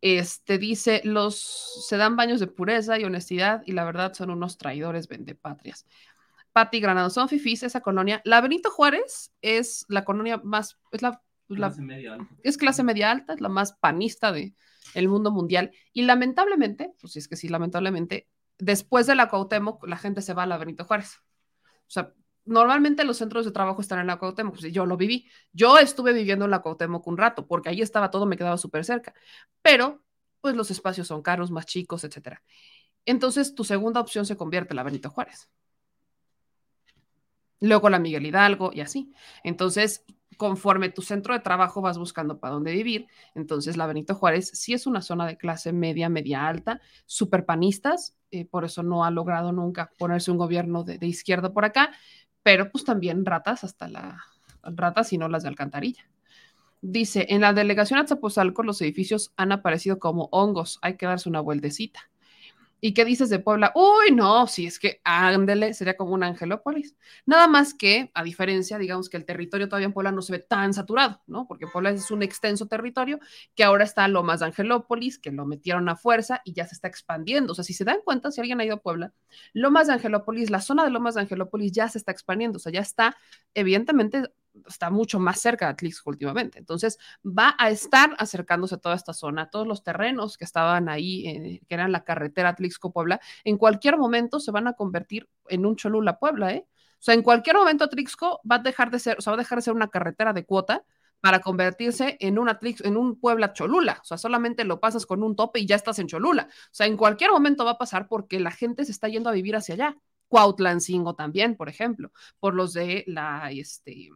[0.00, 4.58] Este dice, los se dan baños de pureza y honestidad y la verdad son unos
[4.58, 5.86] traidores vendepatrias.
[6.52, 8.20] Pati Granado, son fifís, esa colonia.
[8.24, 11.60] La Benito Juárez es la colonia más, es la pues,
[12.42, 14.54] es clase media alta, es la más panista del
[14.94, 15.72] el mundo mundial.
[15.92, 20.44] Y lamentablemente, pues es que sí, lamentablemente, después de la Cuauhtémoc, la gente se va
[20.44, 21.20] a la Benito Juárez.
[21.86, 22.12] O sea,
[22.44, 25.28] normalmente los centros de trabajo están en la Cuauhtémoc, pues yo lo viví.
[25.52, 28.84] Yo estuve viviendo en la Cuauhtémoc un rato, porque ahí estaba todo, me quedaba súper
[28.84, 29.14] cerca.
[29.62, 30.02] Pero,
[30.40, 32.42] pues los espacios son caros, más chicos, etcétera.
[33.06, 35.48] Entonces, tu segunda opción se convierte en la Benito Juárez.
[37.60, 39.12] Luego la Miguel Hidalgo y así.
[39.42, 40.04] Entonces,
[40.38, 43.08] conforme tu centro de trabajo vas buscando para dónde vivir.
[43.34, 48.16] Entonces, la Benito Juárez sí es una zona de clase media, media alta, super panistas,
[48.30, 51.90] eh, por eso no ha logrado nunca ponerse un gobierno de, izquierda por acá,
[52.42, 54.24] pero pues también ratas hasta la
[54.62, 56.08] ratas y no las de alcantarilla.
[56.80, 61.40] Dice, en la delegación Azapozalco los edificios han aparecido como hongos, hay que darse una
[61.40, 62.00] vueltecita.
[62.80, 63.72] ¿Y qué dices de Puebla?
[63.74, 66.96] Uy, no, si es que ándele, sería como un Angelópolis.
[67.26, 70.38] Nada más que, a diferencia, digamos que el territorio todavía en Puebla no se ve
[70.38, 71.48] tan saturado, ¿no?
[71.48, 73.18] Porque Puebla es un extenso territorio
[73.56, 76.74] que ahora está lo más de Angelópolis, que lo metieron a fuerza y ya se
[76.74, 77.52] está expandiendo.
[77.52, 79.12] O sea, si se dan cuenta, si alguien ha ido a Puebla,
[79.52, 82.72] Lomas de Angelópolis, la zona de Lomas de Angelópolis ya se está expandiendo, o sea,
[82.72, 83.16] ya está,
[83.54, 84.22] evidentemente,
[84.66, 86.58] está mucho más cerca de Atlixco últimamente.
[86.58, 91.26] Entonces, va a estar acercándose a toda esta zona, todos los terrenos que estaban ahí,
[91.28, 95.76] eh, que eran la carretera Atlixco-Puebla, en cualquier momento se van a convertir en un
[95.76, 96.66] Cholula-Puebla, ¿eh?
[96.98, 99.38] O sea, en cualquier momento Atlixco va a dejar de ser, o sea, va a
[99.38, 100.84] dejar de ser una carretera de cuota
[101.20, 103.98] para convertirse en un, en un Puebla Cholula.
[104.02, 106.48] O sea, solamente lo pasas con un tope y ya estás en Cholula.
[106.50, 109.32] O sea, en cualquier momento va a pasar porque la gente se está yendo a
[109.32, 109.96] vivir hacia allá.
[110.28, 114.10] Cuautlancingo también, por ejemplo, por los de la, este,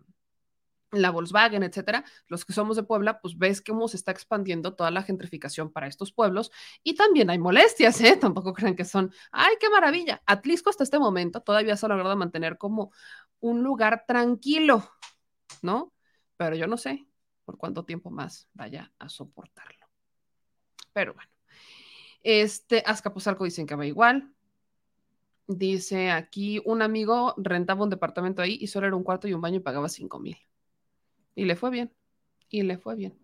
[0.93, 4.91] la Volkswagen, etcétera, los que somos de Puebla, pues ves cómo se está expandiendo toda
[4.91, 6.53] la gentrificación para estos pueblos
[6.83, 8.17] y también hay molestias, ¿eh?
[8.17, 10.23] Tampoco crean que son, ay, qué maravilla.
[10.27, 12.93] Atlisco hasta este momento todavía se ha logrado mantener como
[13.41, 14.89] un lugar tranquilo,
[15.63, 15.93] ¿no?
[16.37, 17.07] Pero yo no sé
[17.45, 19.87] por cuánto tiempo más vaya a soportarlo.
[20.93, 21.31] Pero bueno,
[22.23, 24.33] este Azcapotzalco dicen que va igual.
[25.47, 29.41] Dice aquí un amigo rentaba un departamento ahí y solo era un cuarto y un
[29.41, 30.39] baño y pagaba cinco mil.
[31.35, 31.93] Y le fue bien.
[32.49, 33.19] Y le fue bien.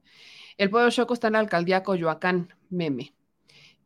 [0.57, 3.15] El pueblo Choco está en la alcaldía Coyoacán, meme.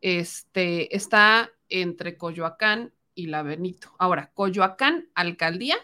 [0.01, 3.95] Este está entre Coyoacán y la Benito.
[3.99, 5.77] Ahora, Coyoacán, alcaldía,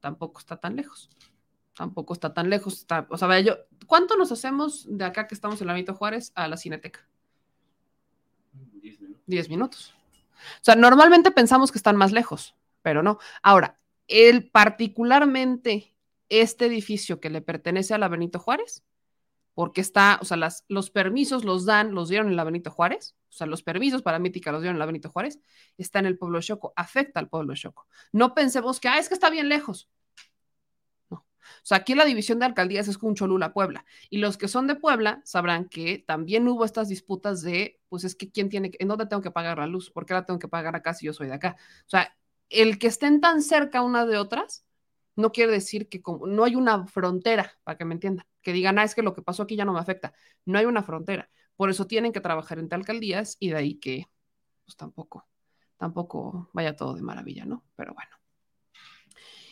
[0.00, 1.10] tampoco está tan lejos.
[1.74, 2.74] Tampoco está tan lejos.
[2.74, 5.94] Está, o sea, vaya yo, ¿cuánto nos hacemos de acá que estamos en la Benito
[5.94, 7.06] Juárez a la Cineteca?
[9.26, 9.94] Diez minutos.
[10.56, 13.18] O sea, normalmente pensamos que están más lejos, pero no.
[13.42, 13.78] Ahora,
[14.08, 15.94] el particularmente
[16.30, 18.84] este edificio que le pertenece a la Benito Juárez,
[19.54, 20.38] porque está, o sea,
[20.68, 24.18] los permisos los dan, los dieron en la Benito Juárez, o sea, los permisos para
[24.18, 25.38] Mítica los dieron en la Benito Juárez,
[25.76, 27.86] está en el pueblo Choco, afecta al pueblo Choco.
[28.12, 29.88] No pensemos que, ah, es que está bien lejos.
[31.10, 31.18] No.
[31.18, 33.84] O sea, aquí la división de alcaldías es con Cholula, Puebla.
[34.08, 38.14] Y los que son de Puebla sabrán que también hubo estas disputas de, pues es
[38.14, 40.48] que quién tiene, en dónde tengo que pagar la luz, por qué la tengo que
[40.48, 41.56] pagar acá si yo soy de acá.
[41.86, 42.16] O sea,
[42.48, 44.64] el que estén tan cerca una de otras,
[45.16, 48.78] no quiere decir que como, no hay una frontera, para que me entiendan, que digan,
[48.78, 50.12] ah, es que lo que pasó aquí ya no me afecta.
[50.44, 51.30] No hay una frontera.
[51.56, 54.06] Por eso tienen que trabajar entre alcaldías y de ahí que,
[54.64, 55.28] pues tampoco,
[55.76, 57.64] tampoco vaya todo de maravilla, ¿no?
[57.76, 58.10] Pero bueno.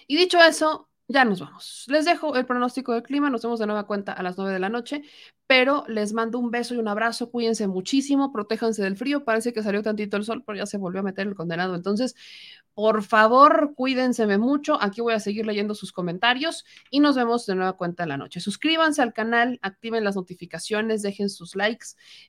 [0.06, 1.84] Y dicho eso, ya nos vamos.
[1.88, 4.58] Les dejo el pronóstico del clima, nos vemos de nueva cuenta a las 9 de
[4.58, 5.02] la noche,
[5.48, 9.62] pero les mando un beso y un abrazo, cuídense muchísimo, protéjanse del frío, parece que
[9.62, 12.14] salió tantito el sol, pero ya se volvió a meter el condenado, entonces,
[12.74, 17.54] por favor, cuídense mucho, aquí voy a seguir leyendo sus comentarios y nos vemos de
[17.54, 18.40] nueva cuenta en la noche.
[18.40, 21.86] Suscríbanse al canal, activen las notificaciones, dejen sus likes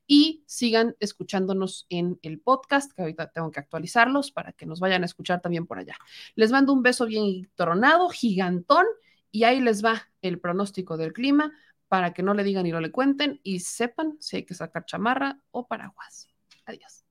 [0.08, 5.04] y sigan escuchándonos en el podcast, que ahorita tengo que actualizarlos para que nos vayan
[5.04, 5.98] a escuchar también por allá.
[6.36, 8.86] Les mando un beso bien tronado, gigantón,
[9.32, 11.54] y ahí les va el pronóstico del clima
[11.90, 14.86] para que no le digan y no le cuenten y sepan si hay que sacar
[14.86, 16.30] chamarra o paraguas.
[16.66, 17.03] Adiós.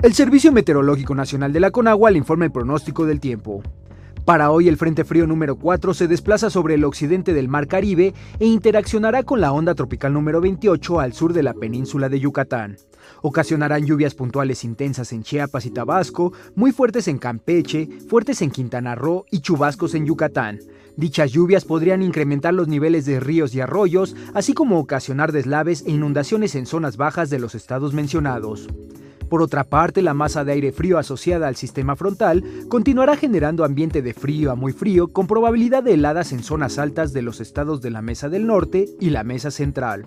[0.00, 3.62] El Servicio Meteorológico Nacional de la Conagua le informa el pronóstico del tiempo.
[4.24, 8.14] Para hoy el Frente Frío número 4 se desplaza sobre el occidente del Mar Caribe
[8.38, 12.76] e interaccionará con la onda tropical número 28 al sur de la península de Yucatán.
[13.22, 18.94] Ocasionarán lluvias puntuales intensas en Chiapas y Tabasco, muy fuertes en Campeche, fuertes en Quintana
[18.94, 20.60] Roo y chubascos en Yucatán.
[20.96, 25.92] Dichas lluvias podrían incrementar los niveles de ríos y arroyos, así como ocasionar deslaves e
[25.92, 28.68] inundaciones en zonas bajas de los estados mencionados.
[29.28, 34.02] Por otra parte, la masa de aire frío asociada al sistema frontal continuará generando ambiente
[34.02, 37.82] de frío a muy frío con probabilidad de heladas en zonas altas de los estados
[37.82, 40.06] de la Mesa del Norte y la Mesa Central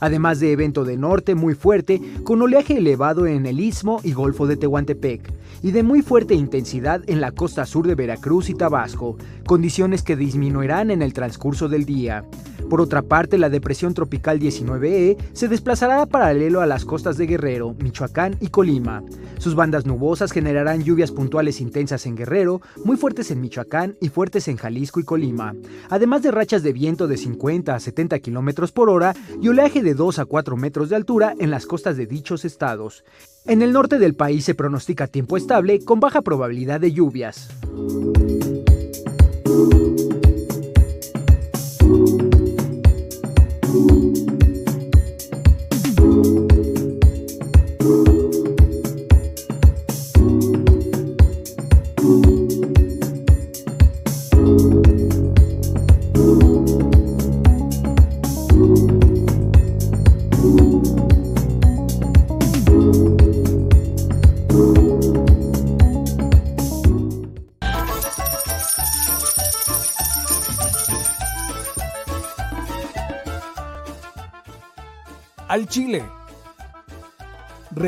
[0.00, 4.46] además de evento de norte muy fuerte con oleaje elevado en el istmo y golfo
[4.46, 5.32] de Tehuantepec,
[5.62, 9.16] y de muy fuerte intensidad en la costa sur de Veracruz y Tabasco,
[9.46, 12.24] condiciones que disminuirán en el transcurso del día.
[12.68, 17.74] Por otra parte, la depresión tropical 19E se desplazará paralelo a las costas de Guerrero,
[17.78, 19.04] Michoacán y Colima.
[19.38, 24.48] Sus bandas nubosas generarán lluvias puntuales intensas en Guerrero, muy fuertes en Michoacán y fuertes
[24.48, 25.54] en Jalisco y Colima,
[25.90, 29.94] además de rachas de viento de 50 a 70 km por hora y oleaje de
[29.94, 33.04] 2 a 4 metros de altura en las costas de dichos estados.
[33.44, 37.48] En el norte del país se pronostica tiempo estable con baja probabilidad de lluvias.